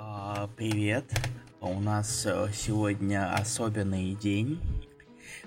[0.00, 1.04] А, Привет.
[1.60, 4.60] У нас э, сегодня особенный день,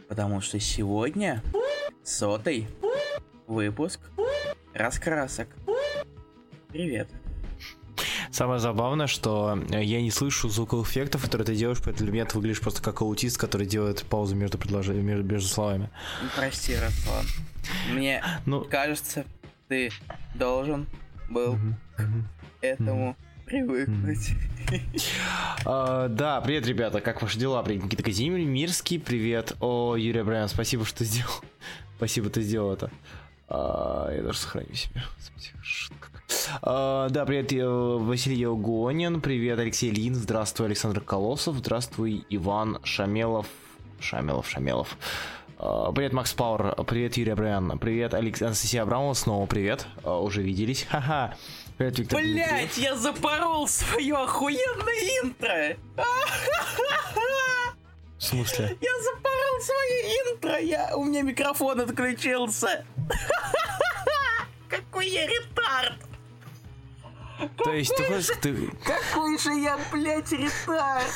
[0.10, 1.42] потому что сегодня
[2.04, 2.68] сотый
[3.48, 4.02] выпуск
[4.74, 5.48] раскрасок.
[6.68, 7.10] Привет.
[8.30, 12.26] Самое забавное, что э, я не слышу звуковых эффектов, которые ты делаешь, поэтому для меня
[12.26, 15.90] ты выглядишь просто как аутист, который делает паузу между предложениями, между, между словами.
[16.22, 17.26] Ну, Прости, Руслан.
[17.94, 19.24] Мне Ну, кажется,
[19.70, 19.92] ты
[20.36, 20.88] должен
[21.30, 21.58] был
[21.96, 22.04] к
[22.60, 23.16] этому
[23.52, 24.32] привыкнуть.
[25.66, 27.62] а, да, привет, ребята, как ваши дела?
[27.64, 29.58] Привет, Никита Казимирский, привет.
[29.60, 31.34] О, Юрий Брайан, спасибо, что сделал.
[31.98, 32.90] Спасибо, ты сделал это.
[33.50, 35.04] А, я даже сохраню себе.
[36.62, 43.48] А, да, привет, э, Василий Елгонин, привет, Алексей Лин, здравствуй, Александр Колосов, здравствуй, Иван Шамелов,
[44.00, 44.98] Шамелов, Шамелов.
[45.58, 48.42] Привет, Макс Пауэр, привет, Юрий Брайан, привет, Алекс...
[48.42, 51.36] Анастасия Абрамова, снова привет, уже виделись, ха-ха.
[51.82, 55.78] Блять, я запорол свое охуенное интро!
[58.20, 58.78] В смысле?
[58.80, 60.60] Я запорол свое интро!
[60.60, 60.96] Я...
[60.96, 62.86] У меня микрофон отключился!
[64.70, 65.98] Какой я ретард!
[67.58, 68.70] То есть ты хочешь, ты...
[68.86, 71.08] Какой же я, блядь, ретард!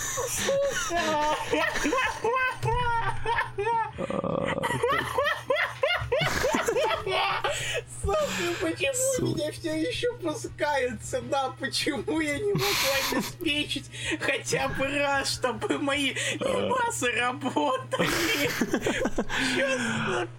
[7.06, 8.18] Сука,
[8.62, 9.26] почему Сука.
[9.26, 11.54] меня все еще пускают сюда?
[11.60, 12.66] Почему я не могу
[13.12, 13.90] обеспечить
[14.20, 18.50] хотя бы раз, чтобы мои ебасы работали?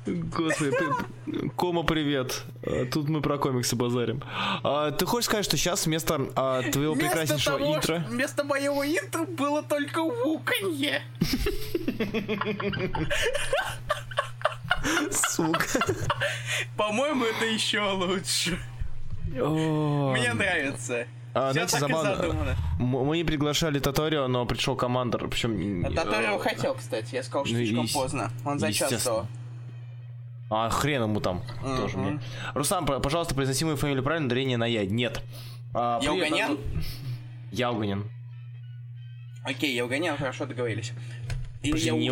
[0.06, 0.77] Господи,
[1.56, 2.42] Кома, привет.
[2.62, 4.22] А, Тут мы про комиксы базарим.
[4.62, 8.05] А, ты хочешь сказать, что сейчас вместо а, твоего Вместо прекраснейшего того, интро...
[8.09, 11.03] Вместо моего интро было только вуканье.
[15.10, 15.66] Сука.
[16.76, 18.58] По-моему, это еще лучше.
[19.26, 21.06] Мне нравится.
[21.34, 22.56] А, знаете, так и забавно.
[22.78, 25.84] Мы не приглашали Таторио, но пришел командор, причем...
[25.84, 28.30] А Таторио хотел, кстати, я сказал, что ну, слишком ес- поздно.
[28.44, 29.22] Он за час естественно.
[29.22, 29.28] до.
[30.48, 32.20] А хрен ему там тоже мне.
[32.54, 34.86] Руслан, пожалуйста, произноси мою фамилию правильно, дарение на я.
[34.86, 35.22] Нет.
[35.75, 36.52] А, Я привет, угонян?
[36.52, 38.10] а- Яуганин.
[39.44, 40.92] Окей, я угонял, хорошо договорились.
[41.71, 42.09] Подожди, я, не-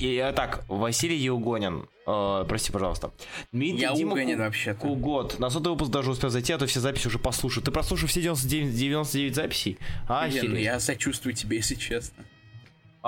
[0.00, 1.88] и- а так, Василий Еугонин.
[2.06, 3.10] Э, прости, пожалуйста.
[3.52, 4.80] Дмитрий Я Дима Угонин Ку- вообще-то.
[4.80, 5.38] Кугот.
[5.40, 7.62] На сотый выпуск даже успел зайти, а то все записи уже послушал.
[7.64, 9.78] Ты прослушал все 99, 99 записей?
[10.08, 12.24] А, Блин, я сочувствую тебе, если честно.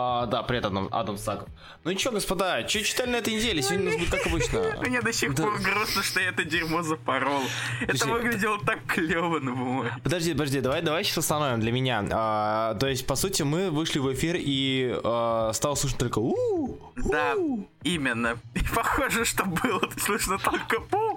[0.01, 1.49] А, да, привет, Адам, Адам Саков.
[1.83, 3.61] Ну чё, господа, что читали на этой неделе?
[3.63, 4.77] Сегодня у нас будет как обычно.
[4.87, 7.43] Мне до сих пор грустно, что я это дерьмо запорол.
[7.81, 9.93] Это выглядело так клево на бумаге.
[10.05, 12.07] Подожди, подожди, давай, давай сейчас остановим для меня.
[12.13, 16.79] А, то есть, по сути, мы вышли в эфир и а, стало слышно только у
[16.95, 17.35] Да,
[17.83, 18.39] именно.
[18.55, 21.08] И похоже, что было слышно только пу.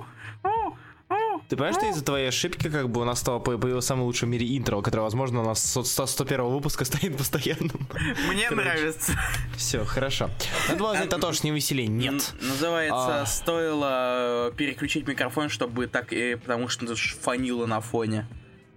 [1.52, 4.28] Ты понимаешь, что из-за твоей ошибки как бы у нас стало по- появилось самое лучшее
[4.28, 7.90] в мире интро, которое, возможно, у нас с 100 101 выпуска станет постоянным.
[8.30, 9.12] Мне нравится.
[9.58, 10.30] Все, хорошо.
[10.70, 11.88] Надо было взять Татош, не веселей.
[11.88, 12.34] Нет.
[12.40, 13.26] Называется, А.
[13.26, 18.28] стоило э, переключить микрофон, чтобы так, э, потому что фанило на фоне.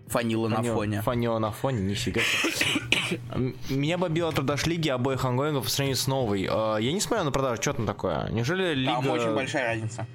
[0.09, 1.01] Фанило на фоне.
[1.03, 3.55] Фанило на фоне, нифига себе.
[3.71, 6.49] Меня бомбила продаж лиги обоих ангоингов по сравнению с новой.
[6.51, 8.29] А, Я не смотрел на продажу, что там такое?
[8.31, 8.95] Неужели лига...
[8.97, 10.09] Там очень большая разница.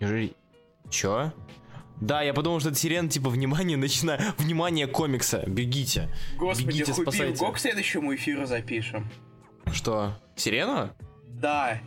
[0.00, 0.32] Неужели...
[0.90, 1.32] Чё?
[2.00, 4.20] Да, я подумал, что это сирена, типа, внимание, начинаю...
[4.38, 6.10] Внимание комикса, бегите.
[6.36, 7.38] Господи, бегите, хуй спасайте.
[7.38, 9.08] го к следующему эфиру запишем.
[9.72, 10.94] Что, сирена?
[11.28, 11.80] Да,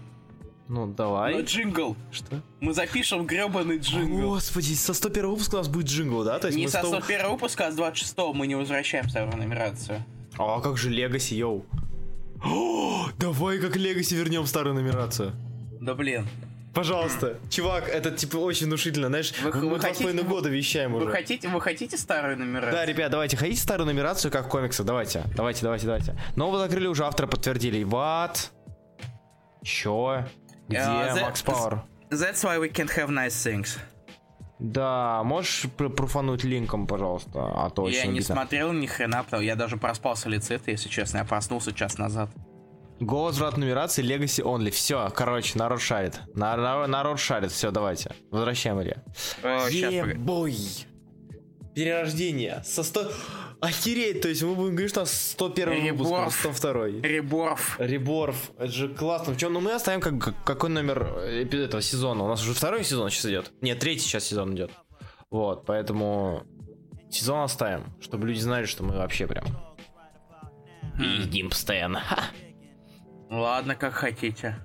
[0.67, 1.41] Ну, но давай.
[1.43, 1.95] джингл.
[2.11, 2.41] Что?
[2.59, 4.29] Мы запишем гребаный джингл.
[4.31, 6.39] Господи, со 101 выпуска у нас будет джингл, да?
[6.39, 9.37] То есть Не мы со 100 101 выпуска, а с 26 мы не возвращаем старую
[9.37, 10.03] нумерацию.
[10.37, 11.65] А как же Legacy, yo?
[12.43, 15.33] О, давай как Legacy вернем старую нумерацию.
[15.81, 16.27] Да блин.
[16.73, 17.37] Пожалуйста.
[17.49, 20.93] Чувак, это типа очень внушительно, знаешь, Вы- мы, вы с хотите- половиной вы- года вещаем
[20.93, 21.11] Вы уже.
[21.11, 22.71] хотите, вы хотите старую нумерацию?
[22.73, 24.85] Да, ребят, давайте, хотите старую нумерацию, как в комиксах?
[24.85, 26.15] Давайте, давайте, давайте, давайте.
[26.35, 27.83] Нового закрыли уже, авторы подтвердили.
[27.85, 28.49] What?
[29.63, 30.25] Чё?
[30.67, 31.81] Где the- Макс Пауэр?
[32.11, 33.77] That's why we can't have nice things.
[34.59, 38.35] Да, можешь пр- пруфануть линком, пожалуйста, а то я не обидно.
[38.35, 41.19] смотрел ни хрена, потому я даже проспал солицит, если честно.
[41.19, 42.29] Я проснулся час назад.
[42.99, 44.71] Голос врат нумерации Legacy Only.
[44.71, 46.19] Все, короче, народ шарит.
[46.35, 47.51] На- на- народ шарит.
[47.51, 48.13] Все, давайте.
[48.31, 49.01] Возвращаем Илья.
[49.43, 50.55] Ебой.
[51.75, 52.61] Перерождение.
[52.65, 53.11] Со 100...
[53.61, 56.33] Охереть, то есть мы будем говорить, что у нас 101 выпуск, а Реборф.
[56.57, 56.87] 102.
[57.03, 57.75] Реборф.
[57.79, 59.33] Реборф, это же классно.
[59.33, 62.23] Причем, ну мы оставим как, как- какой номер э, этого сезона.
[62.23, 63.51] У нас уже второй сезон сейчас идет.
[63.59, 64.71] Нет, третий сейчас сезон идет.
[65.29, 66.43] Вот, поэтому
[67.11, 69.43] сезон оставим, чтобы люди знали, что мы вообще прям
[70.97, 71.99] едим постоянно.
[71.99, 72.23] Ха.
[73.29, 74.55] Ладно, как хотите.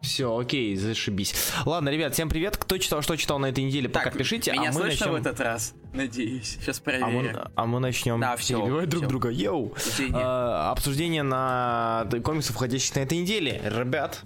[0.00, 1.34] Все, окей, зашибись.
[1.66, 2.56] Ладно, ребят, всем привет.
[2.56, 4.52] Кто читал, что читал на этой неделе, пока пишите.
[4.52, 5.12] Меня а мы слышно начнем...
[5.12, 5.74] в этот раз?
[5.92, 6.56] Надеюсь.
[6.60, 7.08] Сейчас А проверим.
[7.34, 9.08] мы, а мы начнем Да, всё, перебивать друг всё.
[9.08, 9.30] друга.
[9.30, 9.74] Йоу!
[10.12, 13.60] А, обсуждение на комиксов, входящих на этой неделе.
[13.64, 14.22] Ребят,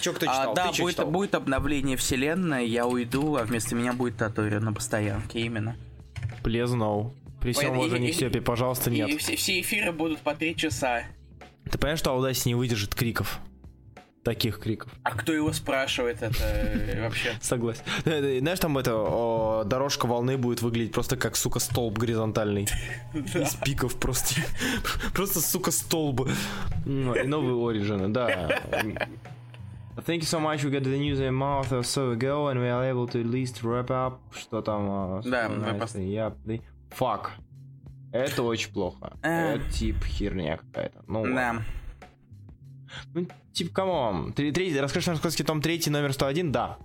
[0.00, 0.54] Че, кто А, читал?
[0.54, 1.10] да, Ты будет, читал?
[1.10, 5.76] будет обновление вселенной, я уйду, а вместо меня будет Татори на постоянке, именно.
[6.42, 7.12] Please no.
[7.40, 9.20] При всем и- уважении и- к Степе, пожалуйста, И нет.
[9.20, 11.04] все, все эфиры будут по три часа.
[11.70, 13.40] Ты понимаешь, что Аудасис не выдержит криков?
[14.22, 14.90] Таких криков.
[15.04, 17.34] А кто его спрашивает это э, вообще?
[17.40, 17.82] Согласен.
[18.04, 22.66] Да, Знаешь, там это, дорожка волны будет выглядеть просто как, сука, столб горизонтальный.
[23.14, 24.40] Из пиков просто.
[25.14, 26.28] Просто, сука, столб.
[26.84, 28.50] Ну, И новые оригины, да.
[30.04, 30.62] Thank you so much.
[30.62, 33.26] We got the news a month or so ago, and we are able to at
[33.26, 34.18] least wrap up.
[34.36, 34.86] Что там?
[34.90, 36.60] а, Да, мы Yep,
[36.98, 37.30] Fuck.
[38.12, 39.16] Это очень плохо.
[39.22, 39.54] А.
[39.54, 41.04] Это тип херня какая-то.
[41.06, 41.24] Ну.
[41.34, 41.62] Да.
[43.14, 44.32] Ну, типа, кому?
[44.32, 46.52] Третий, расскажешь московский том третий, номер 101?
[46.52, 46.78] Да.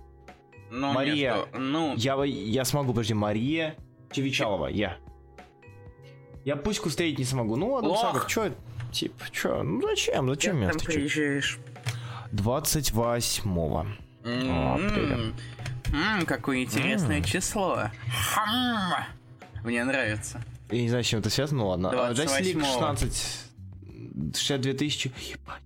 [0.70, 1.34] Ну, Мария.
[1.34, 3.76] что- ну, Я, я смогу, подожди, Мария
[4.10, 4.96] Чевичалова, я.
[6.44, 7.56] Я пуську встретить не смогу.
[7.56, 7.94] Ну ладно.
[7.96, 8.50] Сагов, чё,
[8.90, 10.94] типа, чё, ну зачем, зачем там встречать?
[10.94, 11.58] приезжаешь?
[12.32, 13.86] 28-го.
[14.24, 15.34] О, М,
[15.92, 17.90] м, Какое интересное число.
[18.34, 19.04] Хм.
[19.64, 20.40] Мне нравится.
[20.72, 21.90] Я не знаю, с чем это связано, ну ладно.
[21.90, 22.64] А, Justice League 28-го.
[22.64, 25.12] 16, 62 тысячи.
[25.30, 25.62] Ебать.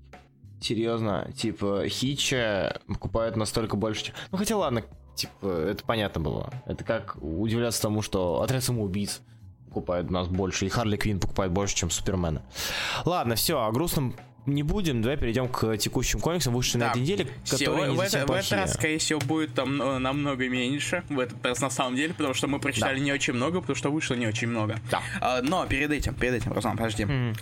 [0.60, 4.14] Серьезно, типа, Хича покупают настолько больше, чем...
[4.32, 4.82] Ну хотя ладно,
[5.14, 6.52] типа, это понятно было.
[6.66, 9.20] Это как удивляться тому, что отряд самоубийц
[9.68, 12.42] покупает у нас больше, и Харли Квин покупает больше, чем Супермена.
[13.04, 16.90] Ладно, все, о грустном не будем, давай перейдем к текущим комиксам, вышедшим на Да.
[16.92, 20.48] этой неделе, которые не в, это- в этот раз, скорее всего, будет там э, намного
[20.48, 21.02] меньше.
[21.08, 23.04] В этот раз на самом деле, потому что мы прочитали Да.
[23.04, 24.78] не очень много, потому что вышло не очень много.
[24.90, 25.00] Да.
[25.20, 27.04] А, но перед этим, перед этим, Руслан, подожди.
[27.04, 27.34] Мгм.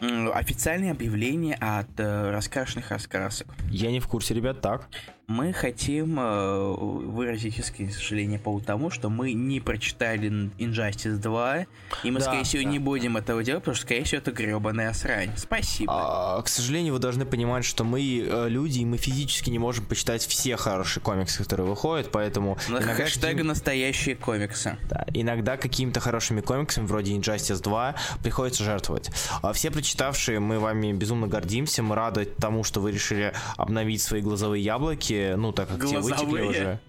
[0.00, 3.46] М, Официальное объявление от э, раскрашенных раскрасок.
[3.70, 4.88] Я не в курсе, ребят, так.
[5.32, 11.66] Мы хотим э, выразить искреннее сожаление по поводу тому, что мы не прочитали Injustice 2,
[12.04, 12.68] и мы, Да, скорее всего, да.
[12.68, 15.30] не будем этого делать, потому что, скорее всего, это гребаная срань.
[15.38, 15.90] Спасибо.
[16.36, 19.86] А, к сожалению, вы должны понимать, что мы э, люди, и мы физически не можем
[19.86, 24.76] почитать все хорошие комиксы, которые выходят, поэтому На иногда, хэштег каким- настоящие комиксы.
[24.90, 29.10] да, иногда какими-то хорошими комиксами, вроде Injustice 2, приходится жертвовать.
[29.40, 34.20] А все прочитавшие, мы вами безумно гордимся, мы рады тому, что вы решили обновить свои
[34.20, 36.80] глазовые яблоки, ну, так как те вытекли уже.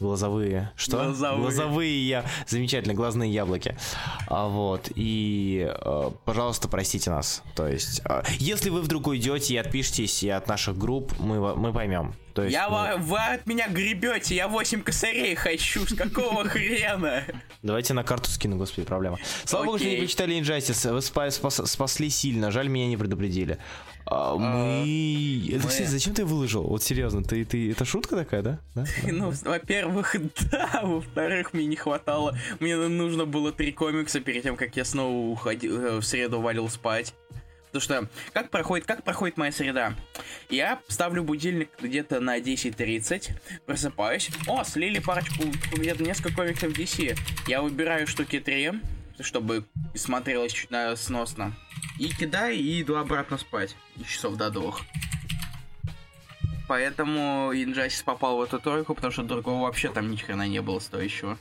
[0.00, 0.72] Глазовые.
[0.76, 0.96] Что?
[0.96, 1.40] Глазовые.
[1.42, 2.24] Глазовые я.
[2.46, 3.76] Замечательно, глазные яблоки.
[4.28, 4.90] А вот.
[4.94, 7.42] И, э, пожалуйста, простите нас.
[7.54, 11.70] То есть, э, если вы вдруг уйдете и отпишетесь и от наших групп, мы, мы
[11.74, 12.14] поймем.
[12.32, 17.24] То есть, Я, мы- вы от меня гребете, я 8 косарей хочу, с какого хрена?
[17.62, 19.18] Давайте на карту скину, господи, проблема.
[19.44, 20.04] Слава богу, что не Окей.
[20.06, 20.92] прочитали Injustice.
[20.92, 22.50] Вы спа- спас- спасли сильно.
[22.50, 23.58] Жаль, меня не предупредили.
[24.10, 25.46] А, мы...
[25.48, 26.64] Это, мы- кстати, зачем ты выложил?
[26.64, 27.70] Вот серьезно, ты, ты...
[27.70, 28.58] это шутка такая, да?
[28.74, 28.84] Да?
[29.10, 30.16] Ну, во-первых,
[30.50, 35.30] да, во-вторых, мне не хватало, мне нужно было три комикса перед тем, как я снова
[35.30, 37.14] уходил, э, в среду валил спать.
[37.66, 39.94] Потому что, как проходит, как проходит моя среда?
[40.48, 43.30] Я ставлю будильник где-то на 10.30,
[43.64, 47.16] просыпаюсь, о, слили парочку, где-то несколько комиксов DC.
[47.46, 48.72] Я выбираю штуки 3,
[49.22, 49.64] чтобы
[49.94, 51.52] смотрелось чуть на сносно.
[51.98, 53.76] И кидаю, и иду обратно спать.
[53.96, 54.82] И часов до двух.
[56.68, 60.78] Поэтому Injustice попал в эту тройку, потому что другого вообще там ни хрена не было
[60.78, 61.36] стоящего.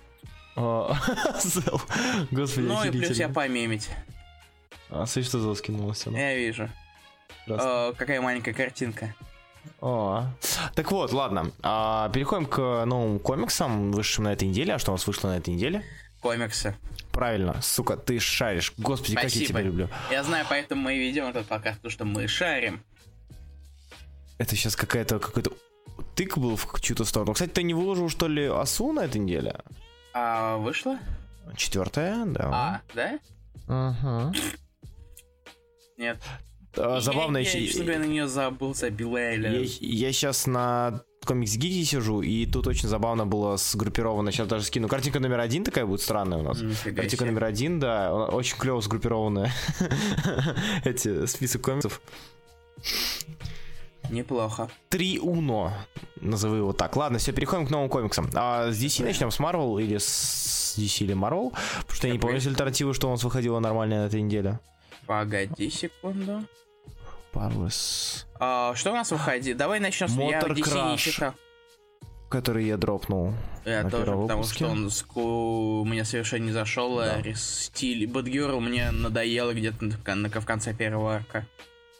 [0.56, 0.98] А,
[1.44, 1.81] Зел.
[2.31, 3.89] Господи, Ну и плюс я помемить.
[4.89, 6.06] А, смотри, что Зел скинулась.
[6.08, 6.70] Я вижу.
[7.48, 9.13] Э, какая маленькая картинка.
[9.82, 10.25] О.
[10.75, 11.51] Так вот, ладно.
[11.62, 14.74] а, переходим к новым комиксам, вышедшим на этой неделе.
[14.74, 15.84] А что у нас вышло на этой неделе?
[16.22, 16.76] Комиксы.
[17.12, 18.74] Правильно, сука, ты шаришь.
[18.78, 19.48] Господи, как я Спасибо.
[19.48, 19.90] тебя люблю.
[20.12, 22.84] Я знаю, поэтому мы и ведем этот показ, потому что мы шарим.
[24.38, 25.52] Это сейчас какая-то какой-то
[26.16, 27.34] тык был в чью-то сторону.
[27.34, 29.56] Кстати, ты не выложил, что ли, Асу на этой неделе?
[30.14, 30.98] А вышло?
[31.56, 32.50] Четвертая, да.
[32.52, 33.20] А, да?
[33.68, 34.34] Ага.
[35.98, 36.18] Нет.
[36.78, 41.84] А, Забавно, я, я, я, говоря, на нее забыл, забил я, сейчас на комикс гиги
[41.84, 44.32] сижу, и тут очень забавно было сгруппировано.
[44.32, 44.88] Сейчас даже скину.
[44.88, 46.62] Картинка номер один такая будет странная у нас.
[46.62, 47.32] Нифига Картинка себе.
[47.32, 49.52] номер один, да, очень клево сгруппированная.
[50.84, 52.02] Эти список комиксов.
[54.10, 54.70] Неплохо.
[54.90, 55.74] Три Уно,
[56.20, 56.96] назову его так.
[56.96, 58.30] Ладно, все, переходим к новым комиксам.
[58.34, 61.52] А с DC начнем, с Marvel или с DC или Marvel?
[61.82, 64.60] Потому что я не помню с альтернативы, что у нас выходило нормально на этой неделе.
[65.13, 66.44] Погоди секунду.
[67.34, 69.58] Parlous, А, что у нас выходит?
[69.58, 70.12] Давай начнем с
[71.00, 71.34] читал.
[72.30, 73.34] который я дропнул.
[73.66, 74.56] Я на тоже, потому выпуске.
[74.58, 76.98] что он ску- мне совершенно не зашел.
[76.98, 77.16] Да.
[77.25, 81.48] а Стиль Бэтгерл мне надоело где-то на, в конце первого арка.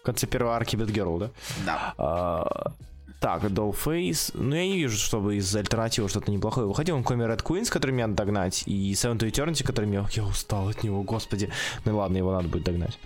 [0.02, 1.30] В конце первой арки Бэтгерл, да?
[1.66, 1.94] Да.
[1.98, 2.72] А,
[3.20, 4.32] Так, Dollface.
[4.34, 6.96] Ну, я не вижу, чтобы из альтернативы что-то неплохое выходило.
[6.96, 10.06] Он Коми Red Queens, который мне надо догнать, и Seven to Eternity, который мне...
[10.12, 11.52] Я устал от него, господи.
[11.84, 12.98] Ну ладно, его надо будет догнать.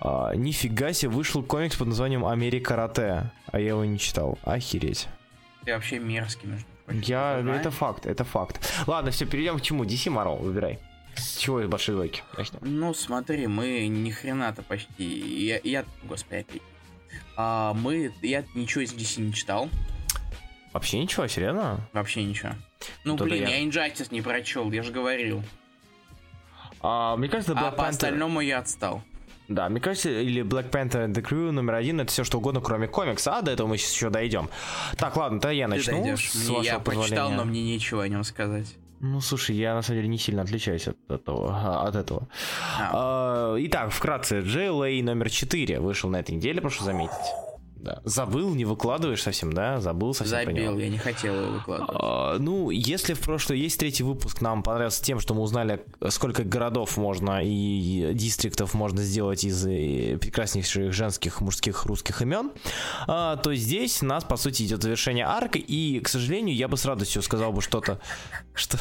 [0.00, 4.38] А, нифига себе, вышел комикс под названием Америка Карате, а я его не читал.
[4.44, 5.08] Охереть.
[5.64, 7.00] Ты вообще мерзкий, между прочим.
[7.00, 7.40] Я...
[7.42, 7.60] Знаешь?
[7.60, 8.60] Это факт, это факт.
[8.86, 9.84] Ладно, все, перейдем к чему.
[9.84, 10.78] DC Marvel, выбирай.
[11.16, 12.22] С чего из большой двойки?
[12.36, 12.60] Начнем.
[12.62, 15.04] Ну, смотри, мы ни хрена-то почти...
[15.46, 15.84] Я, я...
[16.04, 16.62] Господи, опять.
[17.36, 18.12] А, мы...
[18.22, 19.68] Я ничего из DC не читал.
[20.72, 21.80] Вообще ничего, серьезно?
[21.92, 22.50] Вообще ничего.
[23.04, 25.42] Ну, Тогда блин, я- я Injustice не прочел, я же говорил.
[26.80, 27.88] А, мне кажется, А Black по Panther...
[27.88, 29.02] остальному я отстал.
[29.48, 32.60] Да, мне кажется, или Black Panther and the Crew номер один это все что угодно,
[32.60, 34.48] кроме комикса, а до этого мы сейчас еще дойдем.
[34.96, 36.02] Так, ладно, то я Ты начну.
[36.02, 36.30] дойдешь.
[36.30, 37.36] с Мне, вашего я прочитал, позволения.
[37.36, 38.74] но мне нечего о нем сказать.
[39.00, 41.50] Ну, слушай, я на самом деле не сильно отличаюсь от этого.
[41.54, 42.28] а, От этого.
[42.78, 42.90] А.
[42.92, 47.12] А, итак, вкратце, JLA номер 4 вышел на этой неделе, прошу заметить.
[47.84, 48.00] Да.
[48.04, 49.78] Забыл, не выкладываешь совсем, да?
[49.78, 50.46] Забыл совсем.
[50.46, 51.96] Забил, я не хотел его выкладывать.
[52.00, 56.44] А, Ну, если в прошлый есть третий выпуск, нам понравился тем, что мы узнали, сколько
[56.44, 62.52] городов можно и дистриктов можно сделать из э, прекраснейших женских, мужских, русских имен,
[63.06, 66.78] а, то здесь у нас, по сути, идет завершение арка, и, к сожалению, я бы
[66.78, 68.00] с радостью сказал бы что-то,
[68.54, 68.78] что...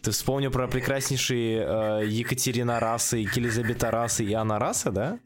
[0.00, 5.18] Ты вспомнил про прекраснейшие э, Екатерина Расы, Елизавета Расы и Анна Раса, да?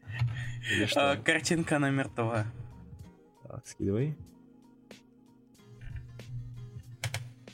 [0.95, 2.45] А, картинка номер два.
[3.47, 4.15] Так, скидывай.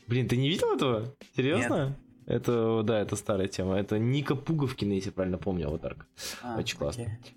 [0.08, 1.14] Блин, ты не видел этого?
[1.36, 1.98] Серьезно?
[2.26, 3.76] Это, да, это старая тема.
[3.76, 6.06] Это Ника Пуговкина, если правильно помню, аватарка.
[6.42, 7.04] А, Очень классно.
[7.04, 7.36] окей.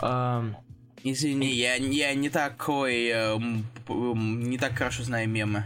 [0.00, 0.56] Ам,
[1.04, 5.64] Извини, я, я не такой, эм, эм, не так хорошо знаю мемы.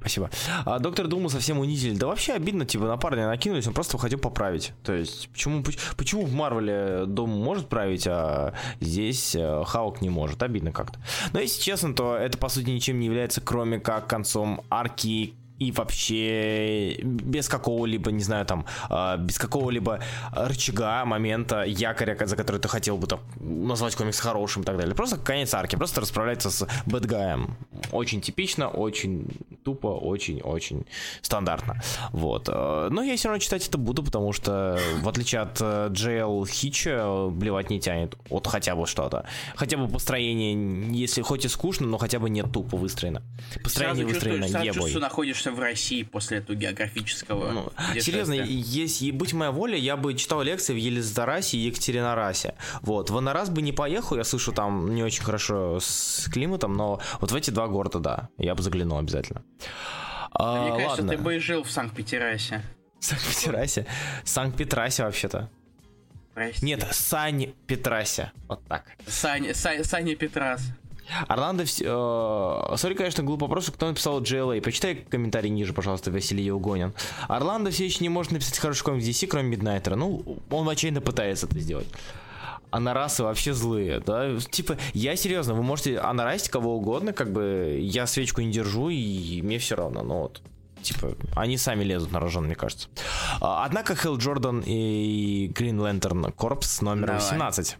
[0.00, 0.30] Спасибо.
[0.64, 1.96] А, доктор Дума совсем унизили.
[1.96, 4.72] Да вообще обидно, типа, на парня накинулись, он просто хотел поправить.
[4.82, 10.10] То есть, почему, поч- почему в Марвеле Дом может править, а здесь э, Хаук не
[10.10, 10.42] может?
[10.42, 10.98] Обидно как-то.
[11.32, 15.72] Но если честно, то это, по сути, ничем не является, кроме как концом арки и
[15.72, 20.00] вообще без какого-либо, не знаю, там, э, без какого-либо
[20.32, 24.94] рычага, момента, якоря, за который ты хотел бы там назвать комикс хорошим и так далее.
[24.94, 27.56] Просто конец арки, просто расправляется с бэтгаем.
[27.92, 29.26] Очень типично, очень
[29.64, 30.86] тупо, очень-очень
[31.22, 31.80] стандартно.
[32.12, 32.48] Вот.
[32.48, 36.46] Э, Но я все равно читать это буду, потому что, в отличие от э, JL
[36.48, 39.26] Хича, блевать не тянет от хотя бы что-то.
[39.56, 43.22] Хотя бы построение, если хоть и скучно, но хотя бы не тупо выстроено.
[43.62, 44.66] Построение Сразу выстроено ебой.
[44.66, 50.14] чувствуешь, находишься в России после этого географического Ну, серьезно, если будь моя воля, я бы
[50.14, 52.54] читал лекции в Елизарасе и Екатеринарасе.
[52.82, 53.10] Вот.
[53.10, 57.32] В Анарас бы не поехал, я слышу, там не очень хорошо с климатом, но вот
[57.32, 59.42] в эти два города, да, я бы заглянул обязательно.
[60.30, 61.12] А, Мне кажется, ладно.
[61.12, 62.62] ты бы и жил в Санкт-Петерасе.
[63.00, 63.86] Санкт-Петрасе.
[64.24, 65.48] Санкт-Петрасе вообще-то.
[66.34, 66.64] Прости.
[66.66, 68.32] Нет, Сань-Петрасе.
[68.48, 68.84] Вот так.
[69.06, 70.62] Саня, Са- Саня Петрас.
[71.26, 71.64] Орландо...
[71.64, 74.60] э, Сори, конечно, глупый вопрос, кто написал JLA.
[74.60, 76.92] Почитай комментарий ниже, пожалуйста, Василий Евгонин.
[77.28, 79.96] Орландо все еще не может написать хороший комикс DC, кроме Миднайтера.
[79.96, 81.88] Ну, он отчаянно пытается это сделать.
[82.70, 84.38] А на расы вообще злые, да?
[84.50, 89.40] Типа, я серьезно, вы можете анарасить кого угодно, как бы я свечку не держу, и
[89.42, 90.42] мне все равно, но вот.
[90.82, 92.88] Типа, они сами лезут на рожон, мне кажется.
[93.40, 97.20] А, Однако Хелл Джордан и Green Lantern Corps номер Давай.
[97.22, 97.76] 18.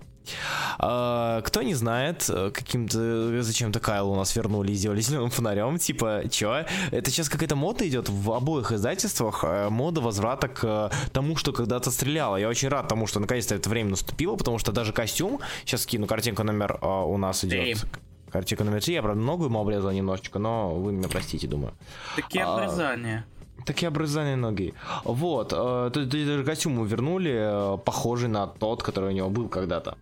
[0.78, 5.78] А, Кто не знает, э, каким-то зачем-то Кайл у нас вернули и сделали зеленым фонарем.
[5.78, 6.64] Типа, чё?
[6.90, 9.44] Это сейчас какая-то мода идет в обоих издательствах.
[9.44, 12.36] э, Мода возврата к э, тому, что когда-то стреляло.
[12.36, 15.40] Я очень рад тому, что наконец-то это время наступило, потому что даже костюм.
[15.64, 17.84] Сейчас скину картинку номер у нас идет.
[18.30, 18.94] Картинка номер 3.
[18.94, 21.72] Я, правда, ногу ему обрезал немножечко, но вы меня простите, думаю.
[22.16, 23.24] Такие А, обрезания.
[23.64, 24.74] Такие обрезания ноги.
[25.04, 29.96] Вот, э, даже костюм вернули, э, похожий на тот, который у него был когда-то.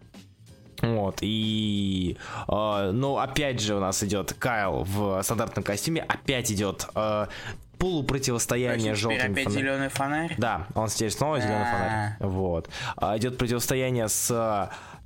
[0.83, 2.17] Вот, и...
[2.49, 7.27] э, ну, опять же у нас идет Кайл в стандартном костюме, опять идет э,
[7.79, 9.65] полупротивостояние Короче, теперь желтым опять фонарем.
[9.67, 10.35] зеленый фонарь.
[10.39, 12.17] Да, он теперь снова зеленый А.
[12.19, 12.31] фонарь.
[12.33, 12.69] Вот.
[12.97, 14.31] А, Идет противостояние с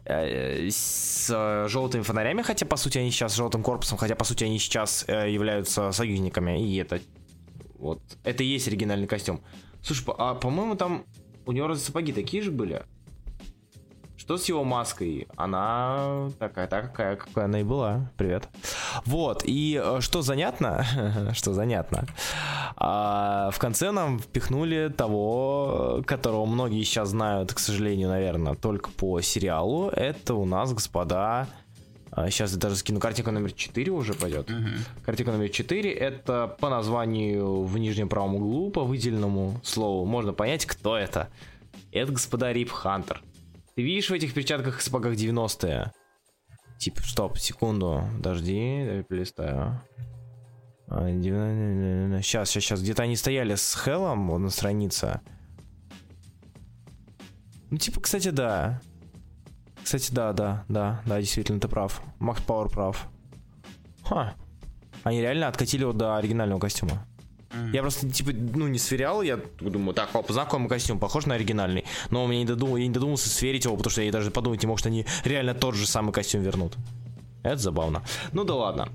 [0.04, 4.44] э, с желтыми фонарями, хотя по сути они сейчас с желтым корпусом, хотя по сути
[4.44, 7.00] они сейчас э, являются союзниками, и это
[7.78, 9.40] вот это и есть оригинальный костюм.
[9.82, 11.04] Слушай, а по-моему там
[11.46, 12.82] у него разве сапоги такие же были?
[14.30, 15.26] Что с его маской?
[15.34, 18.12] Она такая, такая, какая она и была.
[18.16, 18.48] Привет.
[19.04, 20.86] Вот, и э, что занятно,
[21.32, 22.06] что занятно,
[22.76, 29.20] а, в конце нам впихнули того, которого многие сейчас знают, к сожалению, наверное, только по
[29.20, 29.88] сериалу.
[29.88, 31.48] Это у нас, господа,
[32.14, 34.48] сейчас я даже скину картинку номер 4 уже пойдет.
[34.48, 34.74] Мгм.
[35.04, 40.66] Картинка номер 4 это по названию в нижнем правом углу, по выделенному слову, можно понять,
[40.66, 41.30] кто это.
[41.90, 43.24] Это господа Рип Хантер.
[43.76, 45.92] Ты видишь в этих перчатках и сапогах 90-е?
[46.78, 49.80] Типа, стоп, секунду, подожди, дай полистаю.
[50.88, 52.82] Сейчас, сейчас, сейчас.
[52.82, 55.20] Где-то они стояли с Хеллом вот на странице.
[57.70, 58.80] Ну, типа, кстати, да.
[59.82, 62.02] Кстати, да, да, да, да, действительно, ты прав.
[62.18, 63.08] Макс Пауэр прав.
[64.04, 64.34] Ха.
[65.04, 67.06] Они реально откатили его до оригинального костюма.
[67.50, 67.70] Mm-hmm.
[67.72, 71.84] Я просто, типа, ну, не сверял, я думаю, так, по знакомому костюм похож на оригинальный,
[72.10, 74.68] но мне не додумал, я не додумался сверить его, потому что я даже подумать не
[74.68, 76.76] мог, что они реально тот же самый костюм вернут.
[77.42, 78.02] Это забавно.
[78.32, 78.88] Ну да ладно.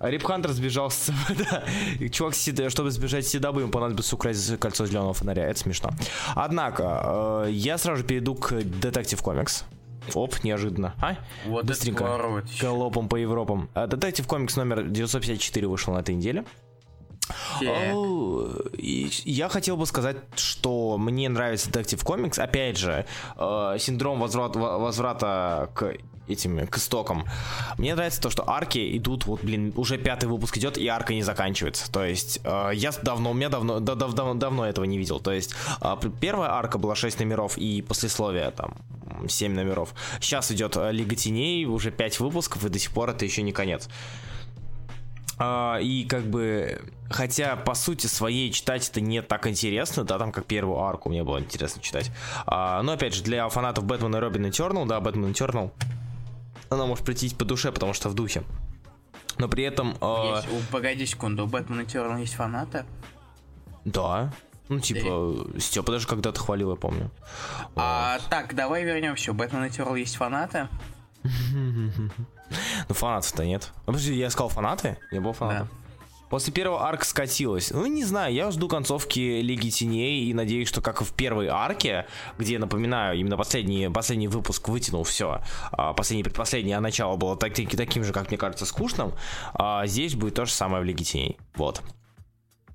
[0.00, 1.62] Рип Хантер сбежал с да.
[2.08, 5.44] Чувак, чтобы сбежать с Сидабы, ему понадобится украсть кольцо зеленого фонаря.
[5.46, 5.90] Это смешно.
[6.34, 9.62] Однако, э, я сразу же перейду к Detective Comics.
[10.14, 10.94] Оп, неожиданно.
[11.00, 11.14] А?
[11.46, 12.42] Вот Быстренько.
[12.60, 13.68] Галопом по Европам.
[13.74, 16.44] Детектив комикс номер 954 вышел на этой неделе.
[18.78, 22.40] Я хотел бы сказать, что мне нравится Detective Comics.
[22.40, 25.94] Опять же, э, синдром возврат, возврата к
[26.28, 27.24] этим к истокам.
[27.78, 31.22] Мне нравится то, что арки идут, вот, блин, уже пятый выпуск идет, и арка не
[31.22, 31.90] заканчивается.
[31.90, 35.20] То есть, э, я давно, у меня давно, да, дав, давно, давно этого не видел.
[35.20, 38.76] То есть, э, первая арка была 6 номеров и послесловие там
[39.28, 39.94] 7 номеров.
[40.20, 43.88] Сейчас идет Лига Теней, уже 5 выпусков, и до сих пор это еще не конец.
[45.38, 50.30] Uh, и как бы, хотя по сути своей читать это не так интересно, да, там
[50.30, 52.10] как первую арку мне было интересно читать.
[52.46, 55.70] Uh, но опять же, для фанатов Бэтмена и Робин Eternal, да, Бэтмен Eternal,
[56.68, 58.42] она может прийти по душе, потому что в духе.
[59.38, 59.96] Но при этом...
[60.00, 60.42] Э...
[60.44, 62.84] Есть, погоди секунду, у Бэтмена Eternal есть фанаты?
[63.84, 64.32] Да.
[64.68, 65.60] Ну, типа, да.
[65.60, 67.10] Степа даже когда-то хвалил, я помню.
[67.74, 68.28] А, вот.
[68.28, 69.32] так, давай вернемся.
[69.32, 70.68] У Бэтмена Eternal есть фанаты?
[72.88, 73.72] Ну, фанатов-то нет.
[73.86, 74.98] А, подожди, я сказал фанаты?
[75.10, 75.70] Я был фанатом.
[76.32, 77.70] После первого арка скатилась.
[77.72, 81.48] Ну, не знаю, я жду концовки Лиги Теней и надеюсь, что как и в первой
[81.48, 82.06] арке,
[82.38, 87.52] где, напоминаю, именно последний, последний выпуск вытянул все, а последний предпоследний, а начало было так,
[87.54, 89.12] таким же, как мне кажется, скучным,
[89.52, 91.36] а здесь будет то же самое в Лиге Теней.
[91.54, 91.82] Вот.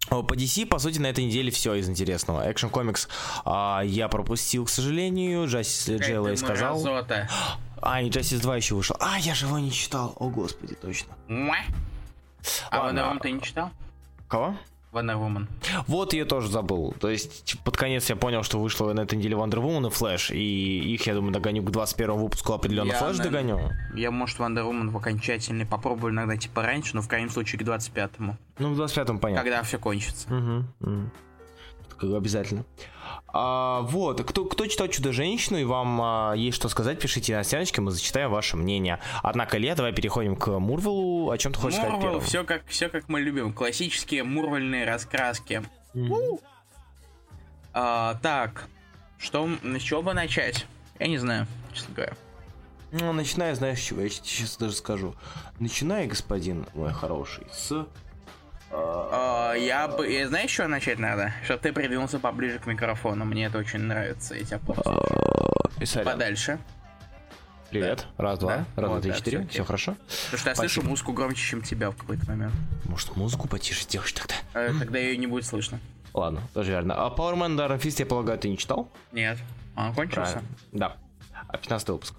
[0.10, 2.48] По DC, по сути, на этой неделе все из интересного.
[2.48, 3.08] Action Comics
[3.44, 5.46] а, я пропустил, к сожалению.
[5.46, 6.76] Justice Джейла сказал.
[6.76, 7.28] Разота.
[7.82, 8.96] А, и Justice 2 еще вышел.
[9.00, 10.14] А, я же его не читал.
[10.18, 11.14] О, господи, точно.
[12.70, 13.72] А Wonder Woman ты не читал?
[14.28, 14.56] Кого?
[14.94, 15.48] Wonder Woman.
[15.86, 16.96] Вот я тоже забыл.
[17.00, 20.34] То есть, под конец я понял, что вышло на этой неделе Wonder Woman и Flash,
[20.34, 23.72] и их, я думаю, догоню к 21 выпуску определенно я, Flash догоню.
[23.96, 27.64] Я, может, Wonder Woman в окончательный попробую иногда типа раньше, но в крайнем случае к
[27.64, 28.38] 25-му.
[28.60, 29.44] Ну, к 25-му понятно.
[29.44, 30.28] Когда все кончится.
[30.34, 31.10] Угу, угу.
[32.02, 32.66] Обязательно.
[33.28, 37.82] А, вот, кто, кто читал «Чудо-женщину» и вам а, есть что сказать, пишите на стеночке,
[37.82, 39.00] мы зачитаем ваше мнение.
[39.22, 41.30] Однако, Илья, давай переходим к Мурвелу.
[41.30, 42.22] О чем ты хочешь Мурвел, сказать первым?
[42.26, 43.54] Все как, все как мы любим.
[43.54, 45.64] Классические мурвельные раскраски.
[45.94, 46.42] Mm-hmm.
[47.74, 48.68] А, так,
[49.18, 50.66] что, с чего бы начать?
[51.00, 52.14] Я не знаю, честно говоря.
[52.92, 54.02] Ну, начинаю, знаешь, чего?
[54.02, 55.14] Я сейчас даже скажу.
[55.60, 57.86] Начинай, господин мой хороший, с
[58.72, 60.08] я бы...
[60.10, 61.34] Я, знаешь, что начать надо?
[61.44, 63.26] Чтобы ты придвинулся поближе к микрофону.
[63.26, 64.36] Мне это очень нравится.
[64.36, 64.60] Я тебя
[65.80, 66.06] Писали.
[66.06, 66.60] Подальше.
[67.70, 68.08] Привет.
[68.18, 68.58] Раз, два.
[68.58, 68.66] Да?
[68.82, 69.48] Раз, два, три, четыре.
[69.48, 69.96] Все, хорошо?
[70.26, 72.54] Потому что я слышу музыку громче, чем тебя в какой-то момент.
[72.86, 74.36] Может, музыку потише сделаешь тогда?
[74.54, 75.80] Э, тогда ее не будет слышно.
[76.14, 76.96] Ладно, тоже верно.
[76.96, 78.90] А Power Man Darren Fist, я полагаю, ты не читал?
[79.12, 79.38] Нет.
[79.76, 80.42] Он кончился?
[80.72, 80.96] Да.
[81.48, 82.16] А 15 выпуск.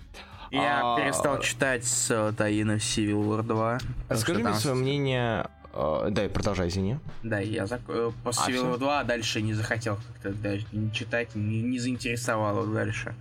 [0.50, 0.96] Я а...
[0.96, 3.78] перестал читать с Таина Civil War 2.
[4.08, 6.98] Расскажи мне свое мнение Uh, да, продолжай, извини.
[7.22, 7.82] Да, я зак...
[7.86, 12.66] Э, после а, Civil 2 дальше не захотел как-то даже не читать, не, не заинтересовало
[12.66, 13.14] дальше.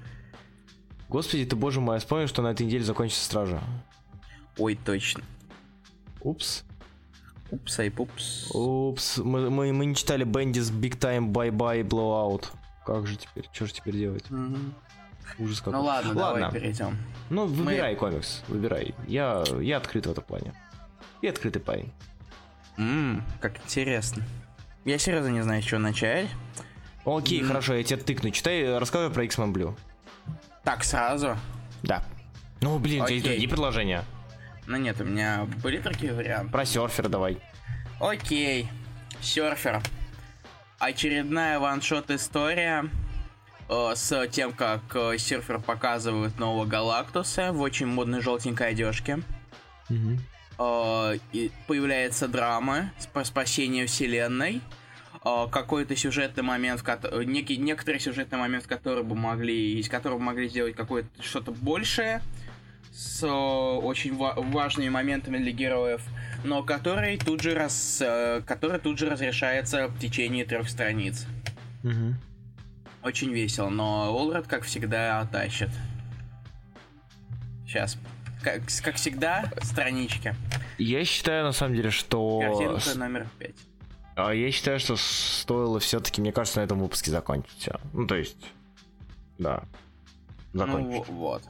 [1.08, 3.62] Господи, ты, боже мой, я вспомнил, что на этой неделе закончится Стража.
[4.58, 5.24] Ой, точно.
[6.22, 6.64] Упс.
[7.52, 8.50] Упс, ай, пупс.
[8.56, 12.46] Упс, мы, мы, мы не читали Бендис Big Time Bye Bye Blowout.
[12.88, 14.26] Как же теперь, что же теперь делать?
[14.32, 14.58] Угу.
[15.44, 15.74] Ужас какой.
[15.74, 16.98] Ну ладно, ладно, давай перейдем.
[17.30, 18.00] Ну, выбирай мы...
[18.00, 18.96] комикс, выбирай.
[19.08, 20.56] Я, я открыт в этом плане.
[21.22, 21.94] И открытый парень.
[22.78, 24.24] Ммм, как интересно.
[24.86, 26.30] Я серьезно не знаю, с чего начать.
[27.06, 27.48] Окей, mm.
[27.48, 28.32] хорошо, я тебя тыкну.
[28.32, 29.78] Читай, рассказывай про X-Men Blue.
[30.64, 31.38] Так, сразу?
[31.84, 32.04] Да.
[32.62, 33.04] Ну, блин, Окей.
[33.04, 34.04] у тебя есть другие предложения.
[34.68, 36.52] Ну нет, у меня были такие варианты.
[36.52, 37.38] Про серфер давай.
[38.00, 38.68] Окей.
[39.22, 39.82] Серфер.
[40.78, 42.90] Очередная ваншот история
[43.70, 49.20] э, с тем, как э, серфер показывает нового Галактуса в очень модной желтенькой одежке.
[50.60, 51.18] Э,
[51.68, 54.62] появляется драма по спасению вселенной,
[55.24, 59.88] э, какой-то сюжетный момент, в ко- некий, некоторый сюжетный момент, в который бы могли, из
[59.88, 62.22] которого могли сделать какое-то что-то большее,
[62.92, 66.02] с э, очень ва- важными моментами для героев,
[66.44, 71.28] но который тут же раз, э, который тут же разрешается в течение трех страниц.
[71.84, 72.16] Угу.
[73.04, 75.70] Очень весело, но Олред, как всегда, тащит.
[77.68, 77.98] Сейчас
[78.42, 80.36] как, как всегда, странички.
[80.78, 82.40] Я считаю, на самом деле, что...
[82.40, 83.52] Картинка номер 5.
[84.16, 87.80] А я считаю, что стоило все-таки, мне кажется, на этом выпуске закончить все.
[87.94, 88.38] Ну, то есть,
[89.38, 89.64] да.
[90.54, 91.08] Закончить.
[91.08, 91.44] Ну, вот.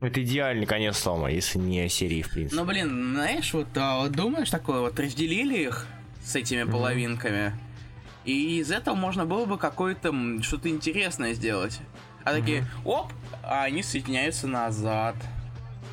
[0.00, 2.60] Это идеальный конец слома, если не серии, в принципе.
[2.60, 5.86] Ну, блин, знаешь, вот, а, вот думаешь такое, вот разделили их
[6.22, 6.70] с этими mm-hmm.
[6.70, 7.52] половинками,
[8.24, 11.80] и из этого можно было бы какое-то что-то интересное сделать.
[12.22, 12.40] А mm-hmm.
[12.40, 15.16] такие, оп, а они соединяются назад.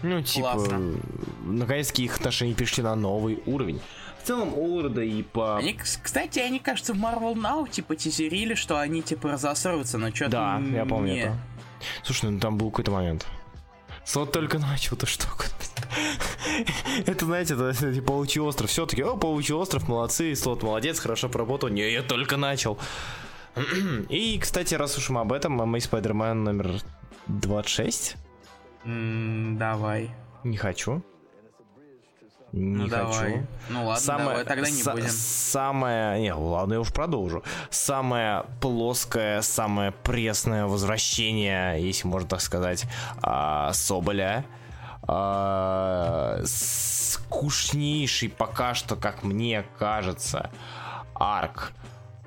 [0.04, 1.00] Ну, типа, Классно.
[1.44, 3.80] наконец-таки их отношения перешли на новый уровень.
[4.22, 5.58] В целом, Олларда и по...
[5.58, 10.32] Они, кстати, они, кажется, в Marvel Now, типа, тизерили, что они, типа, разосрутся, но что-то
[10.32, 10.76] Да, не...
[10.76, 11.38] я помню это.
[12.04, 13.26] Слушай, ну там был какой-то момент.
[14.06, 15.46] Слот только начал эту штуку.
[17.06, 18.70] это, знаете, это, это типа паучий остров.
[18.70, 21.70] Все-таки, о, паучий остров, молодцы, слот молодец, хорошо поработал.
[21.70, 22.78] Не, я только начал.
[24.10, 26.82] И, кстати, раз уж мы об этом, мы Spider-Man номер
[27.28, 28.16] 26.
[28.84, 30.12] Давай.
[30.44, 31.04] Не хочу.
[32.52, 32.96] Не ну, хочу.
[33.04, 33.48] Давай.
[33.70, 35.10] Ну ладно, самое, давай, тогда не будем.
[35.10, 36.22] Самое...
[36.22, 37.44] Не, ладно, я уж продолжу.
[37.70, 42.86] Самое плоское, самое пресное возвращение, если можно так сказать,
[43.22, 44.44] а, Соболя.
[45.04, 50.52] А, скучнейший пока что, как мне кажется,
[51.16, 51.72] арк.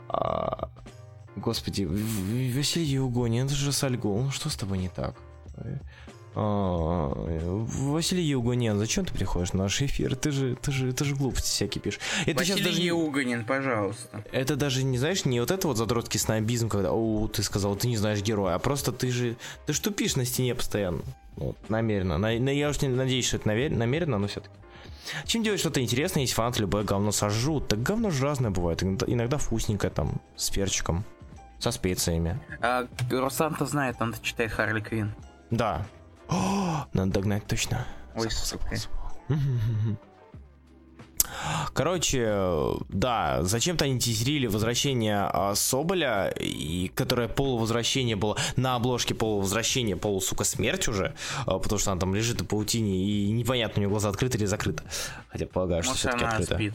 [0.08, 0.70] А,
[1.36, 4.22] господи, Василий Евгоний, это же Сальгол.
[4.22, 5.16] Ну что с тобой не так?
[6.36, 10.16] А, Василий Евгонин, зачем ты приходишь на наш эфир?
[10.16, 12.00] Ты же, ты же, ты же глупости всякие пишешь.
[12.26, 12.82] Это Василий даже...
[12.82, 14.24] Евгонин, пожалуйста.
[14.32, 17.86] Это даже, не знаешь, не вот это вот задротский снобизм, когда, о, ты сказал, ты
[17.86, 21.02] не знаешь героя, а просто ты же, ты что пишешь на стене постоянно.
[21.36, 22.18] Вот, намеренно.
[22.18, 24.54] На, на, я уж не надеюсь, что это намеренно, но все-таки.
[25.26, 27.68] Чем делать что-то интересное, если фанаты любое говно сожрут?
[27.68, 28.82] Так говно же разное бывает.
[28.82, 31.04] Иногда, иногда вкусненькое там, с перчиком,
[31.58, 32.40] со специями.
[32.60, 35.14] А, Руслан-то знает, он читает Харли Квин.
[35.50, 35.86] Да,
[36.28, 37.86] о, надо догнать точно.
[38.14, 38.76] Ой, сука.
[41.72, 49.96] Короче, да, зачем-то они тизерили возвращение а, Соболя, и, которое полувозвращение было на обложке полувозвращения,
[49.96, 51.14] полу, сука, смерть уже,
[51.46, 54.44] а, потому что она там лежит в паутине, и непонятно, у нее глаза открыты или
[54.44, 54.84] закрыты.
[55.28, 56.54] Хотя полагаю, что все-таки открыто.
[56.54, 56.74] Спит.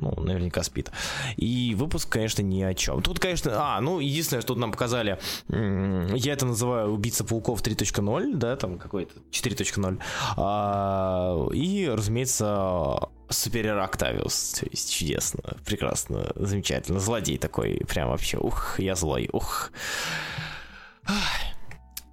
[0.00, 0.90] Ну, наверняка спит.
[1.36, 3.02] И выпуск, конечно, ни о чем.
[3.02, 8.34] Тут, конечно, а, ну, единственное, что тут нам показали, я это называю «Убийца пауков 3.0»,
[8.34, 10.00] да, там какой-то 4.0.
[10.36, 14.60] А, и, разумеется, Суперер Октавиус.
[14.60, 17.00] То есть чудесно, прекрасно, замечательно.
[17.00, 19.70] Злодей такой, прям вообще, ух, я злой, ух.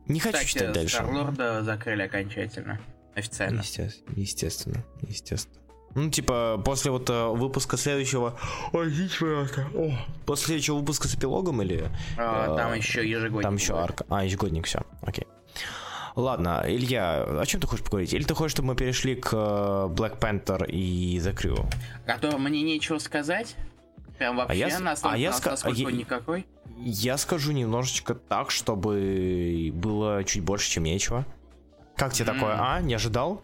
[0.07, 0.95] Не хочу Кстати, читать дальше.
[0.95, 2.79] Старлорда закрыли окончательно.
[3.15, 3.61] Официально.
[3.61, 5.64] Естественно, естественно, естественно.
[5.95, 8.37] Ну, типа, после вот э, выпуска следующего...
[8.73, 8.91] Ой,
[9.73, 11.89] О, после следующего выпуска с эпилогом или...
[12.17, 13.43] А, э, там еще ежегодник.
[13.43, 14.05] Там еще арка.
[14.09, 14.81] А, ежегодник, все.
[15.01, 15.25] Окей.
[16.17, 18.13] Ладно, Илья, о чем ты хочешь поговорить?
[18.13, 19.37] Или ты хочешь, чтобы мы перешли к э,
[19.93, 21.65] Black Panther и The Crew?
[22.05, 23.55] Которым мне нечего сказать?
[24.17, 25.55] Прям вообще а я, настолько, а я ска...
[25.61, 26.45] а я, никакой?
[26.77, 31.25] Я скажу немножечко так, чтобы было чуть больше, чем нечего.
[31.95, 32.33] Как тебе mm.
[32.33, 32.81] такое, а?
[32.81, 33.41] Не ожидал?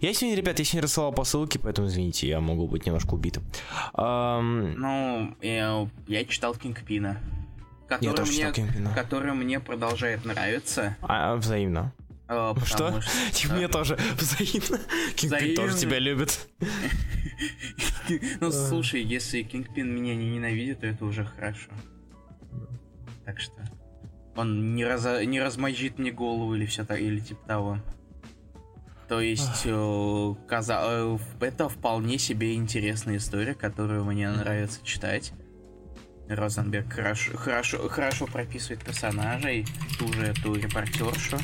[0.00, 3.44] Я сегодня, ребят, я сегодня рассылал посылки, поэтому извините, я могу быть немножко убитым.
[3.94, 4.74] Um...
[4.76, 7.20] Ну, я, я читал Кингпина.
[7.88, 8.94] Который я тоже мне, читал Кингпина.
[8.94, 10.96] Который мне продолжает нравиться.
[11.02, 11.92] А, взаимно.
[12.26, 13.00] А, что?
[13.02, 13.52] что?
[13.54, 14.80] Мне тоже взаимно.
[15.14, 16.48] Кингпин тоже тебя любит.
[18.40, 21.70] Ну, слушай, если Кингпин меня не ненавидит, то это уже хорошо.
[23.24, 23.62] Так что
[24.36, 27.78] он не, раз, не размозжит мне голову или все так, или типа того.
[29.08, 30.80] То есть э, каза...
[30.82, 35.32] Э, это вполне себе интересная история, которую мне нравится читать.
[36.28, 39.66] Розенберг хорошо, хорошо, хорошо прописывает персонажей,
[39.98, 41.38] ту же эту репортершу.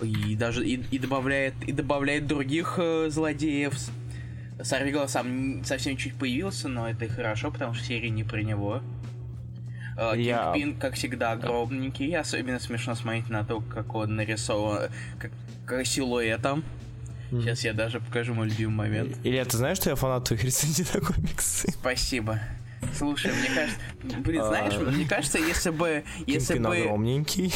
[0.00, 3.74] И даже и, и добавляет и добавляет других э, злодеев.
[4.62, 8.82] Сорвигал сам совсем чуть появился, но это и хорошо, потому что серия не про него.
[9.96, 10.52] Э, Я...
[10.54, 12.16] Кингпин, как всегда, огромненький.
[12.16, 15.32] Особенно смешно смотреть на то, как он нарисован, как
[15.84, 16.64] силуэтом.
[17.30, 19.16] Сейчас я даже покажу мой любимый момент.
[19.24, 21.70] Или ты знаешь, что я фанат твоих рецензий на комиксы?
[21.72, 22.38] Спасибо.
[22.96, 23.80] Слушай, мне кажется,
[24.20, 24.90] блин, знаешь, а.
[24.90, 27.54] мне кажется, если бы, если бы огромненький.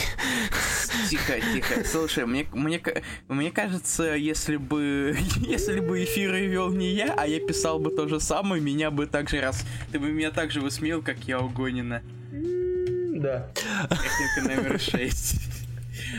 [1.10, 1.84] Тихо, тихо.
[1.84, 2.80] Слушай, мне, мне,
[3.28, 8.08] мне кажется, если бы, если бы эфиры вел не я, а я писал бы то
[8.08, 12.02] же самое, меня бы также раз, ты бы меня также высмеял, как я у Гонина.
[12.30, 13.50] Да.
[13.90, 15.55] Техника номер шесть.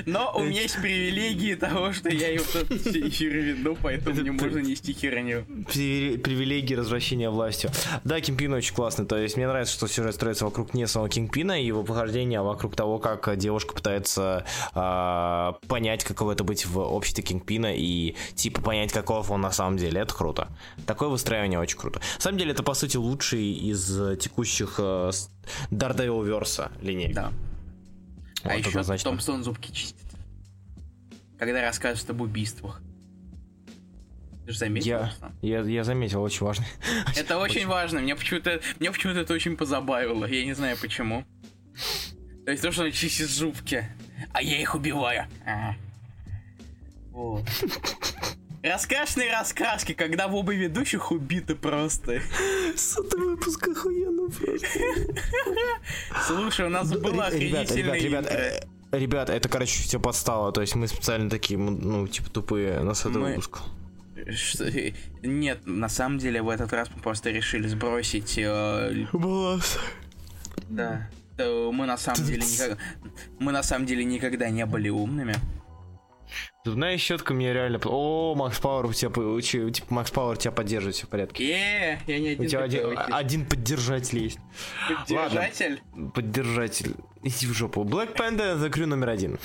[0.05, 4.59] Но у меня есть привилегии того, что я его тут эфир веду, поэтому мне можно
[4.59, 5.45] нести херню.
[5.45, 7.71] Привилегии развращения властью.
[8.03, 9.05] Да, Кингпин очень классный.
[9.05, 12.43] То есть мне нравится, что сюжет строится вокруг не самого Кингпина и его похождения, а
[12.43, 18.61] вокруг того, как девушка пытается э, понять, каково это быть в обществе Кингпина и типа
[18.61, 20.01] понять, каков он на самом деле.
[20.01, 20.47] Это круто.
[20.85, 21.99] Такое выстраивание очень круто.
[22.15, 25.11] На самом деле это, по сути, лучший из текущих э,
[25.71, 27.31] Daredevil Верса линейок.
[28.43, 29.03] А вот еще значит...
[29.03, 30.05] Томпсон зубки чистит.
[31.37, 32.81] Когда рассказывает об убийствах.
[34.45, 34.87] Ты же заметил?
[34.87, 36.65] Я, я, я заметил, очень важно.
[37.15, 37.99] Это очень, очень важно.
[37.99, 40.25] Мне почему-то, мне почему-то это очень позабавило.
[40.25, 41.25] Я не знаю почему.
[42.45, 43.85] То есть то, что он чистит зубки,
[44.31, 45.27] а я их убиваю.
[45.45, 45.75] Ага.
[47.11, 47.43] Вот.
[48.67, 52.21] Раскрашенные раскраски, когда в оба ведущих убиты просто.
[52.75, 54.67] Сотый выпуск охуенно просто.
[56.25, 60.51] Слушай, у нас была охренительная ребят, ребят, ребят, ребят, это, короче, все подстава.
[60.51, 63.29] То есть мы специально такие, ну, типа, тупые на сотый мы...
[63.29, 63.59] выпуск.
[64.35, 64.65] Что?
[65.21, 68.37] Нет, на самом деле в этот раз мы просто решили сбросить...
[68.37, 69.05] Э...
[69.13, 69.77] Баланс.
[70.69, 71.09] Да.
[71.37, 72.77] Мы на самом деле никогда...
[73.39, 75.35] Мы на самом деле никогда не были умными.
[76.67, 77.79] Зубная щетка мне реально...
[77.85, 79.71] О, Макс Пауэр у тебя...
[79.71, 81.47] Типа, Макс Пауэр тебя поддерживает, все в порядке.
[81.47, 82.45] Е, я не один.
[82.45, 84.39] У тебя один, один поддержатель есть.
[84.89, 85.81] Поддержатель?
[85.93, 86.95] Ладно, поддержатель.
[87.23, 87.85] Иди в жопу.
[87.85, 89.39] Black Panther закрю номер один.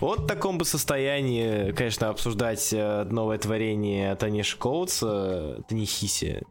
[0.00, 6.42] Вот в таком бы состоянии, конечно, обсуждать э, новое творение Таниши Коутса, Танихиси,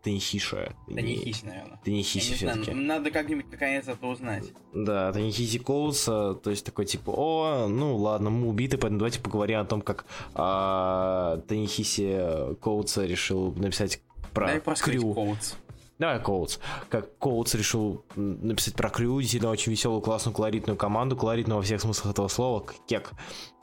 [0.00, 0.74] э, Танихиша.
[0.86, 1.80] Танихиси, наверное.
[1.84, 2.72] Танихиси все-таки.
[2.72, 4.44] Надо как-нибудь наконец это узнать.
[4.72, 9.60] Да, Танихиси Коуса, то есть такой типа, о, ну ладно, мы убиты, поэтому давайте поговорим
[9.60, 14.00] о том, как а, Танихиси Коутса решил написать
[14.32, 15.14] про The Crew.
[15.14, 15.54] Коутс.
[15.98, 16.58] Да, Коутс.
[16.88, 21.80] Как Коутс решил написать про Crew, действительно очень веселую, классную, колоритную команду, колоритную во всех
[21.80, 23.12] смыслах этого слова, кек.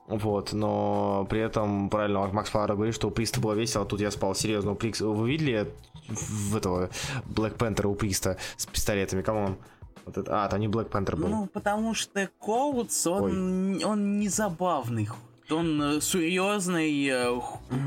[0.08, 4.00] Вот, но при этом, правильно, Макс Фара говорит, что у Приста было весело, а тут
[4.00, 4.72] я спал серьезно.
[4.72, 5.02] У Прикс...
[5.02, 5.70] Вы видели
[6.08, 6.90] в этого
[7.26, 9.22] Black Panther у Приста с пистолетами?
[9.22, 9.58] Come on.
[10.06, 10.46] Вот это...
[10.46, 11.28] А, там не Black Panther был.
[11.28, 15.10] Ну, потому что Коутс, он, он не забавный.
[15.50, 17.40] Он э, серьезный э,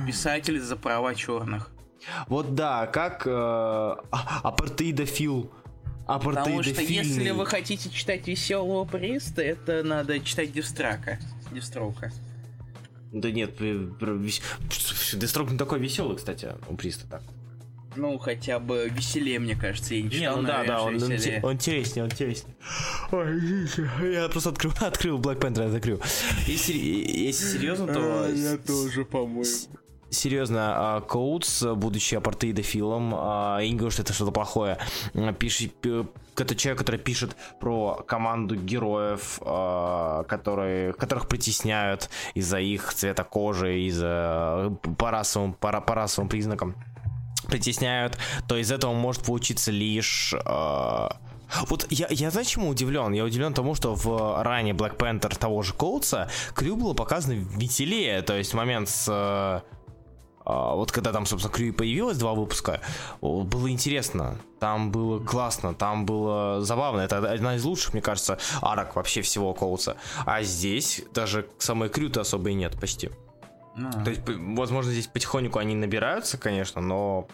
[0.06, 1.70] писатель за права черных.
[2.28, 3.96] Вот да, как э, а,
[4.42, 5.50] апартеидофил.
[6.06, 11.18] Потому что если вы хотите читать веселого Приста, это надо читать Дистрака.
[11.50, 12.12] Дестроука.
[13.12, 17.22] Да нет, Дестрок не такой веселый, кстати, у Приста так.
[17.96, 21.02] Ну, хотя бы веселее, мне кажется, я не читал, не, ну, да, да, он, он,
[21.02, 22.54] он интереснее, он интереснее.
[23.10, 26.00] Ой, я просто открыл, открыл Black Panther, я закрыл.
[26.46, 28.28] Если, если серьезно, то...
[28.28, 29.44] Я тоже, по-моему
[30.10, 34.78] серьезно, Коутс, будучи апартеидофилом, я не говорю, что это что-то плохое,
[35.38, 35.72] пишет,
[36.40, 39.38] это человек, который пишет про команду героев,
[40.28, 46.74] которые, которых притесняют из-за их цвета кожи, из-за по расовым, по, по расовым признакам
[47.48, 50.34] притесняют, то из этого может получиться лишь
[51.68, 53.12] вот я, я знаю, чему удивлен?
[53.12, 58.22] Я удивлен тому, что в ранее Black Panther того же Коутса Крю было показано веселее.
[58.22, 59.62] То есть момент с а,
[60.50, 62.80] вот когда там, собственно, Крю появилось, два выпуска,
[63.20, 67.00] было интересно, там было классно, там было забавно.
[67.00, 69.96] Это одна из лучших, мне кажется, арок вообще всего Коутса.
[70.26, 73.10] А здесь даже самой Крю-то особо и нет почти.
[73.76, 74.04] А.
[74.04, 77.28] То есть, возможно, здесь потихоньку они набираются, конечно, но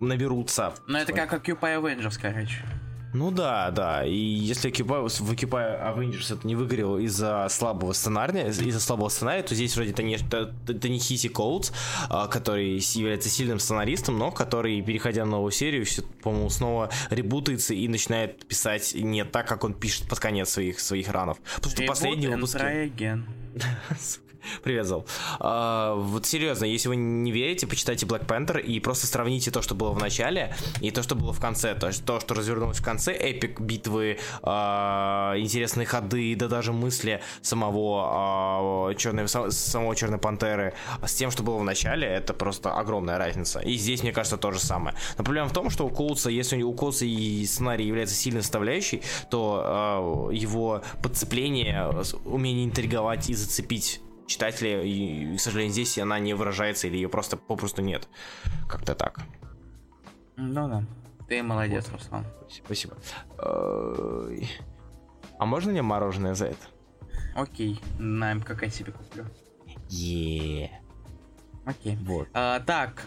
[0.00, 0.74] наберутся.
[0.86, 2.64] Но это как Occupy Avengers, короче.
[3.12, 4.04] Ну да, да.
[4.04, 9.54] И если в Occupy Avengers это не выгорел из-за слабого сценария, из-за слабого сценария, то
[9.54, 11.72] здесь вроде это не, это, это не Хиси Коутс,
[12.08, 17.74] а, который является сильным сценаристом, но который, переходя на новую серию, все, по-моему, снова ребутается
[17.74, 21.38] и начинает писать не так, как он пишет под конец своих, своих ранов.
[21.56, 22.60] Потому что последний выпуск...
[24.62, 25.06] Привет, Зал.
[25.38, 29.74] А, вот серьезно, если вы не верите, почитайте Black Panther и просто сравните то, что
[29.74, 31.74] было в начале, и то, что было в конце.
[31.74, 37.20] То есть то, что развернулось в конце, эпик, битвы, а, интересные ходы, да даже мысли
[37.42, 40.74] самого а, черной, самого Черной Пантеры
[41.04, 43.60] с тем, что было в начале, это просто огромная разница.
[43.60, 44.96] И здесь, мне кажется, то же самое.
[45.18, 49.02] Но проблема в том, что у Коутса, если у Коутса и сценарий является сильной составляющей,
[49.30, 51.92] то а, его подцепление,
[52.24, 54.00] умение интриговать и зацепить
[54.30, 58.08] читателя, и, к сожалению, здесь она не выражается, или ее просто попросту нет.
[58.68, 59.20] Как-то так.
[60.36, 60.84] Ну да.
[61.28, 62.00] Ты молодец, вот.
[62.00, 62.24] Руслан.
[62.48, 62.96] Спасибо.
[65.38, 66.66] А можно мне мороженое за это?
[67.34, 69.26] Окей, знаем, как я себе куплю.
[69.88, 70.70] Е.
[71.64, 71.96] Окей.
[72.02, 72.28] Вот.
[72.32, 73.06] А, так,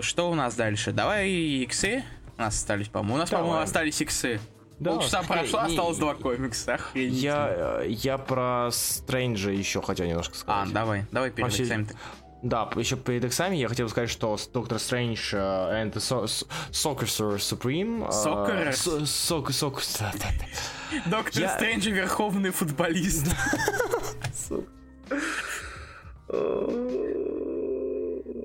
[0.00, 0.92] что у нас дальше?
[0.92, 2.04] Давай иксы.
[2.36, 3.14] У нас остались, по-моему.
[3.14, 4.40] У нас, по-моему, остались иксы.
[4.82, 4.90] Да.
[4.92, 6.80] Полчаса прошло, осталось два комикса.
[6.94, 10.72] Я, э, я про Стрэнджа еще хотел немножко А, сказать.
[10.72, 11.90] давай, давай перед Вообще- экзаменом.
[12.42, 15.38] Да, еще перед экзаменом я хотел сказать, что Доктор Стрэндж э,
[15.84, 18.08] and the So- So- Sorcerer Supreme...
[18.08, 18.72] э, Sorcerers?
[18.72, 21.10] со- сок- сок- да, да, да.
[21.18, 23.28] Доктор Стрэндж верховный футболист.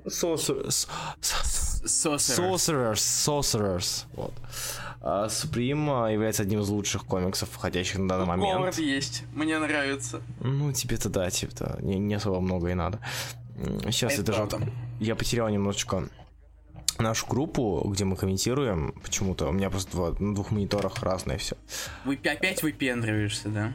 [0.05, 0.87] Sorcerer- с-
[1.21, 2.43] с- Сосер.
[2.43, 4.33] Sorcerers, Sorcerers, вот.
[5.09, 8.57] А, Supreme а, является одним из лучших комиксов, входящих на данный момент.
[8.57, 10.21] Говард есть, мне нравится.
[10.41, 12.99] Ну, тебе-то да, тебе-то не, не особо много и надо.
[13.85, 14.47] Сейчас Это я даже...
[14.47, 14.71] правда.
[14.99, 16.09] Я потерял немножечко
[16.99, 18.93] нашу группу, где мы комментируем.
[19.01, 21.55] Почему-то у меня просто два- на двух мониторах разное все.
[22.03, 23.73] Вы опять выпендриваешься, да?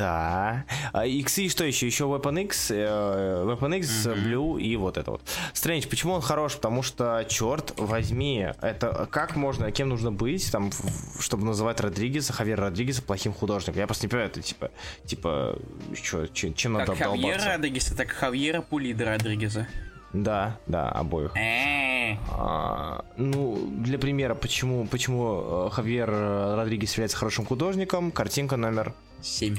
[0.00, 0.64] Да.
[0.94, 1.84] А, Иксы что еще?
[1.84, 5.20] Еще Weapon X, э, Weapon X, Blue и вот это вот.
[5.52, 6.54] Стрэндж, почему он хорош?
[6.54, 10.70] Потому что, черт возьми, это как можно, кем нужно быть, там,
[11.18, 13.78] чтобы называть Родригеса, Хавьера Родригеса плохим художником?
[13.78, 14.70] Я просто не понимаю, это типа,
[15.04, 15.58] типа,
[16.02, 17.48] чё, чем, чем надо Как Хавьера обдолбаться?
[17.50, 19.68] Родригеса, так Хавьера Пулида Родригеса.
[20.14, 21.36] Да, да, обоих.
[21.36, 28.94] Э, А, ну, для примера, почему, почему э, Хавьер Родригес является хорошим художником, картинка номер
[29.20, 29.58] Семь.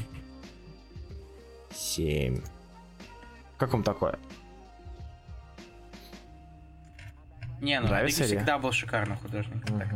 [1.82, 2.42] 7.
[3.58, 4.18] Как вам такое?
[7.60, 8.28] Не, ну Нравится ли?
[8.38, 9.80] всегда был шикарным художником.
[9.80, 9.94] Так.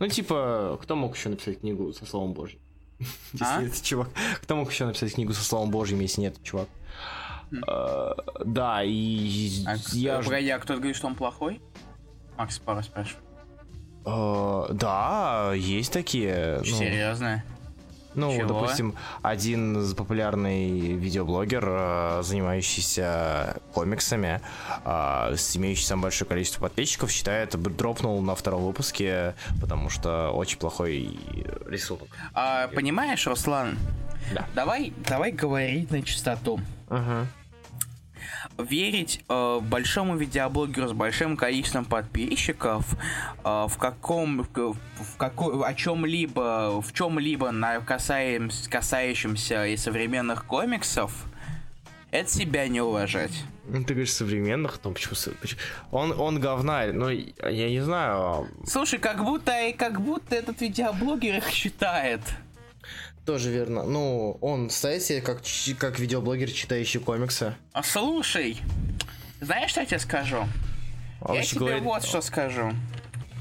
[0.00, 2.58] Ну, типа, кто мог еще написать книгу со словом Божьим?
[3.32, 3.62] Если А?
[3.62, 4.10] это чувак.
[4.42, 6.68] Кто мог еще написать книгу со словом Божьим, если нет, чувак?
[7.52, 8.10] Э,
[8.44, 11.60] Да, и А, я Погоди, а кто-то говорит, что он плохой?
[12.36, 13.24] Макс Пара спрашивает.
[14.04, 16.56] э, Да, есть такие.
[16.58, 17.44] ну, Серьезно?
[18.18, 18.48] Ну, Чего?
[18.48, 24.40] допустим, один популярный видеоблогер, э, занимающийся комиксами,
[24.84, 30.58] э, с имеющий самое большое количество подписчиков, считает, дропнул на втором выпуске, потому что очень
[30.58, 31.16] плохой
[31.66, 32.08] рисунок.
[32.34, 33.78] А, понимаешь, Руслан?
[34.34, 34.46] Да.
[34.54, 36.60] Давай, давай говорить на чистоту.
[38.58, 42.84] Верить э, большому видеоблогеру с большим количеством подписчиков
[43.44, 50.44] э, в каком в, в какой о чем-либо в чем-либо на касаем, касающемся и современных
[50.44, 51.12] комиксов
[52.10, 53.44] это себя не уважать.
[53.66, 55.14] Ну, Ты говоришь современных, ну почему...
[55.40, 55.60] почему-
[55.90, 61.50] Он, он говнарь, ну, я не знаю, Слушай, как будто как будто этот видеоблогер их
[61.50, 62.20] считает.
[63.28, 63.82] Тоже верно.
[63.82, 65.42] Ну, он стоит себе как,
[65.78, 67.54] как видеоблогер, читающий комиксы.
[67.74, 68.56] А слушай,
[69.42, 70.46] знаешь, что я тебе скажу?
[71.20, 72.72] Он я тебе говорит, вот что скажу.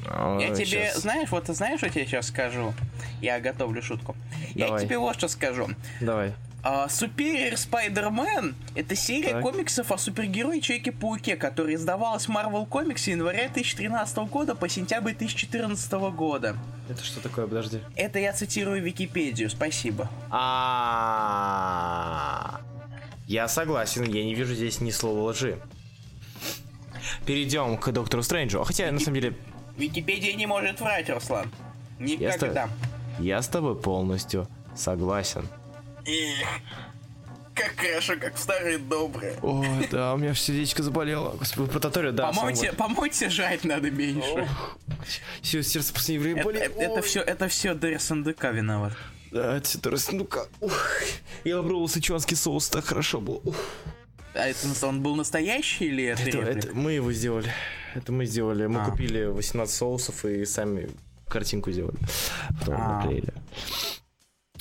[0.05, 0.97] а, Я тебе, щас.
[0.97, 2.73] знаешь, вот ты знаешь, что я тебе сейчас скажу?
[3.21, 4.17] Я готовлю шутку.
[4.55, 4.83] Я Давай.
[4.83, 5.69] тебе вот что скажу.
[6.01, 6.33] Давай.
[6.69, 9.41] А, Superior Spider-Man— это серия Так.
[9.41, 15.13] комиксов о супергерое Человеке-пауке, которая издавалась в Marvel Comics с января 2013 года по сентябрь
[15.13, 16.57] 2014 года.
[16.89, 17.79] Это что такое, подожди.
[17.95, 20.09] Это я цитирую Википедию, спасибо.
[20.29, 21.39] А,
[23.27, 25.61] я согласен, я не вижу здесь ни слова лжи.
[27.25, 28.61] Перейдем к Доктору Стрэнджу.
[28.65, 29.37] Хотя, на самом деле,
[29.77, 31.49] Википедия не может врать, Руслан.
[31.97, 32.67] Никогда.
[33.19, 35.47] я с тобой полностью согласен.
[36.07, 36.47] Эх,
[37.53, 39.37] как хорошо, как в старые добрые.
[39.41, 41.31] О, да, у меня сердечко заболело.
[41.37, 42.31] Господи, про Таторию, да.
[42.31, 44.47] помойте, помойте жать надо меньше.
[45.41, 46.61] Все, сердце после еврея Это, болит.
[46.61, 48.93] это, это все, это все НДК виноват.
[49.31, 50.47] Да, это ну-ка.
[50.61, 50.89] ух.
[51.43, 53.41] Я попробовал сычуанский соус, так хорошо было.
[54.33, 57.51] А это он был настоящий или это, Это, это мы его сделали.
[57.95, 58.67] Это мы сделали.
[58.67, 58.85] Мы А.
[58.85, 60.89] купили 18 соусов и сами
[61.27, 61.97] картинку сделали.
[62.59, 62.99] Потом А.
[63.01, 63.33] наклеили.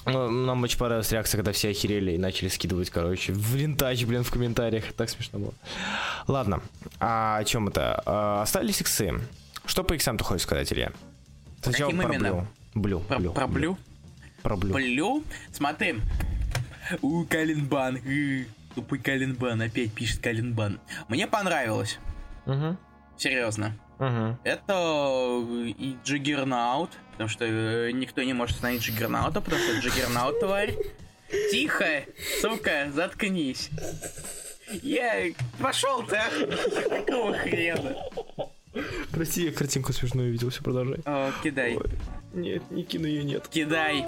[0.06, 4.22] Ну, Нам очень понравилась реакция, когда все охерели и начали скидывать, короче, в винтаж, блин,
[4.22, 4.92] в комментариях.
[4.92, 5.54] Так смешно было.
[6.28, 6.62] Ладно,
[7.00, 8.02] а о чем это?
[8.06, 9.12] А, остались иксы.
[9.64, 10.92] Что по иксам ты хочешь сказать, Илья?
[11.60, 12.46] Сначала каким про именно?
[12.74, 13.00] Блю.
[13.00, 13.00] Блю.
[13.08, 13.32] Про, Блю.
[13.32, 13.78] про Блю?
[14.42, 14.74] Про Блю.
[14.74, 15.24] Блю?
[15.52, 15.96] Смотри.
[17.02, 17.98] У, Калибан.
[18.76, 19.60] Тупой Калибан.
[19.62, 20.78] Опять пишет Калибан.
[21.08, 21.98] Мне понравилось.
[22.46, 22.76] Угу.
[23.16, 23.72] Серьезно.
[23.98, 24.38] Угу.
[24.44, 30.74] Это и Джаггернаут, потому что э, никто не может остановить Джаггернаута, потому что Джаггернаут тварь.
[31.50, 32.02] Тихо,
[32.40, 33.70] сука, заткнись.
[34.82, 36.18] Я пошел ты,
[36.88, 37.96] какого хрена?
[39.10, 40.98] Прости, я картинку смешную видел, все продолжай.
[41.04, 41.90] О, кидай, Ой.
[42.34, 43.48] Нет, не кину ее, нет.
[43.48, 44.04] кидай,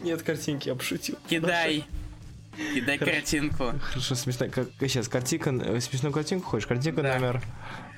[0.00, 1.16] Нет картинки, я пошутил.
[1.28, 1.84] кидай.
[2.74, 3.16] Кидай Хорошо.
[3.16, 3.72] картинку.
[3.80, 4.50] Хорошо, смешная.
[4.50, 6.66] Как, сейчас картинка, э, смешную картинку хочешь?
[6.66, 7.14] Картинка Да.
[7.18, 7.42] номер.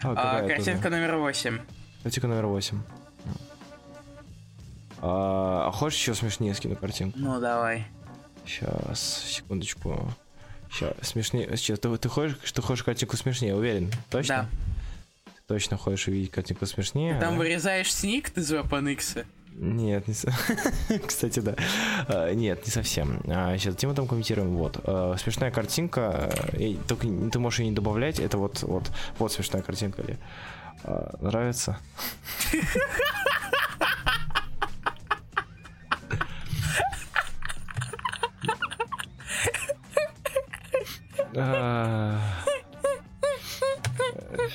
[0.04, 1.58] А, А, это картинка номер 8.
[2.04, 2.78] Картинка номер 8.
[5.06, 7.18] А, а хочешь еще смешнее скину картинку?
[7.18, 7.84] Ну давай.
[8.46, 10.08] Сейчас, секундочку.
[10.70, 11.54] Сейчас, смешнее.
[11.58, 13.90] Сейчас, ты, ты хочешь, что хочешь картинку смешнее, уверен?
[14.10, 14.48] Точно?
[15.26, 15.32] Да.
[15.34, 17.20] Ты точно хочешь увидеть картинку смешнее?
[17.20, 17.38] Там да?
[17.38, 19.16] вырезаешь сник ты из Weapon X.
[19.52, 20.32] Нет, не со-
[21.06, 21.54] кстати, да.
[22.08, 23.20] А, Нет, не совсем.
[23.26, 24.56] А, Сейчас тему там комментируем.
[24.56, 24.80] Вот.
[24.84, 26.32] А, Смешная картинка.
[26.54, 28.20] э, и Только ты можешь ее не добавлять.
[28.20, 30.02] Это вот, вот, вот смешная картинка.
[31.20, 31.78] Нравится?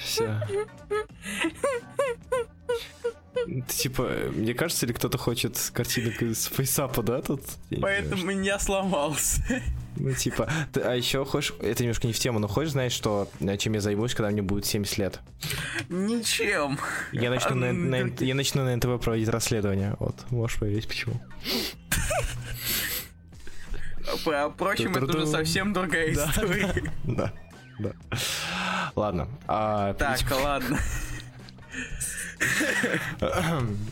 [0.01, 0.39] Все.
[3.67, 7.41] Типа, мне кажется, или кто-то хочет картинок из фейсапа, да, тут?
[7.69, 9.41] Я не Поэтому я сломался.
[9.95, 13.29] ну, типа, ты- а еще хочешь, это немножко не в тему, но хочешь знать, что,
[13.39, 15.19] э, чем я займусь, когда мне будет 70 лет?
[15.89, 16.77] Ничем.
[17.11, 19.95] Я начну, на, М, на- другие- я начну на НТВ проводить расследование.
[19.99, 21.19] Вот, можешь поверить, почему.
[24.23, 26.73] Про- Впрочем, это уже совсем другая история.
[27.05, 27.31] Да,
[27.79, 27.91] да.
[28.95, 29.27] Ладно.
[29.47, 30.77] а, Так, ладно.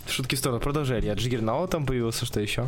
[0.09, 1.01] Шутки в сторону, продолжай.
[1.01, 2.67] Я Джиггернаут там появился, что еще?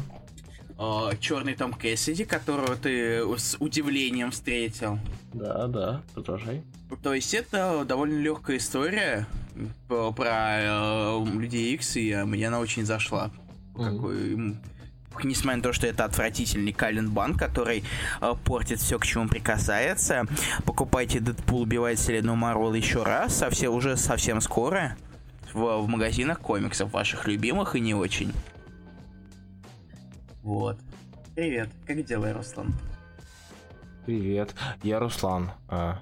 [1.19, 4.97] Черный Том Кэссиди, которого ты с удивлением встретил.
[5.33, 6.63] Да, да, продолжай.
[7.03, 9.27] То есть это довольно легкая история
[9.89, 10.29] про, про,
[10.61, 13.29] э, Людей Икс, и э, мне она очень зашла.
[13.75, 13.95] Мгм.
[13.97, 14.35] Какой,
[15.23, 17.83] Несмотря на то, что это отвратительный Кален Бан, который
[18.21, 20.25] э, портит все, к чему прикасается.
[20.65, 24.95] Покупайте Дэдпул, убивайте Вселенную Марвел еще раз, совсем, уже совсем скоро.
[25.53, 28.31] В, в магазинах комиксов ваших любимых и не очень.
[30.43, 30.79] Вот.
[31.35, 32.73] Привет, как дела, Руслан?
[34.05, 35.51] Привет, я Руслан.
[35.67, 35.99] А,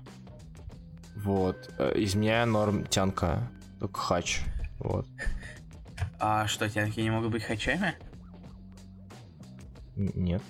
[1.16, 3.50] вот, э, из меня норм тянка,
[3.80, 4.42] только хач.
[4.80, 5.06] Вот.
[6.20, 7.96] А что, тянки не могут быть хачами?
[9.98, 10.42] Нет.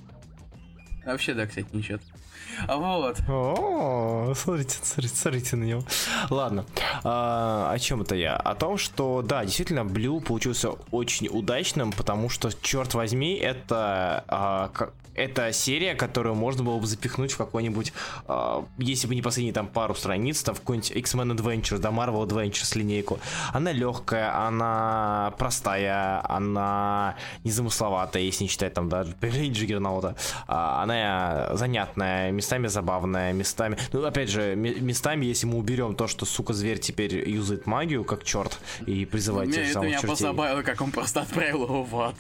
[1.06, 2.00] Вообще, да, кстати, ничего.
[2.14, 2.17] А
[2.68, 3.18] вот.
[4.38, 5.84] Смотрите, смотрите, смотрите на него.
[6.30, 6.66] Ладно,
[7.04, 8.36] а, о чем это я?
[8.36, 14.72] О том, что да, действительно, Блю получился очень удачным, потому что, черт возьми, это а,
[15.18, 17.92] это серия, которую можно было бы запихнуть в какой-нибудь,
[18.28, 22.26] а, если бы не последние там пару страниц, там в какой-нибудь X-Men Adventures, да, Marvel
[22.26, 23.20] Adventures линейку.
[23.52, 30.16] Она легкая, она простая, она незамысловатая, если не считать там, да, появление Джиггернаута.
[30.48, 33.78] А, Она занятная, местами забавная, местами...
[33.92, 38.04] Ну, опять же, ме- местами, если мы уберем то, что, сука, зверь теперь юзает магию,
[38.06, 40.10] как черт, и призывает тех самых меня чертей.
[40.10, 42.16] позабавило, как он просто отправил его в ад.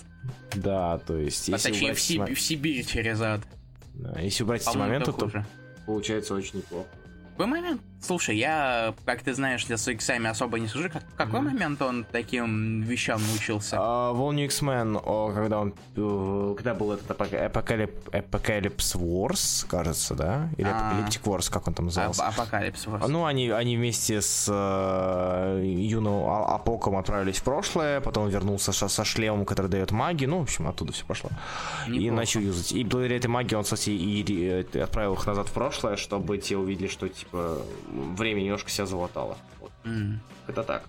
[0.55, 3.41] Да, то есть, А точнее, в, Сиб- в Сибирь через ад.
[4.19, 5.31] если убрать эти моменты, то
[5.85, 6.87] получается очень неплохо.
[7.31, 7.81] Какой момент?
[7.99, 10.89] Слушай, я, как ты знаешь, я с иксами особо не служу.
[10.89, 13.75] Как, какой момент он таким вещам научился?
[13.79, 20.49] А, Волню X-Men, когда он, э, когда был этот апока- Apocalyp- Apocalypse Wars, кажется, да?
[20.57, 20.93] Или А.
[20.93, 22.27] Apocalyptic Wars, как он там назывался?
[22.27, 22.87] Апокалипсис.
[22.87, 28.71] А, Ну, они, они вместе с э, юным А- Апоком отправились в прошлое, потом вернулся
[28.73, 31.29] со, шлемом, который дает магию, ну, в общем, оттуда все пошло.
[31.87, 32.13] И Неплохо.
[32.15, 32.71] начал юзать.
[32.73, 36.87] И благодаря этой магии он, кстати, и отправил их назад в прошлое, чтобы те увидели,
[36.87, 37.57] что, типа,
[37.87, 39.37] время немножко себя залатало.
[39.59, 39.71] Вот.
[39.85, 40.19] М.
[40.47, 40.83] Это так.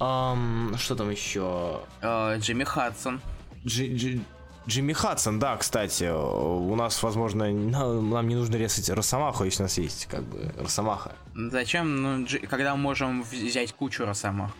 [0.00, 1.80] Ам, что там еще?
[2.00, 3.20] Э, Джимми Хадсон.
[3.64, 4.22] Джи- Джи-
[4.68, 9.64] Джимми Хадсон, да, кстати, у нас, возможно, на- нам не нужно резать Росомаху, если у
[9.64, 11.12] нас есть, как бы, Росомаха.
[11.34, 14.50] Зачем, ну, Джи- когда мы можем взять кучу Росомах?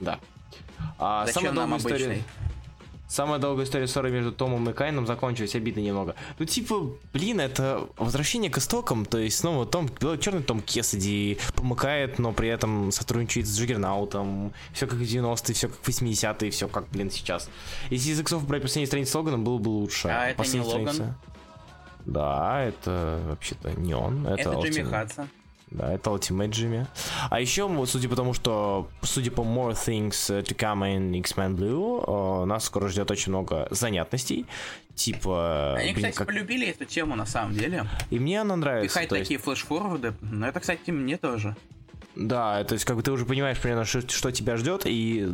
[0.00, 0.18] Да.
[0.98, 2.24] А Зачем самая нам история, обычный?
[3.08, 6.14] Самая долгая история ссоры между Томом и Кайном закончилась обидно немного.
[6.38, 9.88] Ну, типа, блин, это возвращение к истокам, то есть снова Том,
[10.20, 14.52] черный Том Кесади помыкает, но при этом сотрудничает с Джиггернаутом.
[14.72, 17.48] Все как в 90-е, все как в 80-е, все как, блин, сейчас.
[17.90, 20.08] Если из иксов брать последние страницы Логана, было бы лучше.
[20.08, 21.14] А это не Последние Логан?
[22.06, 24.26] Да, это вообще-то не он.
[24.26, 25.28] Это, Это Джимми Хадсон.
[25.70, 26.86] Да, это Ultimate Jimmy.
[27.30, 32.42] А еще, судя по тому, что, судя по More Things to Come in X-Men Blue,
[32.42, 34.46] э, нас скоро ждет очень много занятностей.
[34.94, 37.84] Типа, Они, блин, кстати, как- полюбили эту тему на самом деле.
[38.10, 38.88] и мне она нравится.
[38.94, 40.14] Пихать то есть- такие флеш-форварды.
[40.22, 41.54] Ну, это, кстати, мне тоже.
[42.16, 45.28] Да, то есть, как бы ты уже понимаешь примерно, что, что тебя ждет, и з-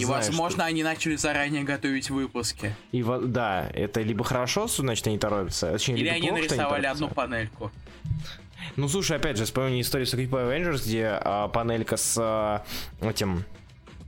[0.00, 2.74] И, знаешь, возможно, они начали заранее готовить выпуски.
[2.92, 6.82] что- и да, это либо хорошо, значит, они торопятся, точнее, Или они плохо, что нарисовали
[6.82, 7.04] торопятся.
[7.04, 7.70] одну панельку.
[8.76, 12.62] Ну, слушай, опять же, вспомни историю с Creepy Avengers, где а, панелька с а,
[13.00, 13.44] этим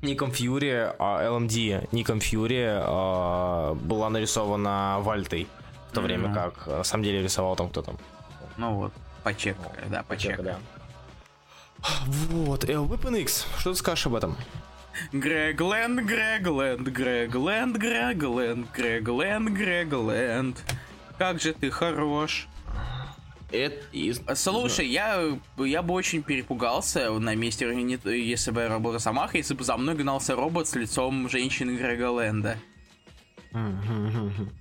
[0.03, 5.47] Ником Фьюри, а, LMD Ником Фьюри а, была нарисована Вальтой.
[5.91, 6.07] В то Мгм.
[6.09, 7.99] время как а, на самом деле рисовал там кто там.
[8.57, 8.93] Ну вот,
[9.25, 9.57] почек,
[9.89, 10.41] да, почек.
[10.43, 10.59] да.
[12.07, 14.37] Вот, Weapon X, что ты скажешь об этом?
[15.13, 20.63] Грегленд, Грегленд, Грегленд, Грегленд, Грегленд, Грегленд.
[21.19, 22.47] Как же ты хорош.
[23.53, 24.35] Это.
[24.35, 27.67] Слушай, я, я бы очень перепугался на месте,
[28.05, 32.11] если бы я работал Самаха, если бы за мной гнался робот с лицом женщины Грега
[32.11, 32.57] Лэнда.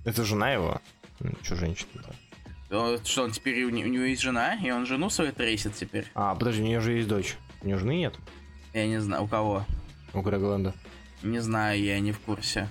[0.04, 0.80] Это жена его?
[1.42, 2.14] Че женщина-то?
[3.04, 6.06] Что, он теперь у, него есть жена, и он жену свою трейсит теперь?
[6.14, 7.36] А, подожди, у нее же есть дочь.
[7.62, 8.14] У нее жены нет?
[8.72, 9.64] Я не знаю, у кого?
[10.14, 10.74] У Грега Лэнда.
[11.22, 12.68] Не знаю, я не в курсе.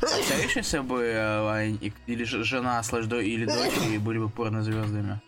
[0.00, 5.20] Представляешь, если бы э, или жена слэш или дочь были бы порнозвездами?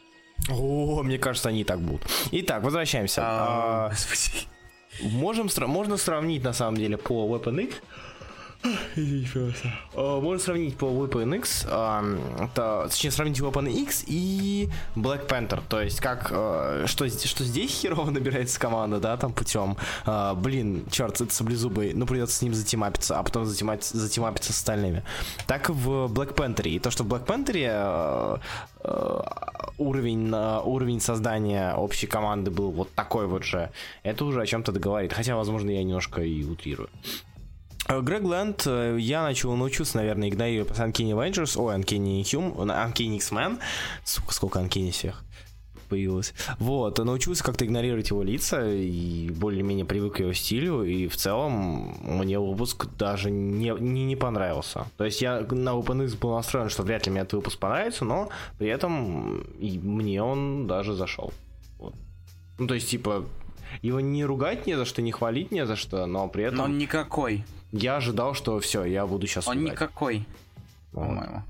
[0.50, 2.02] О, мне кажется, они и так будут.
[2.30, 3.22] Итак, возвращаемся.
[3.24, 3.92] А, а,
[5.02, 7.76] можем, можно сравнить, на самом деле, по Weapon X
[9.94, 15.62] А, можно сравнить по Weapon X, это, точнее, сравнить Weapon X и Black Panther.
[15.68, 19.76] То есть, как, а, что, что здесь херово набирается команда, да, там путем.
[20.04, 24.56] А, блин, черт, это саблезубый, ну придется с ним затимапиться, а потом затимапиться, затимапиться с
[24.56, 25.02] остальными.
[25.46, 26.68] Так в Black Panther.
[26.68, 28.40] И то, что в Black Panther
[29.78, 33.70] уровень, уровень создания общей команды был вот такой вот же,
[34.02, 35.12] это уже о чем-то договорит.
[35.12, 36.88] Хотя, возможно, я немножко и утрирую.
[37.88, 43.16] Э, Грег Лэнд, э, я начал научиться, наверное, игнорировать Uncanny Avengers, ой, Uncanny Hum, Uncanny
[43.16, 43.58] X-Men,
[44.04, 45.22] сука, сколько Uncanny всех
[45.88, 46.34] появилось.
[46.58, 51.96] Вот, научился как-то игнорировать его лица и более-менее привык к его стилю, и в целом
[52.02, 54.86] мне выпуск даже не, не, не понравился.
[54.96, 58.30] То есть я на OpenX был настроен, что вряд ли мне этот выпуск понравится, но
[58.58, 61.32] при этом и мне он даже зашел.
[61.78, 61.94] Вот.
[62.58, 63.24] Ну, то есть, типа,
[63.82, 66.58] его не ругать не за что, не хвалить не за что, но при этом...
[66.58, 67.44] Но он никакой.
[67.72, 69.72] Я ожидал, что все, я буду сейчас Он ругать.
[69.72, 70.24] никакой,
[70.92, 71.06] вот.
[71.06, 71.42] по-моему.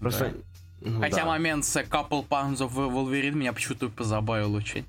[0.00, 0.34] Просто...
[0.80, 1.26] Ну, Хотя да.
[1.26, 4.84] момент с Couple Pounds of Wolverine меня почему-то позабавил очень.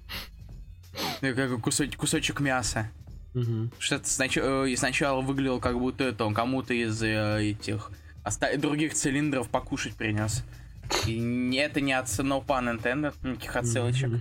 [1.22, 2.92] Как кусочек, кусочек мяса.
[3.34, 3.70] Угу.
[3.80, 4.38] Что-то снач...
[4.38, 7.92] Э, сначала выглядело как будто это он кому-то из э, этих
[8.24, 8.56] оста...
[8.58, 10.44] других цилиндров покушать принес.
[11.08, 14.12] И это не от no pun intended, никаких отсылочек.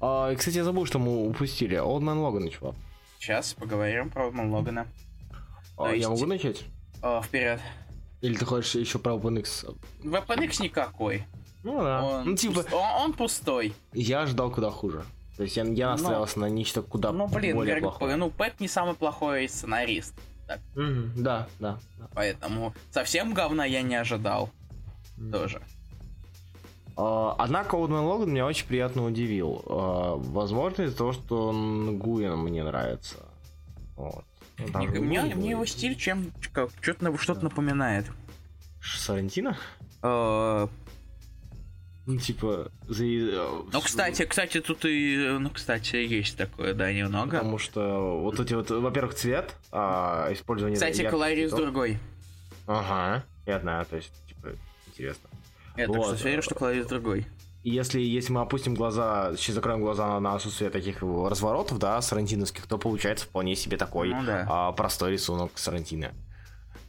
[0.00, 1.76] А, кстати, я забыл, что мы упустили.
[1.76, 2.74] Old Man Logan, чувак.
[3.20, 4.86] Сейчас поговорим про Logan.
[5.76, 6.64] А, я могу начать?
[7.02, 7.60] А, вперед.
[8.22, 9.76] Или ты хочешь еще про OpenX?
[10.02, 11.24] OpenX никакой.
[11.62, 12.02] Ну да.
[12.02, 12.62] Он, ну, типа...
[12.62, 12.72] пуст...
[12.72, 13.74] он, он пустой.
[13.92, 15.04] Я ждал куда хуже.
[15.36, 16.46] То есть я, я ну, настраивался но...
[16.46, 18.16] на нечто куда ну, блин, более Грег, плохое.
[18.16, 20.14] Ну, Пэт не самый плохой сценарист.
[20.46, 20.60] Так.
[20.74, 22.08] Mm-hmm, да, да, да.
[22.14, 24.48] Поэтому совсем говна я не ожидал.
[25.18, 25.30] Mm-hmm.
[25.30, 25.62] Тоже.
[27.00, 29.62] Uh, однако Олдмен Логан меня очень приятно удивил.
[29.64, 33.16] Uh, возможно, из-за того, что он Гуин мне нравится.
[33.96, 34.22] Вот.
[34.58, 38.04] Ну, мне, мне, мне его стиль чем что-то что-то напоминает.
[38.82, 39.56] Сарантино?
[40.02, 40.68] Uh,
[42.04, 43.04] ну, типа, за...
[43.04, 47.38] Э, ну, кстати, кстати, тут и, ну, кстати, есть такое, да, немного.
[47.38, 50.74] Потому что вот эти вот, во-первых, цвет, а использование...
[50.74, 51.98] Кстати, колорит другой.
[52.66, 54.48] Ага, я знаю, то есть, типа,
[54.88, 55.29] интересно.
[55.80, 56.08] Я вот.
[56.08, 57.26] так что верю, что колорит другой.
[57.62, 62.78] Если, если мы опустим глаза, сейчас закроем глаза на отсутствие таких разворотов, да, сарантиновских, то
[62.78, 64.46] получается вполне себе такой ну, да.
[64.48, 66.12] а, простой рисунок Сарантино.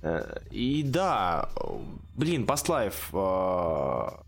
[0.02, 1.50] Э, и да,
[2.16, 4.24] блин, постлайф а,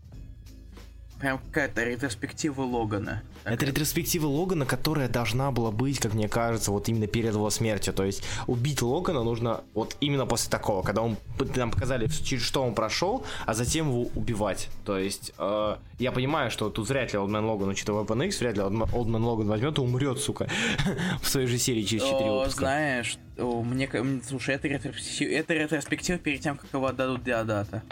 [1.24, 3.22] прям какая-то ретроспектива Логана.
[3.44, 7.94] Это ретроспектива Логана, которая должна была быть, как мне кажется, вот именно перед его смертью.
[7.94, 11.16] То есть убить Логана нужно вот именно после такого, когда он
[11.56, 14.68] нам показали, через что он прошел, а затем его убивать.
[14.84, 18.56] То есть э, я понимаю, что тут вряд ли Олдмен Логан, учитывая Weapon X, вряд
[18.58, 20.46] ли Олдмен Логан возьмет и умрет, сука,
[21.22, 22.60] в своей же серии через 4 выпуска.
[22.60, 23.88] Знаешь, мне,
[24.28, 27.82] слушай, это ретроспектива, это ретроспектива перед тем, как его отдадут Диадата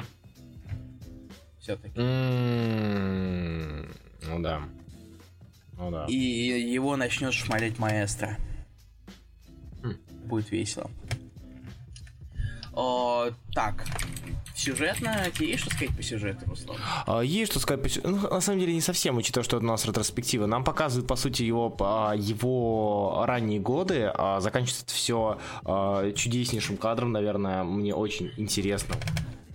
[1.62, 1.98] все-таки.
[4.28, 4.62] Ну да.
[5.78, 6.06] Ну да.
[6.06, 8.36] И его начнет шмалить маэстро.
[9.82, 9.94] Хм.
[10.24, 10.90] Будет весело.
[12.74, 13.84] О, так,
[14.56, 16.78] сюжетно, тебе есть что сказать по сюжету, Руслан?
[17.06, 18.08] А, есть что сказать по сюжету.
[18.08, 20.46] Ну, на самом деле, не совсем, учитывая, что это у нас ретроспектива.
[20.46, 24.10] Нам показывают, по сути, его, а, его ранние годы.
[24.14, 28.96] А заканчивается все а, чудеснейшим кадром, наверное, мне очень интересно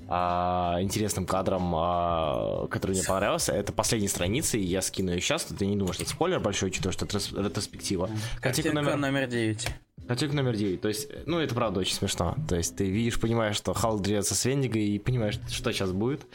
[0.10, 3.54] а, интересным кадром, а, который мне понравился.
[3.54, 5.44] Это последняя страница, и я скину ее сейчас.
[5.44, 8.10] Ты не думаешь, что это спойлер большой, учитывая, что это ретроспектива.
[8.42, 8.98] Картинка номер...
[8.98, 9.68] номер 9.
[10.08, 10.82] Картинка номер 9.
[10.82, 12.36] То есть, ну, это правда очень смешно.
[12.48, 16.26] То есть, ты видишь, понимаешь, что Халк дерется с Вендиго, и понимаешь, что сейчас будет.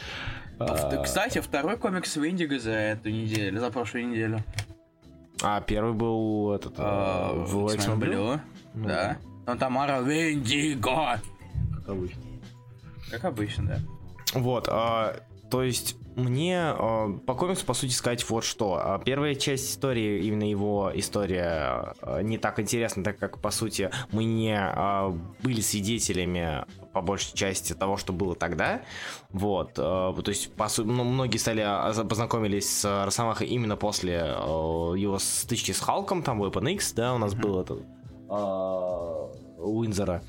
[0.59, 4.45] А, кстати, второй комикс Вендиго за эту неделю, за прошлую неделю.
[5.43, 6.75] А, первый был этот...
[6.77, 8.41] А, в X-Men Blue?
[8.75, 9.17] Ну, да.
[9.47, 11.21] Но Тамара Вендиго!
[11.79, 12.32] Как обычно.
[13.13, 13.79] Как обычно, да.
[14.35, 18.81] Вот, а, то есть мне э, по комиксу, по сути, сказать вот что.
[18.83, 23.91] А Первая часть истории, именно его история, э, не так интересна, так как, по сути,
[24.13, 28.83] мы не э, были свидетелями по большей части того, что было тогда.
[29.31, 29.73] Вот.
[29.79, 29.83] э,
[30.23, 35.19] То есть, по су- ну, многие стали а, познакомились с Росомахой именно после э, его
[35.19, 37.81] стычки с Халком, там Weapon X, да, у нас был этот
[38.29, 40.23] э, Уинзера.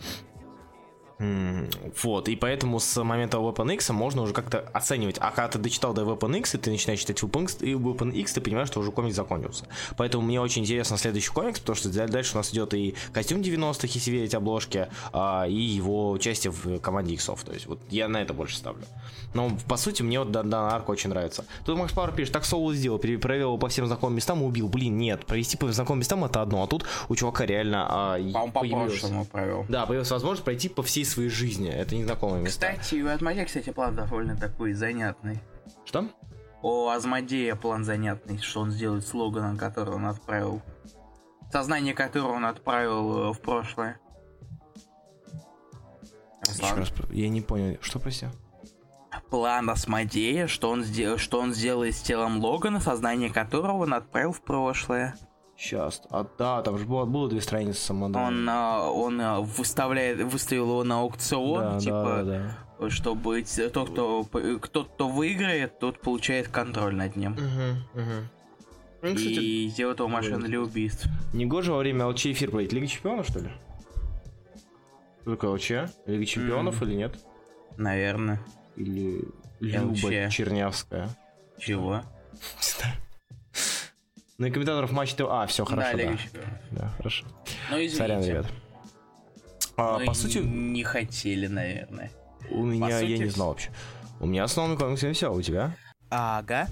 [1.20, 5.18] Вот, и поэтому с момента Weapon X можно уже как-то оценивать.
[5.20, 8.12] А когда ты дочитал до Weapon X, и ты начинаешь читать Weapon X, и Weapon
[8.14, 9.66] X, ты понимаешь, что уже комикс закончился.
[9.98, 13.88] Поэтому мне очень интересно следующий комикс, потому что дальше у нас идет и костюм 90-х,
[13.94, 17.44] если верить обложке, а, и его участие в команде Иксов.
[17.44, 18.84] То есть вот я на это больше ставлю.
[19.34, 21.46] Но по сути мне вот данная арка очень нравится.
[21.66, 24.68] Тут Макс Пауэр пишет, так Соул сделал, провел его по всем знакомым местам и убил.
[24.70, 28.52] Блин, нет, провести по знакомым местам это одно, а тут у чувака реально а, По-моему,
[28.52, 29.66] по появилось- прошлому провел.
[29.70, 31.70] да, появилась возможность пройти по всей своей жизни.
[31.70, 32.74] Это незнакомые места.
[32.74, 35.42] Кстати, у Азмодея, кстати, план довольно такой занятный.
[35.86, 36.10] Что?
[36.62, 40.62] У Азмодея план занятный, что он сделает с Логаном, который он отправил.
[41.52, 44.00] Сознание которого он отправил э, в прошлое.
[46.50, 47.78] Еще раз, я не понял.
[47.82, 48.28] Что, прости?
[49.30, 51.18] План Асмодея, что он, сдел...
[51.18, 55.16] что он сделает с телом Логана, сознание которого он отправил в прошлое.
[55.58, 56.02] Сейчас.
[56.10, 58.28] А, да, там же было, было две страницы самодана.
[58.28, 62.90] Он, а, он а, выставляет, выставил его на аукцион, да, типа, да, да, да.
[62.90, 67.34] чтобы тот, кто, кто, кто выиграет, тот получает контроль над ним.
[67.34, 68.28] Угу, угу.
[69.04, 70.46] Ну, кстати, И сделает его выглядит.
[70.46, 71.08] для убийств.
[71.34, 72.72] не гоже во время ЛЧ эфир проводить.
[72.72, 73.50] Лига чемпионов, что ли?
[75.22, 75.72] Что такое ЛЧ?
[76.06, 77.20] Лига чемпионов или нет?
[77.78, 78.42] Наверное.
[78.78, 79.28] Или
[79.60, 80.34] Люба ЛЧ.
[80.34, 81.10] Чернявская?
[81.60, 82.02] Чего?
[82.34, 82.96] Не знаю.
[84.44, 85.22] Ну и комментаторов матча ТВ.
[85.30, 86.40] А, все, хорошо, да, да.
[86.72, 87.26] Да, хорошо.
[87.72, 87.96] Ну, извините.
[87.98, 88.46] Сорян, ребят.
[89.78, 92.12] А, по сути, не хотели, наверное.
[92.52, 93.70] у меня, я сути, не вс- знал вообще.
[94.20, 95.78] У меня с новыми комиксами все, у тебя?
[96.10, 96.68] Ага.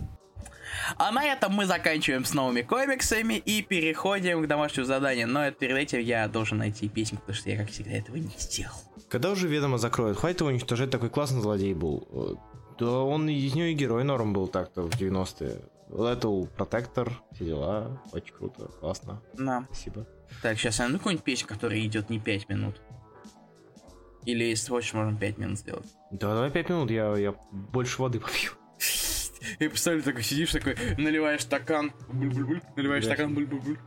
[0.97, 5.29] А на этом мы заканчиваем с новыми комиксами и переходим к домашнему заданию.
[5.29, 8.31] Но это перед этим я должен найти песню, потому что я, как всегда, этого не
[8.37, 8.75] сделал.
[9.09, 10.17] Когда уже ведомо закроют?
[10.17, 12.07] Хватит его уничтожать, такой классный злодей был.
[12.11, 12.35] Э,
[12.79, 15.59] Да он из него и герой норм был так-то в 90-е.
[15.91, 18.01] Lethal Protector, все дела.
[18.13, 19.21] Очень круто, классно.
[19.33, 19.65] На.
[19.65, 20.07] Спасибо.
[20.41, 22.81] Так, сейчас я найду какую-нибудь песню, которая идет не 5 минут.
[24.25, 25.87] Или если хочешь, можем 5 минут сделать.
[26.11, 28.51] Да, давай 5 минут, я, я больше воды попью.
[29.59, 33.13] Я представляю, такой сидишь, такой, наливаешь стакан, буль-буль-буль, наливаешь Да.
[33.13, 33.77] стакан, буль-буль-буль.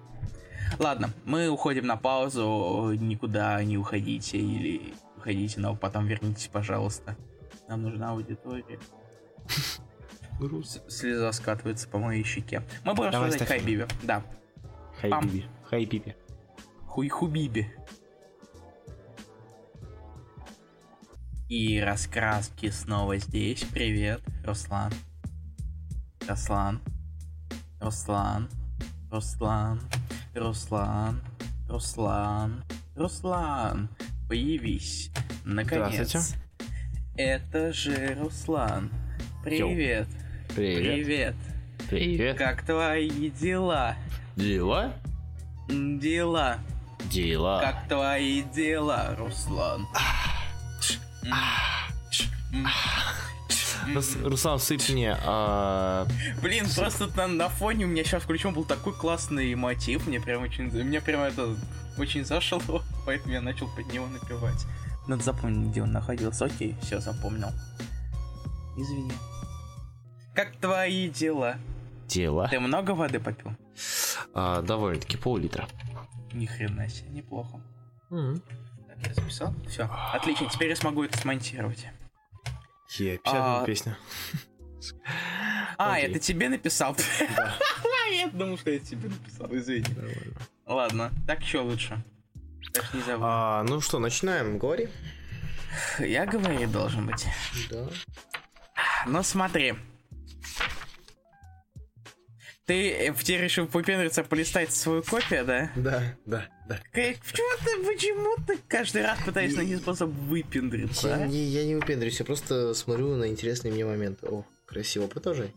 [0.79, 7.17] Ладно, мы уходим на паузу, никуда не уходите, или уходите, но потом вернитесь, пожалуйста.
[7.69, 8.79] Нам нужна аудитория.
[10.39, 10.80] Груз.
[10.89, 12.62] Слеза скатывается по моей щеке.
[12.85, 13.61] Мы будем Давай, обсуждать ставь.
[13.61, 13.89] Хайбибе.
[14.03, 14.22] Да.
[15.01, 15.26] Хай Пам.
[15.26, 15.45] Биби.
[15.64, 16.14] Хай Пипи.
[16.87, 17.72] Хуй-хубиби.
[21.49, 23.64] И раскраски снова здесь.
[23.64, 24.93] Привет, Руслан.
[26.28, 26.80] Руслан.
[27.80, 28.49] Руслан.
[29.11, 29.80] Руслан.
[30.35, 31.22] Руслан.
[31.68, 32.64] Руслан.
[32.97, 33.89] Руслан.
[34.28, 35.11] Появись.
[35.45, 36.35] Наконец.
[37.16, 38.91] Это же Руслан.
[39.45, 40.09] Привет.
[40.55, 40.95] Привет.
[41.05, 41.35] Привет.
[41.91, 42.39] Привет.
[42.39, 43.97] Как твои дела?
[44.37, 44.93] Дела?
[45.69, 46.59] Дела.
[47.11, 47.61] Дела.
[47.61, 49.87] Как твои дела, Руслан?
[53.93, 55.17] Рус- Руслан, сыпь мне.
[55.25, 56.07] а,
[56.41, 60.43] Блин, просто на, на фоне у меня сейчас включен был такой классный мотив, мне прям
[60.43, 61.55] очень, мне прям это
[61.99, 62.61] очень зашло,
[63.07, 64.65] поэтому я начал под него напевать.
[65.07, 66.47] Надо запомнить, где он находился.
[66.47, 67.49] Окей, все запомнил.
[68.77, 69.13] Извини.
[70.35, 71.59] Как твои дела?
[72.09, 72.49] Дела.
[72.49, 73.53] Ты много воды попил?
[74.35, 75.68] А, Довольно-таки пол-литра.
[76.32, 77.61] Ни хрена себе, неплохо.
[78.11, 79.55] Так, я записал?
[79.68, 81.87] Все, отлично, теперь я смогу это смонтировать.
[82.99, 83.97] Е, 50 А, песня.
[85.78, 86.11] А, Окей.
[86.11, 86.97] это тебе написал?
[88.12, 89.87] Я думал, что я тебе написал, извини.
[90.66, 92.01] Ладно, так еще лучше.
[92.72, 93.24] Так не забудь.
[93.26, 94.89] А, ну что, начинаем, говори.
[95.99, 97.26] Я говорить должен быть.
[97.70, 97.89] Да.
[99.07, 99.74] Ну смотри.
[102.67, 105.71] Ты э, тебе решил попендриться полистать свою копию, да?
[105.77, 106.79] Да, да, да.
[106.93, 111.27] Как- Почему ты, почему ты каждый раз пытаешься найти способ выпендриться, Я а?
[111.27, 114.27] не, я не выпендрюсь, я просто смотрю на интересные мне моменты.
[114.29, 115.53] О, красиво, продолжай.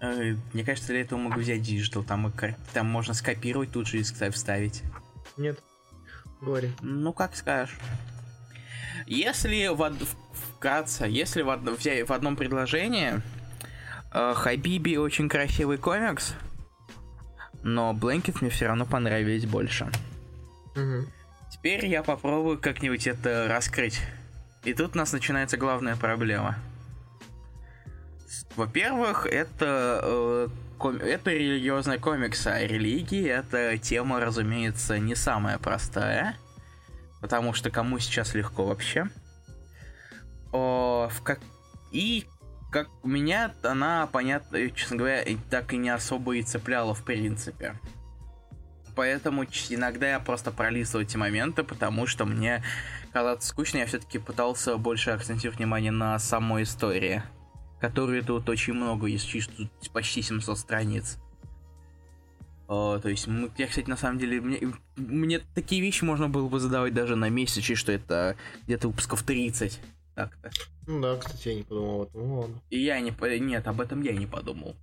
[0.00, 3.98] Э, Мне кажется, для этого могу взять digital, там, и там можно скопировать тут же
[3.98, 4.82] и вста- вставить.
[5.36, 5.58] Нет.
[6.40, 6.70] Говори.
[6.80, 7.76] Ну, как скажешь.
[9.06, 10.16] Если в, в-
[10.56, 13.20] вкратце, если в, взять в одном предложении, э,
[14.16, 16.34] Хабиби очень красивый комикс,
[17.62, 19.90] но Blanket мне все равно понравились больше.
[20.74, 21.06] Угу.
[21.50, 24.00] Теперь я попробую как-нибудь это раскрыть.
[24.64, 26.56] И тут у нас начинается главная проблема.
[28.56, 30.48] во-первых, это, э,
[30.78, 36.36] ком- это религиозная комикс, а религии это тема, разумеется, не самая простая.
[37.20, 39.08] Потому что кому сейчас легко вообще.
[40.52, 41.40] О, в как...
[41.92, 42.26] И
[42.70, 47.74] как меня она, понятно, честно говоря, так и не особо и цепляла в принципе.
[48.94, 52.62] Поэтому иногда я просто пролистывал эти моменты, потому что мне
[53.12, 57.22] казалось скучно, я все-таки пытался больше акцентировать внимание на самой истории.
[57.78, 61.18] Которой тут очень много, если тут почти 700 страниц.
[62.68, 64.60] О, то есть, мы- я, кстати, на самом деле, мне,
[64.96, 69.78] мне такие вещи можно было бы задавать даже на месяц, что это где-то выпусков 30.
[70.14, 70.50] Так-то.
[70.86, 72.20] Ну да, кстати, я не подумал об этом.
[72.28, 72.62] Ну ладно.
[72.70, 73.10] И я не...
[73.40, 74.76] Нет, об этом я не подумал.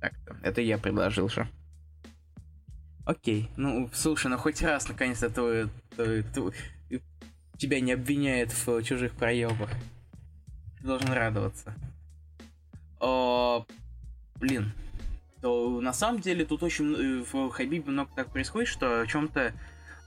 [0.00, 0.36] Так-то.
[0.42, 1.46] Это я предложил же.
[3.04, 3.50] Окей.
[3.56, 6.52] Ну, слушай, ну хоть раз, наконец-то, твой, твой- твой-
[7.58, 9.70] тебя не обвиняют в чужих проебах.
[10.78, 11.74] Ты должен радоваться.
[12.98, 13.66] О,
[14.36, 14.72] блин.
[15.42, 19.54] То, на самом деле тут очень э, в Хабибе много так происходит, что о чем-то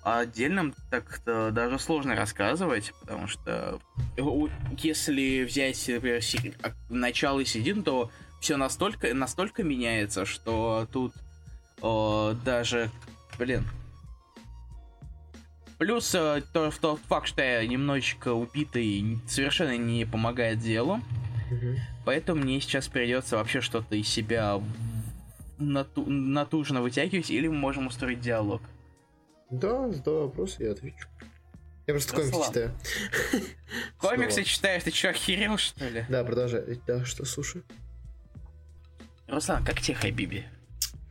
[0.03, 3.79] отдельном так-то даже сложно рассказывать, потому что
[4.17, 4.21] э,
[4.77, 6.21] если взять, например,
[6.61, 11.13] а, начало середину, то все настолько, настолько меняется, что тут
[11.81, 12.89] о, даже,
[13.37, 13.65] блин.
[15.77, 21.01] Плюс э, то, тот факт, что я немножечко убитый, совершенно не помогает делу.
[21.51, 21.77] Мгм.
[22.05, 24.61] Поэтому мне сейчас придется вообще что-то из себя
[25.57, 28.61] нату- натужно вытягивать, или мы можем устроить диалог.
[29.53, 31.07] Да, задай вопрос, я отвечу.
[31.85, 32.47] Я просто комиксы Руслан.
[32.49, 32.71] читаю.
[33.99, 34.47] Комиксы Снова.
[34.47, 36.05] читаешь, ты чё, охерел, что ли?
[36.09, 36.79] Да, продолжай.
[36.87, 37.61] Да, что, слушай.
[39.27, 40.45] Руслан, как тебе Хабиби?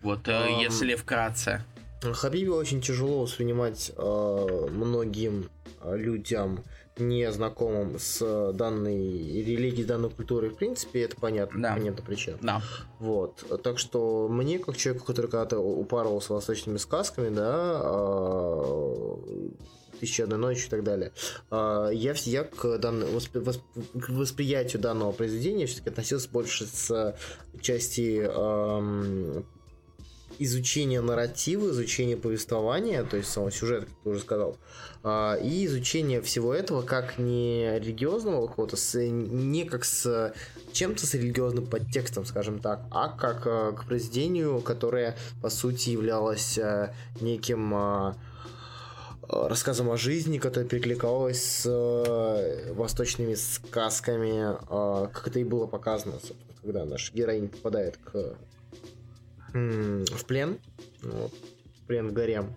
[0.02, 0.58] Вот, э, Ам.
[0.58, 1.62] если вкратце.
[2.02, 5.48] Хабиби очень тяжело воспринимать э, многим
[5.80, 6.64] э, людям,
[6.98, 11.74] не знакомым с данной религией, данной культурой, в принципе, это понятно, Да.
[11.74, 12.38] понятно причина.
[12.42, 12.62] Да.
[12.98, 13.44] Вот.
[13.62, 19.18] Так что мне, как человеку, который когда-то упарывался восточными сказками, да, а,
[20.00, 21.12] «Тысяча одной ночи» и так далее,
[21.50, 27.16] а, я, я к, данной- воспри- восп- к восприятию данного произведения все-таки относился больше с
[27.60, 29.44] части ам,
[30.44, 34.56] изучения нарратива, изучения повествования, то есть самого сюжета, как ты уже сказал,
[35.02, 40.32] а, и изучение всего этого как не религиозного какого-то, не как с
[40.72, 46.58] чем-то с религиозным подтекстом, скажем так, а как э, к произведению, которое по сути являлось
[46.58, 48.14] э, неким э,
[49.28, 54.56] рассказом о жизни, которое перекликалось с э, восточными сказками,
[55.12, 56.14] как это и было показано,
[56.62, 58.36] когда наш героинь попадает к,
[59.52, 60.58] в плен,
[61.02, 61.32] вот,
[61.82, 62.54] в плен к горям,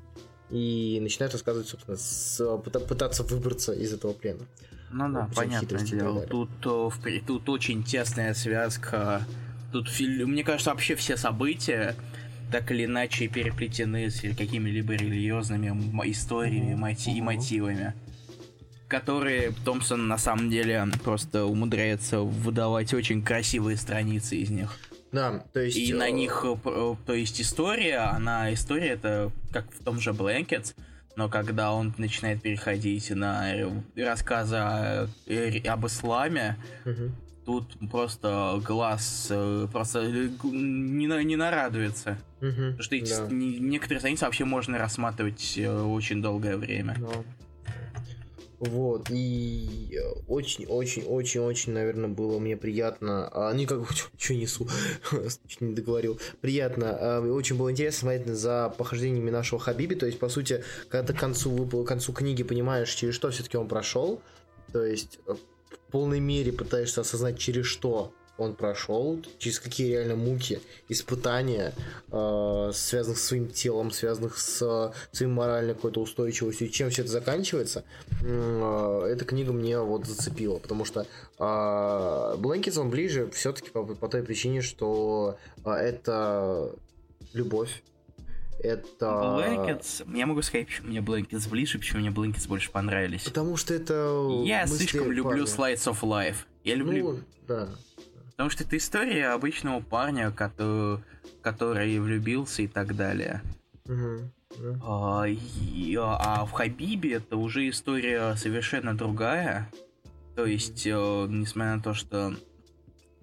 [0.50, 4.46] и начинает рассказывать, собственно, с- пыта- пытаться выбраться из этого плена.
[4.92, 6.14] Ну да, понятное дело.
[6.22, 6.28] далее.
[6.30, 6.50] Тут,
[7.06, 9.26] э, тут очень тесная связка.
[9.74, 11.96] Тут, мне кажется, вообще все события
[12.52, 15.70] так или иначе переплетены с какими-либо религиозными
[16.12, 17.94] историями моти- и мотивами.
[18.88, 24.78] Которые Томпсон на самом деле просто умудряется выдавать очень красивые страницы из них.
[25.16, 25.78] Да, то есть...
[25.78, 30.00] И э, на них, э, э, то есть история, она, история это как в том
[30.02, 30.76] же Blankets,
[31.16, 37.16] но когда он начинает переходить на э, рассказы о- э, об исламе, мгм.
[37.46, 42.18] тут просто глаз э, просто э, не, на- не нарадуется.
[42.42, 43.28] Мгм, Потому что эти да.
[43.32, 46.98] некоторые страницы вообще можно рассматривать э, очень долгое время.
[47.00, 47.24] Да.
[48.70, 53.82] Вот, и очень-очень-очень-очень, наверное, было мне приятно, а, не как
[54.18, 54.68] что несу,
[55.48, 60.20] чуть не договорил, приятно, а, очень было интересно смотреть за похождениями нашего Хабиби, то есть,
[60.20, 63.68] по сути, когда ты к концу, выпал- к концу книги понимаешь, через что все-таки он
[63.68, 64.22] прошел,
[64.72, 70.16] то есть, э, в полной мере пытаешься осознать, через что он прошел, через какие реально
[70.16, 70.60] муки,
[70.90, 71.74] испытания,
[72.12, 77.84] э, связанных с своим телом, связанных с своей моральной какой-то устойчивостью, чем все это заканчивается,
[78.22, 81.06] э, эта книга мне вот зацепила, потому что э,
[81.40, 86.72] Blankets он ближе все-таки по, по той причине, что э, это
[87.34, 87.84] любовь,
[88.60, 89.06] это...
[89.06, 93.24] Blankets, я могу сказать, почему мне Blankets ближе, почему мне Blankets больше понравились.
[93.24, 94.42] Потому что это...
[94.44, 95.44] Я слишком люблю парня.
[95.44, 96.36] Slides of Life.
[96.64, 97.70] Я люблю Ну, да.
[98.36, 101.00] Потому что это история обычного парня, который,
[101.42, 103.42] который влюбился и так далее.
[103.86, 104.32] Мгм.
[104.60, 104.80] Да.
[104.84, 109.70] А, и- а в Хабибе это уже история совершенно другая.
[110.36, 110.92] То есть, э,
[111.30, 112.36] несмотря на то, что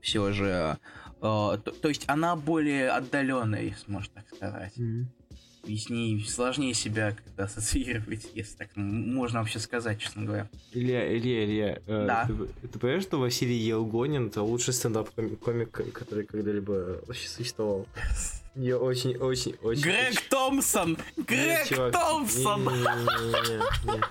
[0.01, 0.79] все же...
[1.21, 4.73] э, то, то есть она более отдаленная, если можно так сказать.
[5.65, 5.77] Мгм.
[5.79, 10.49] с ней сложнее себя как-то ассоциировать, если так можно вообще сказать, честно говоря.
[10.73, 12.27] Илья, Илья, Илья, э, Да.
[12.27, 17.87] ты, ты понимаешь, что Василий Елгонин это лучший стендап-комик, который когда-либо вообще существовал?
[18.55, 19.83] Я очень, очень, очень...
[19.83, 20.99] Грег очень- Томпсон!
[21.17, 22.65] Грег чувак, Томпсон!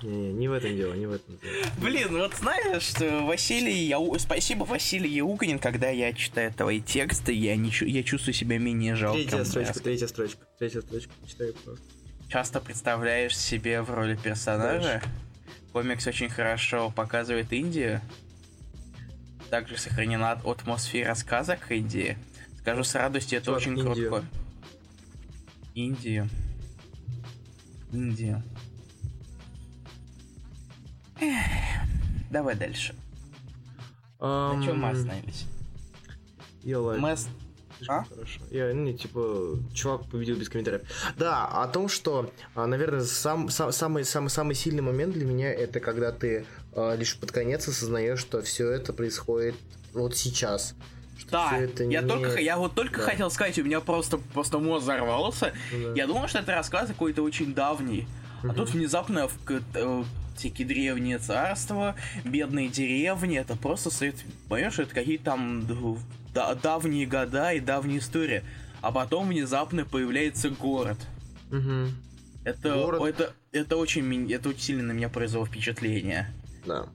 [0.02, 1.54] Не в этом дело, не в этом дело.
[1.78, 2.92] Блин, вот знаешь,
[3.24, 4.18] Василий, Яу...
[4.18, 9.28] спасибо Василий Яукинин, когда я читаю твои тексты, я, не я чувствую себя менее жалким.
[9.28, 11.84] Третья строчка, Я третья строчка, третья строчка, читай просто.
[12.28, 15.02] Часто представляешь себе в роли персонажа.
[15.72, 18.00] Комикс очень хорошо показывает Индию.
[19.50, 22.18] Также сохранена атмосфера сказок Индии.
[22.62, 24.08] Скажу с радостью, это Чувак, очень Индию.
[24.10, 24.24] круто.
[25.74, 26.28] Индию.
[27.92, 28.42] Индию.
[31.20, 31.36] Эх,
[32.30, 32.94] Давай дальше.
[34.20, 35.44] На чем мы остановились?
[36.62, 37.02] Я ладно.
[37.02, 37.16] Мы
[37.88, 38.04] А?
[38.04, 38.40] Хорошо.
[38.52, 40.82] Я, ну, типа, чувак победил без комментариев.
[41.16, 45.52] Да, о том, что, а, наверное, сам, сам- самый, самый, самый сильный момент для меня
[45.52, 46.46] это когда ты
[46.76, 49.56] а, лишь под конец осознаешь, что все это происходит
[49.92, 50.76] вот сейчас.
[51.32, 53.06] Да, это я не- только, я вот только Да.
[53.06, 55.52] хотел сказать, у меня просто, просто мозг взорвался.
[55.72, 55.94] Ну да.
[55.96, 58.06] Я думал, что это рассказ какой-то очень давний.
[58.42, 58.54] А Мгм.
[58.56, 59.34] тут внезапно в
[59.74, 60.04] э,
[60.36, 64.16] всякие древние царства, бедные деревни, это просто стоит,
[64.48, 65.66] понимаешь, это какие-то там
[66.34, 68.42] да- давние года и давняя история.
[68.80, 70.98] А потом внезапно появляется город.
[71.50, 71.94] Мгм.
[72.44, 73.02] Это, Город.
[73.04, 76.32] это, это очень, это очень сильно на меня произвело впечатление.
[76.66, 76.86] Да.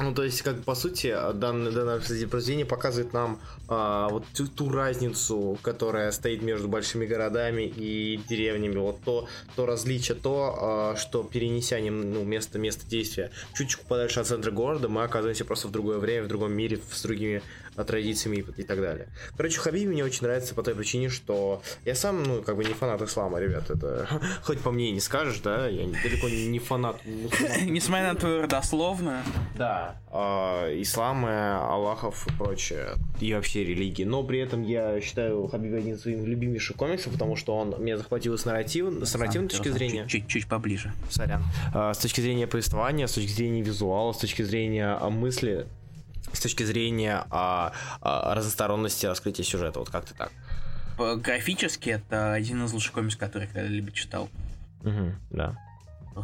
[0.00, 3.38] Ну, то есть, как по сути, данное, данное произведение показывает нам
[3.68, 8.78] а, вот ту, ту разницу, которая стоит между большими городами и деревнями.
[8.78, 14.26] Вот то, то различие, то, а, что перенеся ну, место, место действия чуть-чуть подальше от
[14.26, 17.42] центра города, мы оказываемся просто в другое время, в другом мире, с другими
[17.84, 19.08] традициями и, так далее.
[19.36, 22.72] Короче, Хабиби мне очень нравится по той причине, что я сам, ну, как бы не
[22.72, 24.08] фанат ислама, ребят, это
[24.42, 27.00] хоть по мне и не скажешь, да, я далеко не фанат.
[27.62, 29.22] Несмотря на твою родословную,
[29.56, 29.96] Да.
[30.12, 32.94] А, ислама, Аллахов и прочее.
[33.20, 34.04] И вообще религии.
[34.04, 37.96] Но при этом я считаю Хабиба одним из своих любимейших комиксов, потому что он меня
[37.96, 40.06] захватил с, нарратив, с нарративной точки зрения.
[40.08, 40.92] Чуть-чуть поближе.
[41.10, 41.44] Сорян.
[41.72, 45.66] А, с точки зрения повествования, с точки зрения визуала, с точки зрения а, мысли,
[46.32, 49.78] с точки зрения а, а, разносторонности раскрытия сюжета.
[49.80, 50.32] Вот как-то так.
[50.98, 54.28] Графически это один из лучших комиксов, который я когда-либо читал.
[54.82, 55.56] Угу, да.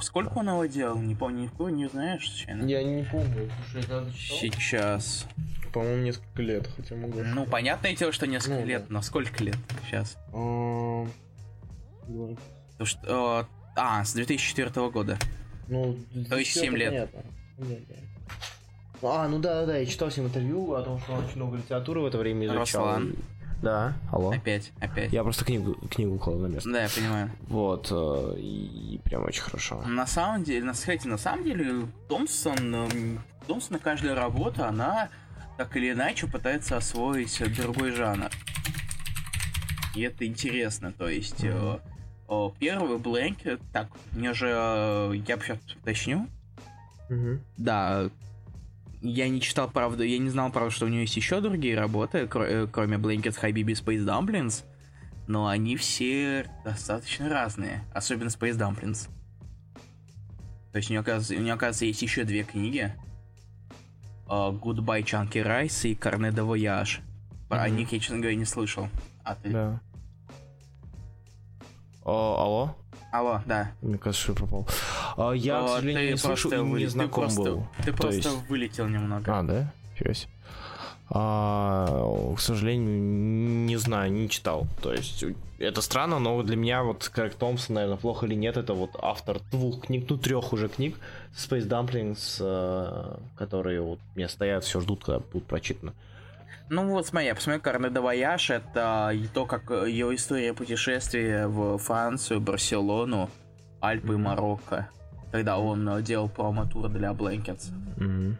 [0.02, 0.98] Сколько он его делал?
[0.98, 2.66] Не помню, ни в кого не знаешь, случайно?
[2.66, 3.50] Я не помню.
[3.72, 5.26] Слушай, я Сейчас.
[5.72, 7.22] По-моему, несколько лет, хотя могу.
[7.22, 8.94] Ну, понятное дело, что несколько Ну, лет, да.
[8.94, 10.16] но сколько лет сейчас?
[10.32, 11.07] А,
[12.07, 13.46] Потому что...
[13.48, 15.18] э, А, с 2004 года.
[15.68, 15.96] Ну,
[16.28, 17.11] То есть всё семь это лет.
[17.12, 17.32] понятно.
[17.59, 17.94] Понятно.
[19.03, 21.36] А, ну да, да, да, я читал с ним интервью о том, что он очень
[21.36, 22.61] много литературы в это время изучал.
[22.86, 23.14] Руслан.
[23.62, 24.30] Да, алло.
[24.30, 25.12] Опять, опять.
[25.12, 26.70] Я просто книгу, книгу укладывал на место.
[26.70, 27.30] Да, я понимаю.
[27.49, 29.82] Вот, э, и, и прям очень хорошо.
[29.86, 35.09] На самом деле, на, смотрите, на самом деле, Томпсон, эм, Томпсона каждая работа, она
[35.57, 38.30] так или иначе пытается освоить э, другой жанр.
[39.94, 41.42] И это интересно, то есть...
[41.42, 41.78] э,
[42.28, 46.28] э, Первый Blanket, так, мне же, э, я сейчас уточню,
[47.09, 47.40] Мгм.
[47.57, 48.11] Да,
[49.07, 52.20] я не читал, правда, я не знал, правда, что у нее есть еще другие работы,
[52.24, 54.64] кро- э, кроме Blankets Habibi Space Dumplings,
[55.26, 59.09] но они все достаточно разные, особенно Space Dumplings.
[60.72, 62.92] То есть у нее, оказывается, у нее, оказывается, есть еще две книги.
[64.28, 67.00] А, Goodbye Chunky Rice и Carnet de Voyage.
[67.48, 67.76] Про Мгм.
[67.76, 68.88] них я, честно говоря, не слышал.
[69.24, 69.50] А ты?
[69.50, 69.80] Да.
[72.04, 72.76] О, алло?
[73.12, 73.72] Алло, да.
[73.82, 74.66] Мне кажется, что я пропал.
[74.68, 74.95] А,
[75.32, 77.66] я, к О, сожалению, не просто и не ты знаком просто- был.
[77.84, 79.38] Ты То просто есть- вылетел немного.
[79.38, 79.72] А, да?
[79.94, 80.30] Фига себе.
[81.08, 84.66] А, к сожалению, не знаю, не читал.
[84.82, 85.24] То есть
[85.58, 89.38] это странно, но для меня вот Крэг Томпсон, наверное, плохо или нет, это вот автор
[89.52, 90.96] двух книг, ну трех уже книг
[91.36, 95.92] Space Dumplings, э, которые вот мне стоят, все ждут, когда будут прочитаны.
[96.68, 101.46] Ну вот смотри, я посмотрел Carnet de Voyage, это то, как э, ее история путешествия
[101.46, 103.30] в Францию, Барселону,
[103.80, 104.88] Альпы и Марокко,
[105.33, 107.72] когда он э, делал промо-тур для Blankets.
[107.97, 108.39] Мгм.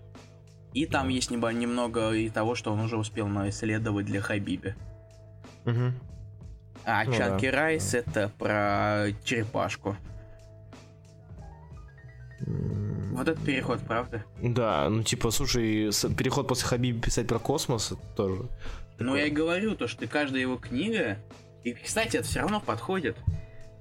[0.74, 4.74] И там есть немного и того, что он уже успел исследовать для Хабиби.
[5.64, 5.95] Мгм.
[6.84, 9.97] А Ну Chunky да, Rice это про черепашку.
[12.41, 14.24] Вот этот переход, правда?
[14.43, 18.43] Да, ну типа, слушай, переход после Хабиби писать про космос это тоже.
[18.99, 21.18] Ну я и говорю, то, что каждая его книга,
[21.64, 23.16] и, кстати, это все равно подходит.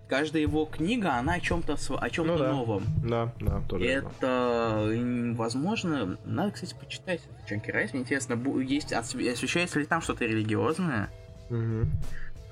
[0.08, 2.52] Каждая его книга, она о чем-то о чем-то Ну да.
[2.52, 2.84] новом.
[3.04, 3.84] Да, да, тоже.
[3.86, 4.12] верно.
[4.18, 7.92] Это, м, возможно, надо, кстати, почитать Чанки Райс.
[7.94, 11.10] Мне интересно, есть, осв- освещается ли там что-то религиозное?
[11.50, 11.92] Мгм.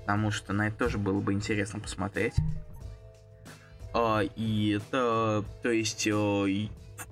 [0.02, 2.34] потому что на это тоже было бы интересно посмотреть.
[3.94, 6.68] А, и это, то есть, э,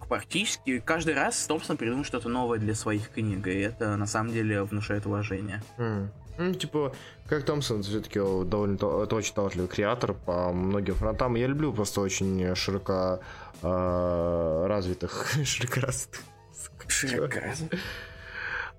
[0.09, 4.63] практически каждый раз Томпсон придумывает что-то новое для своих книг, и это на самом деле
[4.63, 5.61] внушает уважение.
[5.77, 6.09] М.
[6.37, 6.93] Ну, типа,
[7.31, 11.35] как Томпсон, все-таки довольно та- это очень талантливый креатор по многим фронтам.
[11.35, 13.19] Я люблю просто очень широко
[13.63, 16.19] э, развитых, широко развитых.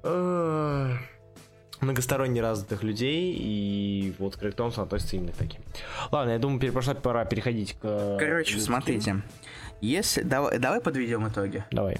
[0.04, 0.96] Э,
[1.80, 5.62] многосторонне развитых людей, и вот Крейг Томпсон относится именно к таким.
[6.10, 7.78] Ладно, я думаю, пошла пора переходить к...
[7.84, 9.22] э, Короче, смотрите,
[9.80, 11.64] если давай, давай подведем итоги.
[11.70, 11.98] Давай.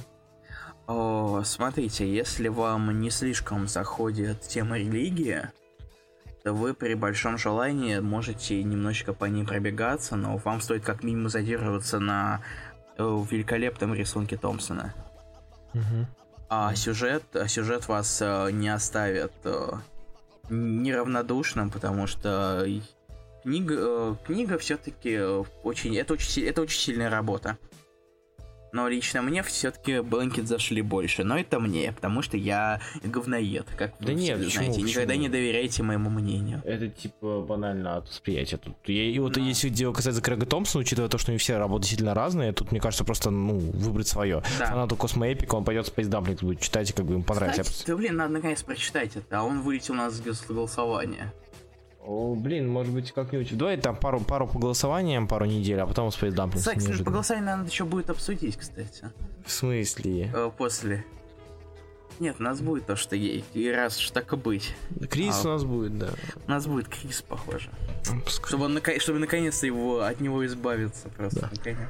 [0.87, 5.62] О, смотрите, если вам не слишком заходит тема религии, то
[6.45, 11.99] вы при большом желании можете немножечко по ней пробегаться, но вам стоит как минимум задерживаться
[11.99, 12.41] на
[12.99, 14.95] э, великолепном рисунке Томпсона.
[15.73, 16.07] Мгм.
[16.49, 19.73] А сюжет, а сюжет вас э, не оставит э,
[20.51, 22.67] неравнодушным, потому что
[23.43, 25.19] книга, книга все-таки
[25.63, 27.57] очень, это очень, это очень сильная работа.
[28.73, 31.25] Но лично мне все-таки Blanket зашли больше.
[31.25, 34.83] Но это мне, потому что я говноед, как вы Да нет, все почему, знаете.
[34.83, 35.23] Никогда почему?
[35.23, 36.63] не доверяйте моему мнению.
[36.65, 38.57] Это типа банально от восприятия.
[38.57, 41.83] Тут я, и вот если дело касается Крэга Томпсона, учитывая то, что не все работы
[41.83, 44.43] действительно разные, тут мне кажется просто ну выбрать свое.
[44.59, 44.67] Да.
[44.67, 47.65] Фанату Космоэпика он пойдет Space Dumplings будет читать, и как бы ему понравится.
[47.65, 51.33] Кстати, да блин, надо наконец прочитать это, а он вылетел у нас с голосования.
[52.05, 53.57] О, блин, может быть как-нибудь.
[53.57, 56.59] Давай там пару пару по голосованиям, пару недель, а потом Space Dumplings.
[56.59, 59.11] Кстати, по голосованию надо еще будет обсудить, кстати.
[59.47, 60.31] В смысле?
[60.35, 61.05] Э, после.
[62.19, 63.45] Нет, у нас будет то, что ей.
[63.55, 64.75] И раз уж так и быть.
[65.11, 65.49] Крис А.
[65.49, 66.11] у нас будет, да.
[66.47, 67.71] У нас будет Крис, похоже.
[68.25, 68.49] Пускай.
[68.49, 71.41] Чтобы, он, нака- чтобы наконец-то его, от него избавиться просто.
[71.43, 71.51] Да.
[71.53, 71.89] наконец.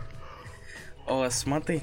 [1.07, 1.83] О, смотри.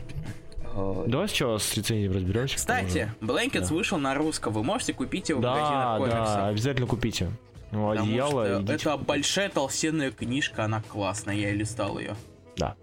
[0.75, 2.55] О, Давай сначала с рецензией разберемся.
[2.57, 4.53] Кстати, Blankets вышел на русском.
[4.53, 6.35] Вы можете купить его в Да, магазинах комиксов.
[6.37, 7.29] да, обязательно купите.
[7.71, 8.73] Ну, одеяло, что идите.
[8.73, 12.15] это большая толстенная книжка, она классная, я листал ее.
[12.57, 12.75] Да.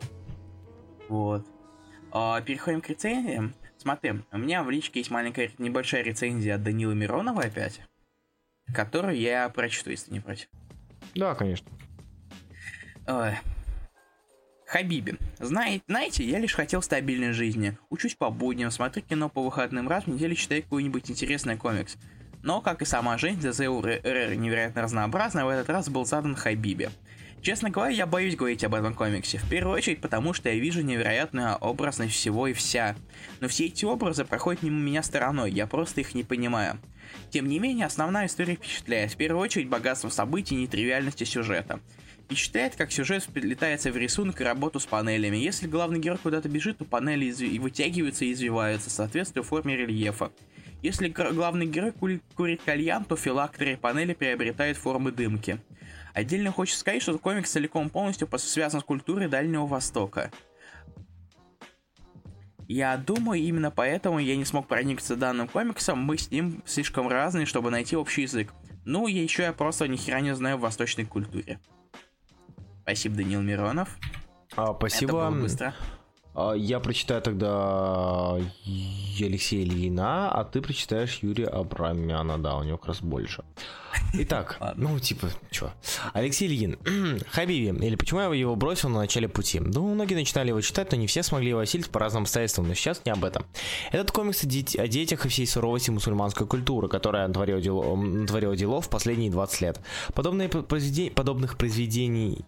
[1.09, 1.45] Вот.
[2.13, 3.55] А, переходим к рецензиям.
[3.79, 7.81] Смотри, у меня в личке есть маленькая небольшая рецензия от Данила Миронова опять,
[8.73, 10.49] которую я прочту, если не против.
[11.15, 11.69] Да, конечно.
[13.07, 13.35] Ой.
[14.67, 15.17] Хабиби.
[15.39, 17.79] Знаете, знаете, я лишь хотел стабильной жизни.
[17.89, 21.97] Учусь по будням, смотрю кино по выходным, раз в неделю читаю какой-нибудь интересный комикс.
[22.47, 24.03] Но, как и сама жизнь, ДЗУР
[24.37, 26.91] невероятно разнообразна, в этот раз был задан Хабиби.
[27.43, 29.39] Честно говоря, я боюсь говорить об этом комиксе.
[29.39, 32.95] В первую очередь, потому что я вижу невероятную образность всего и вся.
[33.41, 36.79] Но все эти образы проходят мимо меня стороной, я просто их не понимаю.
[37.31, 39.11] Тем не менее, основная история впечатляет.
[39.11, 41.81] В первую очередь, богатством событий и нетривиальностью сюжета.
[42.27, 45.37] Впечатляет, как сюжет вплетается в рисунок и работу с панелями.
[45.37, 50.31] Если главный герой куда-то бежит, то панели изв- вытягиваются и извиваются, соответствуя форме рельефа.
[50.87, 55.59] Если главный герой кури- курит кальян, то филактеры и панели приобретают формы дымки.
[56.15, 60.31] Отдельно хочется сказать, что комикс целиком полностью связан с культурой Дальнего Востока.
[62.69, 67.47] Я думаю, именно поэтому я не смог проникнуться данным комиксом, мы с ним слишком разные,
[67.47, 68.53] чтобы найти общий язык.
[68.85, 71.59] Ну, и еще я просто ни хера не знаю в восточной культуре.
[72.83, 73.89] Спасибо, Данил Миронов.
[74.55, 75.13] А, Это спасибо.
[75.15, 75.75] было быстро.
[76.39, 82.77] А, Я прочитаю тогда и- Алексея Ильина, а ты прочитаешь Юрия Абрамяна, да, у него
[82.77, 83.43] как раз больше.
[84.13, 85.71] Итак, ну типа, чё.
[86.13, 86.77] Алексей Ильин.
[87.31, 89.61] Хабиби, или почему я его бросил на начале пути?
[89.61, 92.75] Ну, многие начинали его читать, но не все смогли его осилить по разным обстоятельствам, но
[92.75, 93.47] сейчас не об этом.
[93.91, 98.55] Этот комикс о, дет- о детях и всей суровости мусульманской культуры, которая натворила, дело- натворила
[98.55, 99.81] делов в последние 20 лет.
[100.13, 102.45] Подобные п- произведе- подобных произведений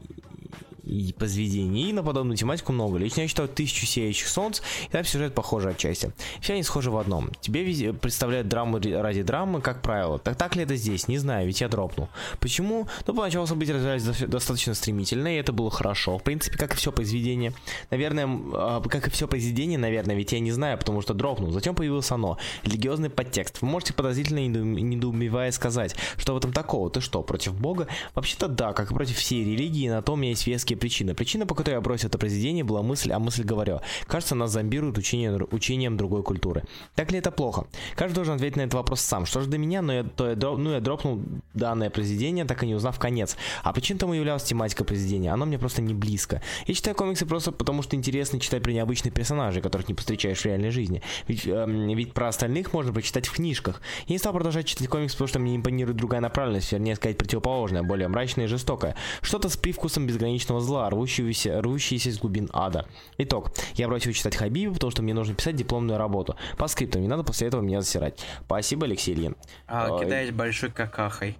[0.88, 2.98] и произведений на подобную тематику много.
[2.98, 6.12] Лично я читал «Тысячу сеющих солнц», и там сюжет похожий отчасти.
[6.40, 7.30] Все они схожи в одном.
[7.40, 10.18] Тебе вези- представляют драму ради драмы, как правило.
[10.18, 11.08] Так так ли это здесь?
[11.08, 12.08] Не знаю, ведь я дропнул.
[12.40, 12.88] Почему?
[13.06, 16.18] Ну, поначалу события развивались до- достаточно стремительно, и это было хорошо.
[16.18, 17.52] В принципе, как и все произведение.
[17.90, 21.50] Наверное, а, как и все произведение, наверное, ведь я не знаю, потому что дропнул.
[21.50, 22.38] Затем появилось оно.
[22.64, 23.60] Религиозный подтекст.
[23.60, 26.88] Вы можете подозрительно недоум- недоумевая сказать, что в этом такого?
[26.90, 27.88] Ты что, против Бога?
[28.14, 31.14] Вообще-то да, как и против всей религии, на том есть веские причины.
[31.14, 33.80] Причина, по которой я бросил это произведение, была мысль, а мысль говорю.
[34.06, 36.64] Кажется, нас зомбируют учение, учением другой культуры.
[36.94, 37.66] Так ли это плохо?
[37.96, 39.26] Каждый должен ответить на этот вопрос сам.
[39.26, 41.20] Что же до меня, но я, то я, ну, я дропнул
[41.54, 43.36] данное произведение, так и не узнав конец.
[43.62, 45.32] А причин тому являлась тематика произведения.
[45.32, 46.42] Оно мне просто не близко.
[46.66, 50.44] Я читаю комиксы просто потому, что интересно читать про необычных персонажей, которых не встречаешь в
[50.44, 51.02] реальной жизни.
[51.26, 53.80] Ведь, эм, ведь про остальных можно прочитать в книжках.
[54.06, 57.82] Я не стал продолжать читать комикс, потому что мне импонирует другая направленность, вернее сказать противоположная,
[57.82, 58.94] более мрачная и жестокая.
[59.22, 62.86] Что-то с привкусом безграничного зла, рвущегося, рвущийся из глубин ада.
[63.16, 63.50] Итог.
[63.74, 66.36] Я бросил читать Хабиби, потому что мне нужно писать дипломную работу.
[66.58, 68.20] По скрипту, не надо после этого меня засирать.
[68.44, 69.34] Спасибо, Алексей Ильин.
[69.66, 70.04] А, Ой.
[70.04, 71.38] кидаюсь большой какахой.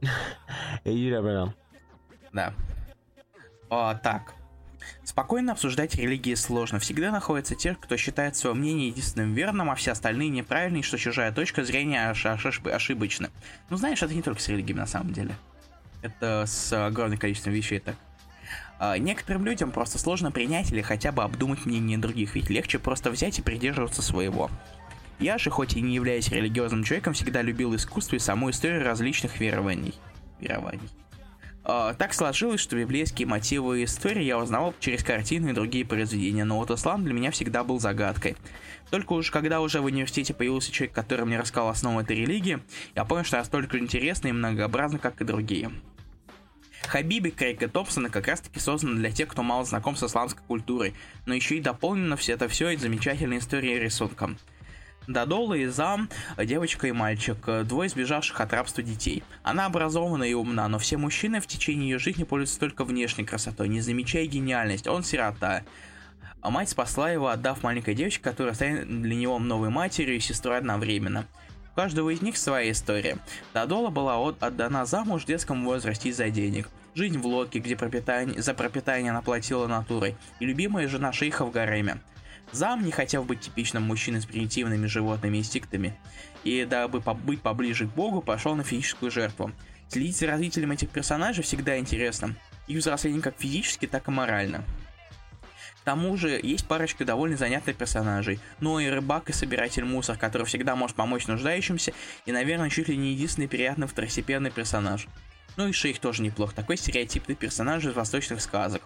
[0.84, 1.54] Юрий Абрамян.
[2.32, 2.54] Да.
[3.68, 4.34] А, так.
[5.04, 6.78] Спокойно обсуждать религии сложно.
[6.78, 11.30] Всегда находятся те, кто считает свое мнение единственным верным, а все остальные неправильные, что чужая
[11.30, 13.28] точка зрения ошибочна.
[13.68, 15.34] Ну, знаешь, это не только с религией на самом деле.
[16.00, 17.96] Это с огромным количеством вещей так.
[18.84, 23.12] А, некоторым людям просто сложно принять или хотя бы обдумать мнение других, ведь легче просто
[23.12, 24.50] взять и придерживаться своего.
[25.20, 29.38] Я же, хоть и не являюсь религиозным человеком, всегда любил искусство и саму историю различных
[29.38, 29.94] верований.
[30.40, 30.88] Верований.
[31.62, 36.42] Uh, так сложилось, что библейские мотивы и истории я узнавал через картины и другие произведения,
[36.42, 38.34] но вот ислам для меня всегда был загадкой.
[38.90, 42.58] Только уж когда уже в университете появился человек, который мне рассказал основы этой религии,
[42.96, 45.70] я понял, что настолько интересна и многообразна, как и другие.
[46.86, 50.94] Хабиби Крейга Томпсона как раз таки создана для тех, кто мало знаком с исламской культурой,
[51.26, 54.36] но еще и дополнено все это все и замечательной историей рисунком.
[55.06, 56.08] Дадола и Зам,
[56.38, 59.22] девочка и мальчик, двое сбежавших от рабства детей.
[59.42, 63.68] Она образована и умна, но все мужчины в течение ее жизни пользуются только внешней красотой,
[63.68, 64.86] не замечая гениальность.
[64.86, 65.64] Он сирота.
[66.40, 70.58] А мать спасла его, отдав маленькой девочке, которая станет для него новой матерью и сестрой
[70.58, 71.26] одновременно.
[71.72, 73.16] У каждого из них своя история.
[73.54, 76.68] Дадола была отдана замуж в детском возрасте из-за денег.
[76.94, 80.14] Жизнь в лодке, где пропитание, за пропитание она платила натурой.
[80.38, 82.02] И любимая жена шейха в гареме.
[82.52, 85.96] Зам не хотел быть типичным мужчиной с примитивными животными инстинктами.
[86.44, 89.50] И дабы быть поближе к богу, пошел на физическую жертву.
[89.88, 92.34] Следить за развитием этих персонажей всегда интересно.
[92.66, 94.62] Их взросление как физически, так и морально.
[95.82, 98.38] К тому же, есть парочка довольно занятных персонажей.
[98.60, 101.92] Ну и рыбак и собиратель мусор, который всегда может помочь нуждающимся,
[102.24, 105.08] и, наверное, чуть ли не единственный приятный второстепенный персонаж.
[105.56, 108.82] Ну и шейх тоже неплох, такой стереотипный персонаж из восточных сказок.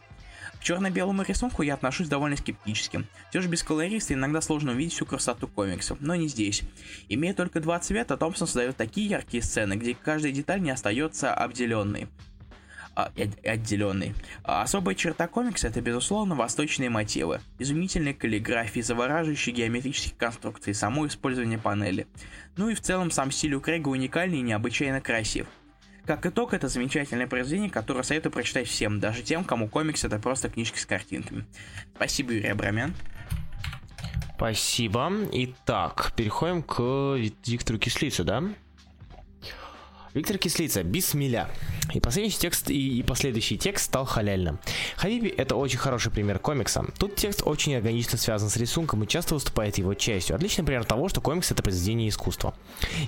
[0.58, 3.04] К черно-белому рисунку я отношусь довольно скептически.
[3.28, 6.62] Все же без колориста иногда сложно увидеть всю красоту комиксов, но не здесь.
[7.10, 12.08] Имея только два цвета, Томпсон создает такие яркие сцены, где каждая деталь не остается обделенной
[12.96, 14.14] отделенный.
[14.42, 21.58] А особая черта комикса это, безусловно, восточные мотивы, изумительные каллиграфии, завораживающие геометрические конструкции, само использование
[21.58, 22.06] панели.
[22.56, 25.46] Ну и в целом сам стиль у Крэга уникальный и необычайно красив.
[26.06, 30.48] Как итог, это замечательное произведение, которое советую прочитать всем, даже тем, кому комикс это просто
[30.48, 31.44] книжки с картинками.
[31.96, 32.94] Спасибо, Юрий Абрамян.
[34.36, 35.10] Спасибо.
[35.32, 38.44] Итак, переходим к Виктору Кислицу, да?
[40.16, 41.46] Виктор Кислица, бисмиля.
[41.92, 44.58] И последний текст и, и последующий текст стал халяльным.
[44.96, 46.86] Хабиби это очень хороший пример комикса.
[46.98, 50.34] Тут текст очень органично связан с рисунком и часто выступает его частью.
[50.34, 52.54] Отличный пример того, что комикс это произведение искусства.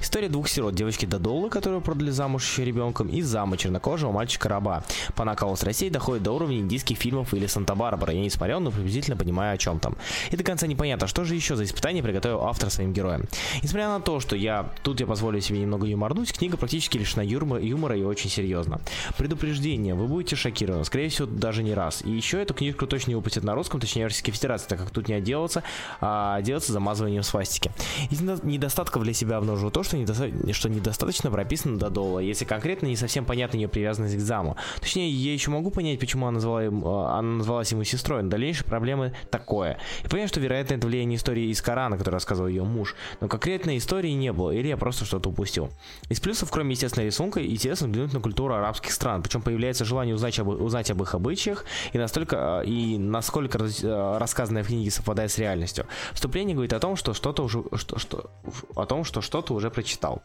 [0.03, 4.85] История двух сирот, девочки Дадолы, которую продали замуж еще ребенком, и зама чернокожего мальчика-раба.
[5.17, 8.13] По накалу с Россией доходит до уровня индийских фильмов или Санта-Барбара.
[8.13, 9.97] Я не смотрел, но приблизительно понимаю о чем там.
[10.31, 13.25] И до конца непонятно, что же еще за испытание приготовил автор своим героям.
[13.63, 17.63] Несмотря на то, что я тут я позволю себе немного юморнуть, книга практически лишена юмора,
[17.63, 18.81] юмора и очень серьезно.
[19.17, 22.03] Предупреждение, вы будете шокированы, скорее всего, даже не раз.
[22.05, 25.09] И еще эту книжку точно не выпустят на русском, точнее, Российской Федерации, так как тут
[25.09, 25.63] не отделаться,
[26.01, 27.71] а делаться замазыванием свастики.
[28.11, 30.31] Из недостатков для себя обнаружил то, что, недоста...
[30.53, 34.57] что недостаточно прописано до дола, если конкретно не совсем понятна ее привязанность к заму.
[34.81, 38.67] Точнее, я еще могу понять, почему она, назвала а, она назвалась ему сестрой, но дальнейшие
[38.67, 39.79] проблемы такое.
[40.03, 43.79] Я понимаю, что, вероятно, это влияние истории из Корана, который рассказывал ее муж, но конкретной
[43.79, 45.71] истории не было, или я просто что-то упустил.
[46.09, 49.23] Из плюсов, кроме, естественно, рисунка, рисунка интересно взглянуть на культуру арабских стран.
[49.23, 54.19] Причем появляется желание узнать об, узнать об их обычаях и настолько и насколько раз, э,
[54.19, 55.87] рассказанное в книге совпадает с реальностью.
[56.13, 58.31] Вступление говорит о том, что что-то уже что, что,
[58.75, 60.23] о том, что что-то уже прочитал.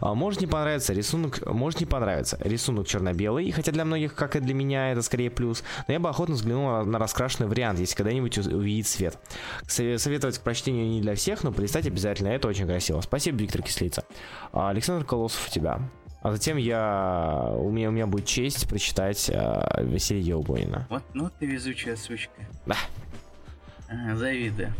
[0.00, 4.40] А, может не понравиться рисунок, может не понравиться рисунок черно-белый, хотя для многих, как и
[4.40, 5.62] для меня, это скорее плюс.
[5.88, 9.18] Но я бы охотно взглянул на раскрашенный вариант, если когда-нибудь увидит свет.
[9.66, 12.28] Советовать к прочтению не для всех, но полистать обязательно.
[12.28, 13.00] Это очень красиво.
[13.00, 14.04] Спасибо, Виктор Кислица.
[14.52, 15.80] А, Александр Колосов, у тебя.
[16.26, 20.84] А затем я у меня у меня будет честь прочитать э, Василия Еубонина.
[20.90, 22.32] Вот, ну ты везучая сучка.
[22.66, 22.74] Да.
[24.16, 24.74] Завидую.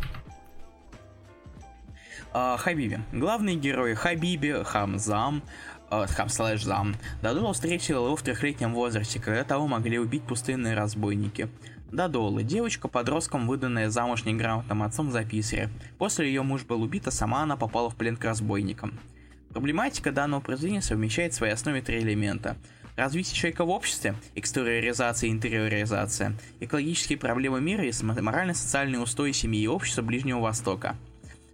[2.33, 3.01] А, Хабиби.
[3.13, 5.41] Главные герои Хабиби, Хамзам,
[5.89, 6.97] э, Хам слэш Зам.
[7.23, 11.49] Дадула встретила его в трехлетнем возрасте, когда того могли убить пустынные разбойники.
[11.93, 15.71] Дадола, девочка подростком, выданная замуж неграмотным отцом за писаря.
[15.99, 18.99] После ее муж был убит, а сама она попала в плен к разбойникам.
[19.57, 22.59] Проблематика данного произведения совмещает в своей основе три элемента.
[22.95, 29.67] Развитие человека в обществе, экстериоризация и интериоризация, экологические проблемы мира и морально-социальные устои семьи и
[29.67, 30.99] общества Ближнего Востока.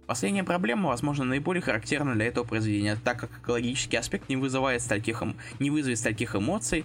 [0.05, 5.23] Последняя проблема, возможно, наиболее характерна для этого произведения, так как экологический аспект не вызывает стольких,
[5.59, 6.83] не вызовет стольких эмоций,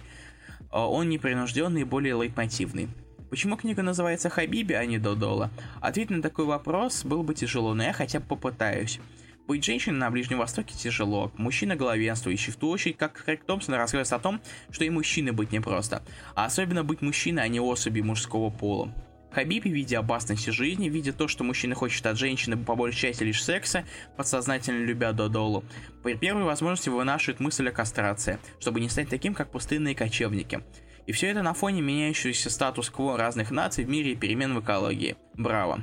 [0.71, 2.87] а он непринужденный и более лейтмотивный.
[3.29, 5.51] Почему книга называется Хабиби, а не Додола?
[5.81, 9.01] Ответить на такой вопрос было бы тяжело, но я хотя бы попытаюсь.
[9.49, 11.31] Быть женщиной на Ближнем Востоке тяжело.
[11.35, 12.53] Мужчина главенствующий.
[12.53, 16.03] В ту очередь, как Крейг Томпсон рассказывает о том, что и мужчины быть непросто.
[16.35, 18.93] А особенно быть мужчиной, а не особи мужского пола.
[19.31, 23.43] Хабиби, видя опасности жизни, видя то, что мужчина хочет от женщины по большей части лишь
[23.43, 23.85] секса,
[24.17, 25.63] подсознательно любя Додолу,
[26.03, 30.61] при первой возможности вынашивает мысль о кастрации, чтобы не стать таким, как пустынные кочевники.
[31.07, 35.15] И все это на фоне меняющегося статус-кво разных наций в мире и перемен в экологии.
[35.33, 35.81] Браво!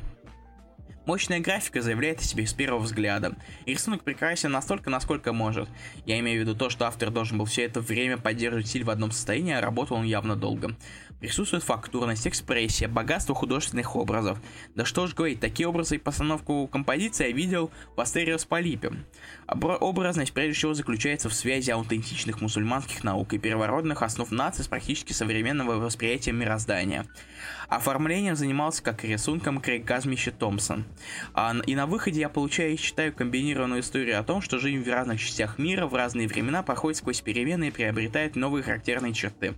[1.07, 3.37] Мощная графика заявляет о себе с первого взгляда.
[3.65, 5.69] И рисунок прекрасен настолько, насколько может.
[6.05, 8.91] Я имею в виду то, что автор должен был все это время поддерживать стиль в
[8.91, 10.75] одном состоянии, а работал он явно долго.
[11.21, 14.39] Присутствует фактурность, экспрессия, богатство художественных образов.
[14.75, 18.93] Да что ж говорить, такие образы и постановку композиции я видел в Астериос Полипе.
[19.49, 25.15] Образность прежде всего заключается в связи аутентичных мусульманских наук и переворотных основ нации с практически
[25.15, 27.07] современного восприятия мироздания.
[27.69, 30.85] Оформлением занимался как рисунком Крейг Газмище Томпсон.
[31.33, 34.89] А, и на выходе я получаю и читаю комбинированную историю о том, что жизнь в
[34.89, 39.55] разных частях мира в разные времена проходит сквозь перемены и приобретает новые характерные черты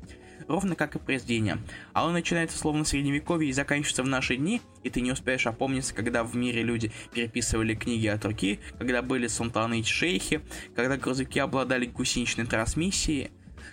[0.49, 1.59] ровно как и произведение.
[1.93, 5.47] А он начинается словно в средневековье и заканчивается в наши дни, и ты не успеешь
[5.47, 10.41] опомниться, когда в мире люди переписывали книги от руки, когда были султаны и шейхи,
[10.75, 13.31] когда грузовики обладали гусеничной трансмиссией,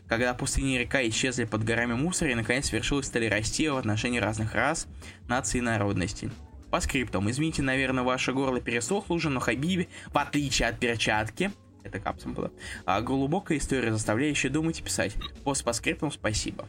[0.08, 4.20] когда пустыни и река исчезли под горами мусора и наконец свершилось стали расти в отношении
[4.20, 4.88] разных рас,
[5.28, 6.30] наций и народностей.
[6.72, 11.52] По скриптам, извините, наверное, ваше горло пересохло уже, но Хабиби, в отличие от перчатки,
[11.86, 12.52] это капсом было.
[12.86, 15.16] А глубокая история, заставляющая думать и писать.
[15.44, 16.68] Пост по скриптам спасибо.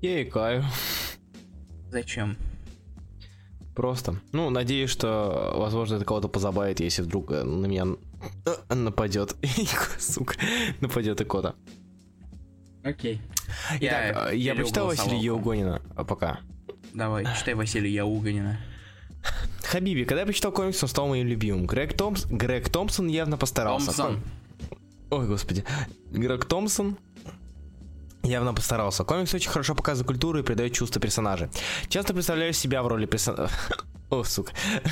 [0.00, 0.64] Я икаю.
[1.90, 2.36] Зачем?
[3.74, 4.16] Просто.
[4.32, 7.86] Ну, надеюсь, что, возможно, это кого-то позабавит, если вдруг э, на меня
[8.46, 9.36] э, нападет.
[9.98, 10.34] Сука,
[10.80, 11.54] нападет икота.
[12.82, 13.20] Окей.
[13.78, 15.82] Я, я почитал Василия Еугонина.
[15.94, 16.40] А пока.
[16.94, 18.58] Давай, читай Василия Яуганина.
[19.70, 21.64] Хабиби, когда я почитал комикс, он стал моим любимым.
[21.66, 22.26] Грег, Томс...
[22.26, 23.92] Грег Томпсон явно постарался.
[23.96, 24.20] Томпсон.
[25.10, 25.64] Ой, господи.
[26.10, 26.98] Грег Томпсон
[28.24, 29.04] явно постарался.
[29.04, 31.50] Комикс очень хорошо показывает культуру и придает чувство персонажей.
[31.88, 33.52] Часто представляешь себя в роли персонажа...
[34.10, 34.52] О, сука.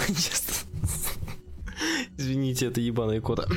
[2.17, 3.49] Извините, это ебаная кода.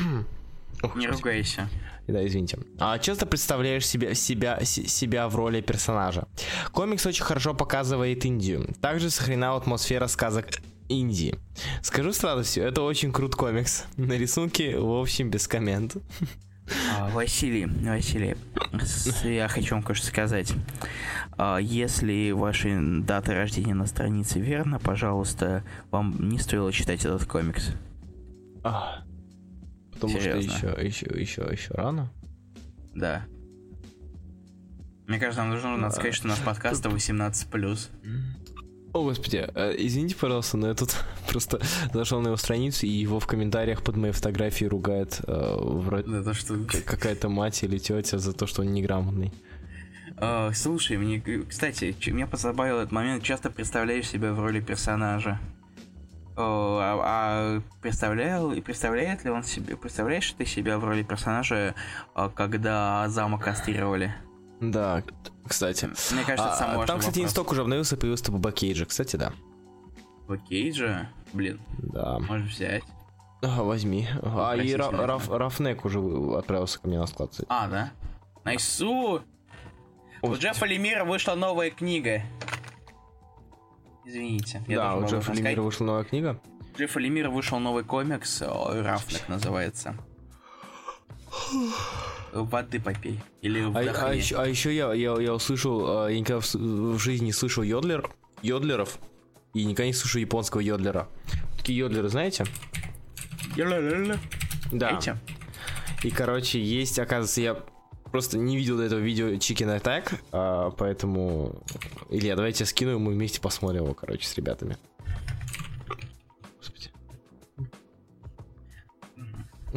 [0.96, 1.70] Не ругайся.
[2.08, 2.58] Да, извините.
[2.80, 6.28] А часто представляешь себя, себя, себя в роли персонажа.
[6.72, 8.74] Комикс очень хорошо показывает Индию.
[8.82, 10.48] Также сохранена атмосфера сказок
[10.92, 11.36] Индии.
[11.82, 13.86] Скажу сразу все, это очень крут комикс.
[13.98, 15.98] На рисунке, в общем, без коммент.
[16.98, 18.36] А, Василий, Василий,
[19.24, 20.54] я хочу вам кое-что сказать.
[21.38, 27.72] А, если ваши даты рождения на странице верно, пожалуйста, вам не стоило читать этот комикс.
[28.64, 29.04] А,
[29.94, 30.58] потому Серьезно?
[30.58, 32.12] что еще, еще, еще, еще рано?
[32.94, 33.26] Да.
[35.08, 35.92] Мне кажется, нам нужно да.
[35.92, 37.90] сказать, что наш подкаст 18+.
[38.94, 40.96] О, господи, э, извините, пожалуйста, но я тут
[41.30, 41.62] просто
[41.94, 46.34] зашел на его страницу, и его в комментариях под моей фотографией ругает э, вроде да,
[46.34, 46.58] что...
[46.86, 49.32] какая-то мать или тетя за то, что он неграмотный.
[50.18, 51.20] Uh, слушай, мне,
[51.50, 55.40] кстати, меня позабавил этот момент, часто представляешь себя в роли персонажа.
[56.36, 61.76] Uh, а, а представлял и представляет ли он себе, представляешь ты себя в роли персонажа,
[62.14, 64.14] uh, когда замок кастрировали?
[64.62, 65.04] Да,
[65.48, 65.86] кстати.
[66.14, 69.34] Мне кажется, это а, Там, кстати, инсток уже обновился, появился Бэкейджа, кстати, да.
[70.28, 71.10] Бэкейджа?
[71.34, 71.60] Блин.
[71.80, 72.20] Да.
[72.20, 72.84] Можешь взять.
[73.42, 74.08] А, возьми.
[74.22, 76.00] А, и Раф, Рафнек уже
[76.38, 77.32] отправился ко мне на склад.
[77.32, 77.48] Кстати.
[77.50, 77.92] А, да?
[78.44, 79.24] Найсу!
[80.22, 82.22] У Джеффа Лемира вышла новая книга.
[84.06, 84.64] Извините.
[84.68, 86.40] да, у Джеффа Лемира вышла новая книга.
[86.76, 89.96] У Джеффа Лемира вышел новый комикс, Рафнек называется
[92.34, 93.20] воды попей.
[93.42, 97.00] Или а, а, еще, а еще я, я, я услышал, а, я никогда в, в
[97.00, 98.10] жизни не слышал йодлер,
[98.42, 99.00] йодлеров,
[99.54, 101.08] и никогда не слышал японского йодлера.
[101.58, 102.46] Такие йодлеры, знаете?
[104.72, 104.98] Да.
[104.98, 105.18] Эти?
[106.04, 107.58] И, короче, есть, оказывается, я
[108.12, 111.62] просто не видел до этого видео Chicken Attack, а, поэтому...
[112.10, 114.78] Илья, давайте я скину, и мы вместе посмотрим его, короче, с ребятами.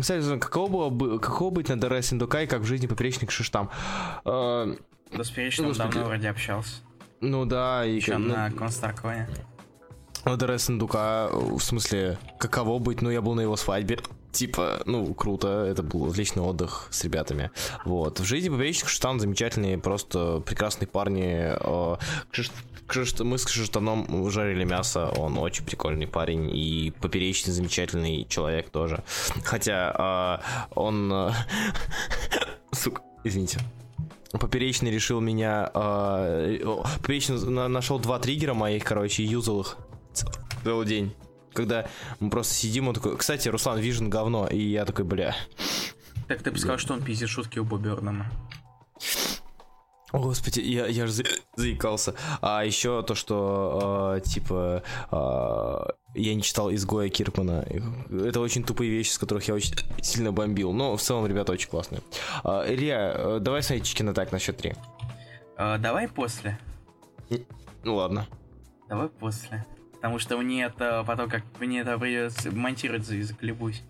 [0.04, 3.70] Кстати, каково, было, каково быть на ДР Синдукай, как в жизни поперечник Шиштам?
[4.26, 4.76] Э,
[5.10, 5.30] да с
[5.78, 6.82] давно вроде общался.
[7.22, 7.96] Ну да, и...
[7.96, 9.30] Еще на Констарконе.
[10.26, 13.98] На ДР Синдука, в смысле, каково быть, ну я был на его свадьбе,
[14.30, 17.50] типа, ну, круто, это был отличный отдых с ребятами.
[17.86, 18.20] Вот.
[18.20, 21.48] В жизни поперечник Шиштан замечательные, просто прекрасные парни.
[22.88, 29.02] Э, мы с Кшиштаном жарили мясо, он очень прикольный парень и поперечный замечательный человек тоже.
[29.44, 31.12] Хотя э, он...
[31.12, 31.32] Э,
[32.72, 33.60] сука, извините.
[34.32, 35.70] Поперечный решил меня...
[35.74, 36.58] Э,
[37.00, 39.76] поперечный нашел два триггера моих, короче, и юзал их
[40.62, 41.14] целый день.
[41.52, 41.88] когда
[42.20, 45.34] мы просто сидим, он такой, кстати, Руслан, Вижен говно, и я такой, бля.
[46.28, 48.26] Так ты бы сказал, что он пиздит шутки у Бобернама.
[50.14, 51.24] О, господи, я, я же за,
[51.56, 52.14] заикался.
[52.40, 57.66] А еще то, что, э, типа, э, я не читал «Изгоя» Киркмана.
[58.24, 60.72] Это очень тупые вещи, с которых я очень сильно бомбил.
[60.72, 62.00] Но в целом ребята очень классные.
[62.44, 64.74] Э, Илья, э, давай смотреть Чикин так на счет три.
[65.56, 66.60] Э, давай после.
[67.82, 68.28] Ну ладно.
[68.88, 69.66] Давай после.
[69.94, 73.82] Потому что мне это потом, как мне это придется монтировать, заколебусь.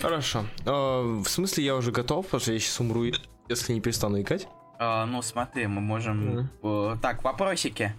[0.00, 0.44] Хорошо.
[0.66, 3.06] Э, в смысле, я уже готов, потому что я сейчас умру,
[3.48, 4.46] если не перестану икать.
[4.82, 6.48] А, ну смотри, мы можем...
[6.62, 7.00] Mm-hmm.
[7.02, 7.92] Так, вопросики.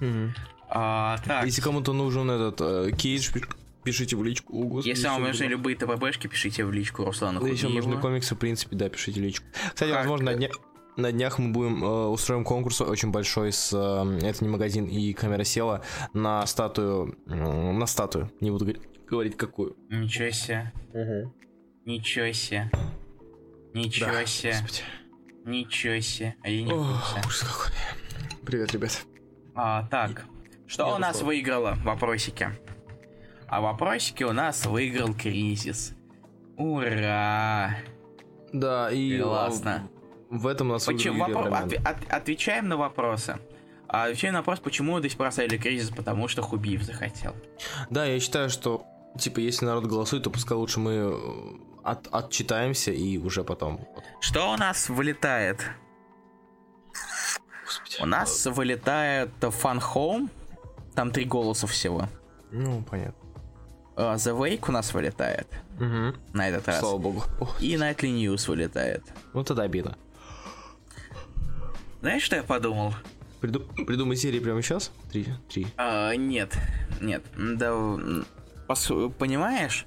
[0.00, 0.30] Mm-hmm.
[0.68, 1.46] А, так.
[1.46, 3.30] Если кому-то нужен этот э, кейдж,
[3.82, 4.52] пишите в личку.
[4.52, 8.34] О, Господи, Если вам нужны любые ТПБшки, пишите в личку Руслану Если вам нужны комиксы,
[8.34, 9.46] в принципе, да, пишите в личку.
[9.72, 10.00] Кстати, как...
[10.00, 10.50] возможно, на, дня...
[10.98, 15.14] на днях мы будем э, устроим конкурс очень большой с э, это не магазин и
[15.14, 15.80] камера села
[16.12, 18.30] на статую э, на статую.
[18.42, 18.66] Не буду
[19.08, 19.78] говорить какую.
[19.88, 20.72] Ничего себе.
[20.92, 21.34] Угу.
[21.86, 22.70] Ничего себе.
[23.74, 24.52] Ничего да, себе.
[24.52, 24.82] Господи.
[25.44, 26.36] Ничего себе.
[26.42, 27.72] А я не Ужас какой.
[28.46, 29.04] Привет, ребят.
[29.56, 30.24] А, так.
[30.66, 32.52] Что я у нас выиграло в вопросике?
[33.48, 35.92] А в вопросике у нас выиграл кризис.
[36.56, 37.76] Ура!
[38.52, 39.20] Да, и...
[39.20, 39.88] Классно.
[40.30, 41.26] В этом у нас Почему?
[41.26, 41.52] Вопро...
[41.52, 43.38] От, от, отвечаем на вопросы.
[43.88, 47.34] А отвечаем на вопрос, почему до сих пор оставили кризис, потому что Хубиев захотел.
[47.90, 48.84] Да, я считаю, что,
[49.18, 53.86] типа, если народ голосует, то пускай лучше мы э, от, отчитаемся и уже потом.
[54.20, 55.64] Что у нас вылетает?
[57.64, 58.02] Господи.
[58.02, 60.28] У нас вылетает Fun Home.
[60.94, 62.08] Там три голоса всего.
[62.50, 63.14] Ну, понятно.
[63.96, 65.46] Uh, The Wake у нас вылетает.
[65.76, 66.18] Угу.
[66.32, 66.80] На этот раз.
[66.80, 67.22] Слава богу.
[67.60, 69.04] И Nightly News вылетает.
[69.32, 69.96] Ну тогда обидно.
[72.00, 72.92] Знаешь, что я подумал?
[73.40, 73.60] Приду...
[73.60, 74.90] Придумай серии прямо сейчас?
[75.12, 75.26] Три.
[75.48, 75.66] Три.
[75.76, 76.56] Uh, нет.
[77.00, 77.22] Нет.
[77.36, 77.72] Да.
[78.66, 78.90] Пос...
[79.18, 79.86] Понимаешь?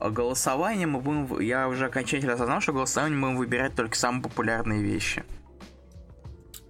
[0.00, 1.40] Голосование мы будем...
[1.40, 5.24] Я уже окончательно осознал, что голосование мы будем выбирать только самые популярные вещи.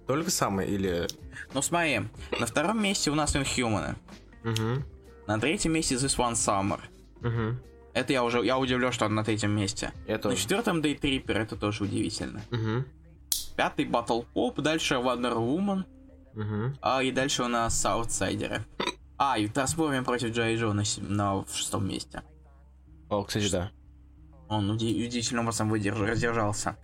[0.07, 1.07] Только самые или...
[1.53, 2.01] Ну смотри,
[2.39, 3.95] на втором месте у нас Inhuman.
[4.43, 4.83] Угу.
[5.27, 6.79] На третьем месте This One Summer.
[7.21, 7.59] Угу.
[7.93, 8.43] Это я уже...
[8.45, 9.91] Я удивлен, что он на третьем месте.
[10.07, 10.29] Это...
[10.29, 12.41] На четвертом Day Tripper, это тоже удивительно.
[12.51, 12.85] Угу.
[13.55, 15.85] Пятый Battle Pop, дальше Wonder Woman.
[16.33, 16.77] Угу.
[16.81, 18.63] А, и дальше у нас Аутсайдеры.
[19.17, 22.23] А, и Трансформер против Джей Джо на, на шестом месте.
[23.09, 23.71] О, кстати, да.
[24.47, 26.77] Он удивительным образом выдержал, раздержался.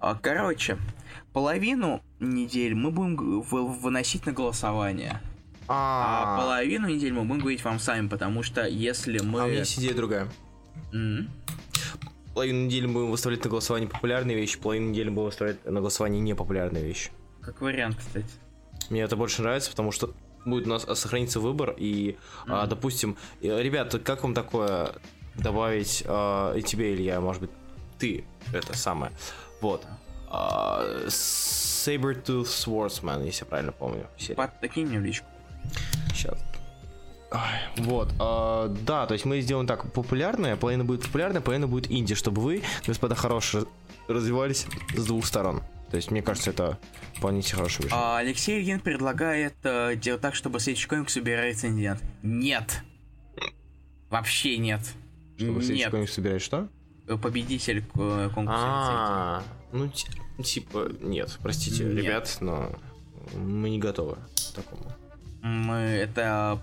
[0.00, 0.78] А, короче,
[1.32, 5.20] половину недель мы будем выносить на голосование.
[5.66, 9.42] А, а половину недель мы будем говорить вам сами, потому что если мы...
[9.42, 10.28] А у меня есть идея другая.
[10.92, 11.28] Mm-hmm.
[12.34, 16.20] Половину недели мы будем выставлять на голосование популярные вещи, половину недели будем выставлять на голосование
[16.20, 17.10] непопулярные вещи.
[17.42, 18.28] Как вариант, кстати.
[18.90, 20.14] Мне это больше нравится, потому что
[20.46, 22.16] будет у нас сохранится выбор и, mm-hmm.
[22.46, 24.92] а, допустим, ребята, как вам такое
[25.38, 27.50] добавить э, и тебе, Илья, может быть,
[27.98, 29.12] ты это самое.
[29.60, 29.86] Вот.
[30.30, 34.06] Э, Sabertooth Swordsman, если я правильно помню.
[34.36, 35.26] Подкинь мне в личку.
[36.14, 36.38] Сейчас.
[37.76, 42.14] Вот, э, да, то есть мы сделаем так, популярная, половина будет популярная, половина будет инди,
[42.14, 43.66] чтобы вы, господа, хорошие
[44.08, 44.66] развивались
[44.96, 45.62] с двух сторон.
[45.90, 46.78] То есть, мне кажется, это
[47.14, 47.92] вполне себе хороший вещь.
[47.94, 52.02] А, Алексей Ильин предлагает э, делать так, чтобы следующий комикс убирает рецензент.
[52.22, 52.82] Нет.
[54.10, 54.80] Вообще нет.
[55.38, 55.90] Чтобы Нет.
[55.90, 56.68] комикс собирать что?
[57.06, 59.42] Э, победитель э, конкурса А,
[59.72, 59.88] ну
[60.42, 62.72] типа нет, простите, ребят, но
[63.34, 64.82] мы не готовы к такому.
[65.42, 66.60] Мы это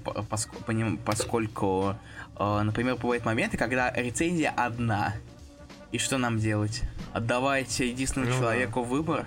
[1.06, 1.95] поскольку,
[2.38, 5.15] э, например, бывают моменты, когда рецензия одна.
[5.93, 6.81] И что нам делать?
[7.14, 9.26] Отдавать единственному ну, человеку выбор?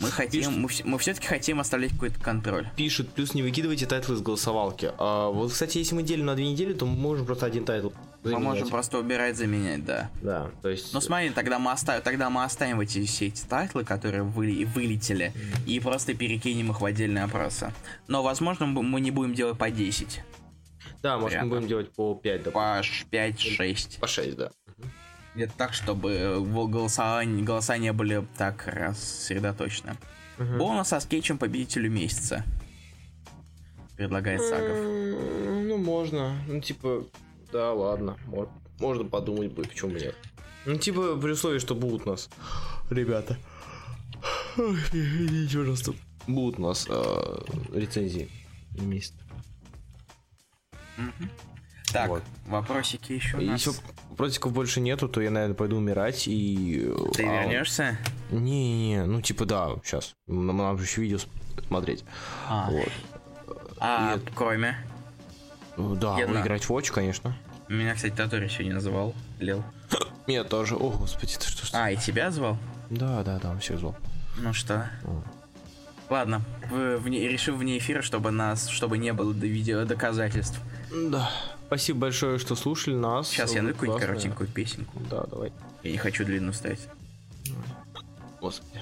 [0.00, 2.68] Мы хотим, Пишут, мы, мы все-таки хотим оставлять какой-то контроль.
[2.76, 4.92] Пишут, плюс не выкидывайте тайтлы из голосовалки.
[4.96, 7.90] А, вот, кстати, если мы делим на две недели, то мы можем просто один тайтл
[8.22, 8.38] заменять.
[8.38, 10.10] Мы можем просто убирать, заменять, да.
[10.22, 10.92] Да, то есть...
[10.92, 15.32] Ну смотри, тогда мы оставим, тогда мы оставим эти все эти тайтлы, которые вы, вылетели,
[15.66, 17.72] и просто перекинем их в отдельные опросы.
[18.06, 20.22] Но, возможно, мы не будем делать по 10.
[21.02, 22.50] Да, может, мы будем делать по 5, да.
[22.50, 24.00] По 5-6.
[24.00, 24.50] По 6, да.
[25.34, 29.96] Где-то так, чтобы э, голоса, голоса не были так рассредоточены.
[30.38, 30.56] Угу.
[30.56, 32.44] Бонус со скетчем победителю месяца.
[33.96, 34.76] Предлагает Сагов.
[34.76, 36.36] Ну, можно.
[36.46, 37.04] Ну, типа,
[37.52, 38.16] да, ладно.
[38.78, 40.14] Можно подумать будет, почему нет.
[40.66, 42.28] Ну, типа, при условии, что будут нас
[42.90, 43.36] ребята.
[44.92, 45.96] Ничего раз тут.
[46.26, 47.38] Будут у нас э,
[47.72, 48.28] рецензии
[48.78, 49.14] месяц.
[50.98, 51.28] Угу.
[51.92, 52.22] Так, вот.
[52.46, 53.66] вопросики еще у нас.
[53.66, 53.80] Если
[54.10, 56.92] вопросиков больше нету, то я, наверное, пойду умирать и...
[57.14, 57.98] Ты а, вернешься?
[58.30, 60.14] Не-не, ну типа да, сейчас.
[60.26, 61.18] Нам, нам еще видео
[61.66, 62.04] смотреть.
[62.46, 62.92] А, вот.
[63.78, 64.20] а и...
[64.34, 64.76] кроме?
[65.78, 67.36] Да, Я на- выиграть в Watch, конечно.
[67.68, 69.14] Меня, кстати, Татори сегодня называл.
[69.38, 69.62] Лил.
[70.26, 70.74] Меня тоже.
[70.76, 71.66] О, господи, ты что.
[71.78, 72.58] А, и тебя звал?
[72.90, 73.96] Да, да, да, он всех звал.
[74.38, 74.90] Ну что?
[75.04, 75.22] О.
[76.10, 76.40] Ладно,
[76.70, 80.58] вне- решил вне эфира, чтобы нас, чтобы не было до видео доказательств.
[81.10, 81.30] Да.
[81.66, 83.28] Спасибо большое, что слушали нас.
[83.28, 84.98] Сейчас я найду какую-нибудь коротенькую песенку.
[85.10, 85.52] Да, давай.
[85.82, 86.80] Я не хочу длинную ставить.
[88.40, 88.80] Господи.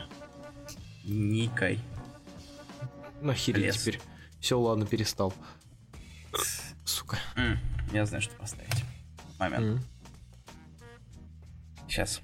[1.04, 1.80] Никай.
[3.20, 4.00] Нахер теперь.
[4.40, 5.32] Все, ладно, перестал.
[6.86, 7.18] Сука.
[7.36, 7.58] М,
[7.92, 8.84] я знаю, что поставить.
[9.38, 9.64] Момент.
[9.64, 9.80] М.
[11.88, 12.20] Сейчас.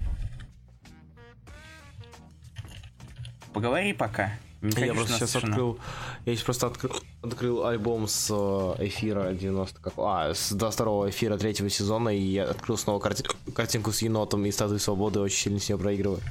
[3.53, 4.31] Поговори пока.
[4.61, 5.49] Не Я просто сейчас тишина.
[5.51, 5.79] открыл.
[6.25, 9.93] Я сейчас просто открыл, открыл альбом с э, эфира 90 как.
[9.97, 14.51] А, с 22 эфира третьего сезона, и я открыл снова карти- картинку с енотом и
[14.51, 16.21] статуей свободы, очень сильно с нее проигрываю.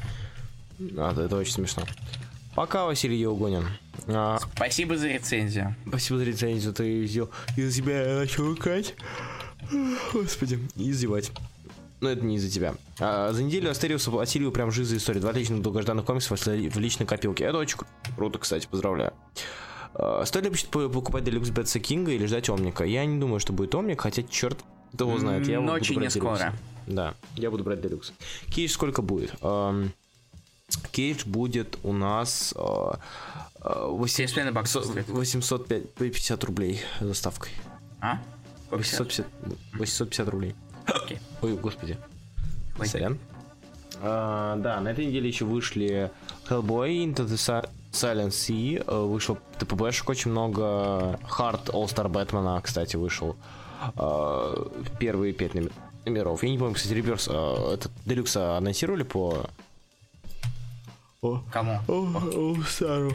[0.97, 1.85] А, это очень смешно.
[2.55, 3.67] Пока, Василий Еугонин.
[4.09, 5.75] А, Спасибо за рецензию.
[5.89, 7.31] спасибо за рецензию, ты сделал.
[7.57, 8.95] Из-за тебя я начал икать.
[10.13, 11.31] Господи, и зевать.
[12.01, 12.75] Но это не из-за тебя.
[13.01, 15.21] А, за неделю Астериус оплатили прям жизнь за историю.
[15.23, 17.45] Два отличных долгожданных комикса в личной копилке.
[17.45, 19.13] Это очень кру- круто, кстати, поздравляю.
[19.95, 22.85] А, стоит ли покупать Делюкс Бетса Кинга или ждать Омника?
[22.85, 24.59] Я не думаю, что будет Омник, хотя черт
[24.99, 25.47] его знает.
[25.47, 26.53] Я Ночи не скоро.
[26.89, 28.13] Да, я буду брать Делюкс.
[28.49, 29.33] Кейдж сколько будет?
[29.41, 29.93] Ам,
[30.77, 32.99] Кейдж будет у нас а,
[33.61, 35.09] а, 800 7,5 баксов стоит.
[35.09, 37.53] 850 рублей доставкой.
[38.01, 38.19] А?
[38.67, 39.01] Сколько сейчас?
[39.01, 39.27] 850,
[39.75, 40.55] 850 рублей.
[40.87, 41.19] Окей.
[41.43, 41.97] Ой, господи.
[42.79, 42.87] Ой.
[42.87, 43.19] Сорян.
[44.01, 46.11] А, да, на этой неделе еще вышли
[46.49, 52.97] Hellboy, Into the Silent Sea, э, вышел ТПБшек очень много, Hard All Star Бэтмена, кстати,
[52.97, 53.37] вышел.
[53.97, 55.73] А, Первые пять номер-
[56.05, 56.43] номеров.
[56.43, 59.47] Я не помню, кстати, Реверс, а, этот Делюкса анонсировали по...
[61.53, 61.79] Кому?
[61.87, 63.13] All Star.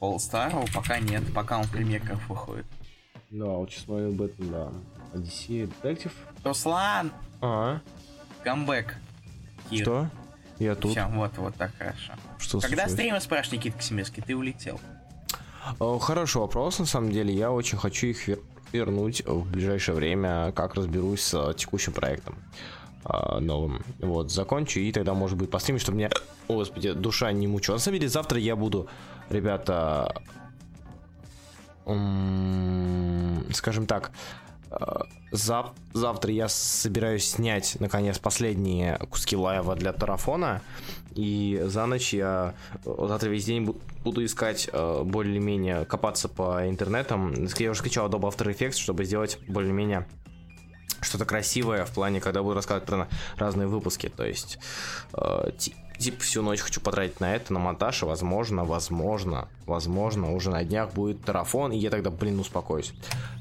[0.00, 2.66] All Star пока нет, пока он в премьерках выходит.
[3.30, 4.68] Да, вот сейчас смотрел Бэтмен, да.
[5.14, 6.12] Одиссея, Детектив.
[6.44, 7.10] Руслан!
[7.40, 7.80] А,
[8.44, 8.94] Камбэк.
[9.70, 9.82] Кир.
[9.82, 10.10] что?
[10.58, 10.90] Я тут.
[10.90, 12.12] Все, вот, вот так хорошо.
[12.38, 12.92] Что Когда случилось?
[12.92, 14.78] стримы спрашиваешь, Никита Косимирский, ты улетел.
[15.80, 17.32] Э, Хороший вопрос, на самом деле.
[17.34, 22.36] Я очень хочу их вер- вернуть в ближайшее время, как разберусь с текущим проектом
[23.04, 23.82] э, новым.
[23.98, 26.10] Вот, закончу, и тогда, может быть, постримить, чтобы меня,
[26.48, 27.74] о, господи, душа не мучила.
[27.76, 28.88] На самом деле, завтра я буду,
[29.28, 30.14] ребята,
[33.52, 34.12] скажем так,
[34.70, 34.76] э,
[35.32, 40.62] зав- завтра я собираюсь снять, наконец, последние куски лайва для Тарафона.
[41.14, 42.54] И за ночь я
[42.84, 47.34] э, завтра весь день бу- буду искать э, более-менее копаться по интернетам.
[47.58, 50.06] Я уже скачал Adobe After Effects, чтобы сделать более-менее
[51.00, 54.08] что-то красивое в плане, когда буду рассказывать про разные выпуски.
[54.08, 54.58] То есть,
[55.14, 60.32] э, ти- типа, всю ночь хочу потратить на это, на монтаж, и, возможно, возможно, возможно,
[60.34, 62.92] уже на днях будет тарафон, и я тогда, блин, успокоюсь.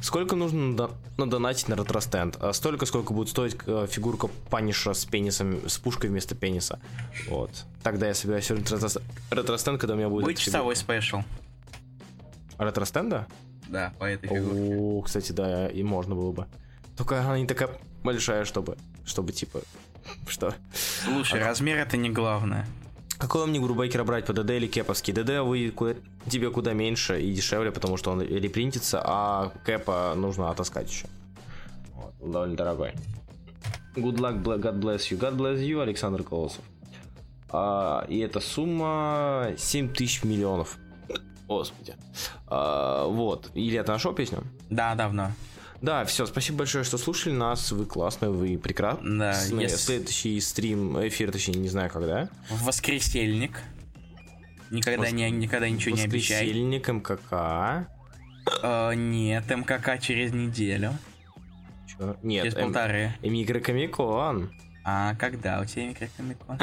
[0.02, 2.38] Сколько нужно надонатить на ретростенд?
[2.40, 6.80] А Столько, сколько будет стоить э, фигурка Паниша с пенисом, с пушкой вместо пениса.
[7.30, 7.52] Вот.
[7.84, 10.26] Тогда я собираюсь ретростенд, когда у меня будет...
[10.26, 11.20] Будет часовой спешл.
[12.58, 13.28] Ретростенда?
[13.70, 14.76] Да, по этой фигурке.
[14.78, 16.48] О, кстати, да, и можно было бы.
[17.00, 17.70] Только она не такая
[18.04, 19.62] большая, чтобы, чтобы типа,
[20.28, 20.54] что?
[21.06, 22.68] Слушай, размер это не главное.
[23.18, 25.14] Какой мне Грубайкера брать, по ДД или Кэповский?
[25.14, 25.96] ДД вы куда-
[26.30, 31.08] тебе куда меньше и дешевле, потому что он репринтится, а Кэпа нужно отыскать еще.
[31.94, 32.92] Вот, довольно дорогой.
[33.96, 35.18] Good luck, God bless you.
[35.18, 36.66] God bless you, Александр Колосов.
[37.50, 40.78] А, и эта сумма 7 тысяч миллионов.
[41.48, 41.96] Господи.
[42.48, 43.52] А, вот.
[43.54, 44.44] Илья, ты нашел песню?
[44.70, 45.32] Да, давно.
[45.82, 47.72] Да, все, спасибо большое, что слушали нас.
[47.72, 49.18] Вы классные, вы прекрасные.
[49.18, 52.30] Да, если- Следующий стрим, эфир, точнее, не знаю когда.
[52.50, 53.62] В воскресельник.
[54.72, 56.46] Никогда, Вос- не, никогда ничего не обещай.
[56.46, 57.88] Воскресенье, МКК.
[58.62, 60.94] Э, нет, МКК через неделю.
[61.88, 62.18] Чё?
[62.24, 63.14] Нет, через эм, полторы.
[63.24, 64.52] Микрокомикон.
[64.84, 66.60] А когда у тебя микрокомикон?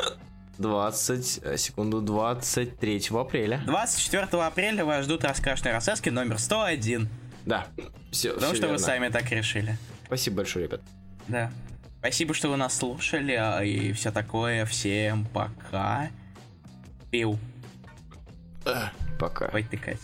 [0.59, 3.61] 20, э, секунду, 23 апреля.
[3.67, 7.09] 24 апреля вас ждут раскрашенные расцески номер 101.
[7.47, 7.69] Да,
[8.11, 9.79] все, Потому что вы сами так решили.
[10.07, 10.81] Спасибо большое, ребят.
[11.29, 11.51] Да.
[12.01, 14.67] Спасибо, что вы нас слушали, а, и все такое.
[14.67, 16.11] Всем пока.
[17.11, 17.39] Пил.
[19.19, 19.49] Пока.
[19.49, 20.01] Пой тыкать.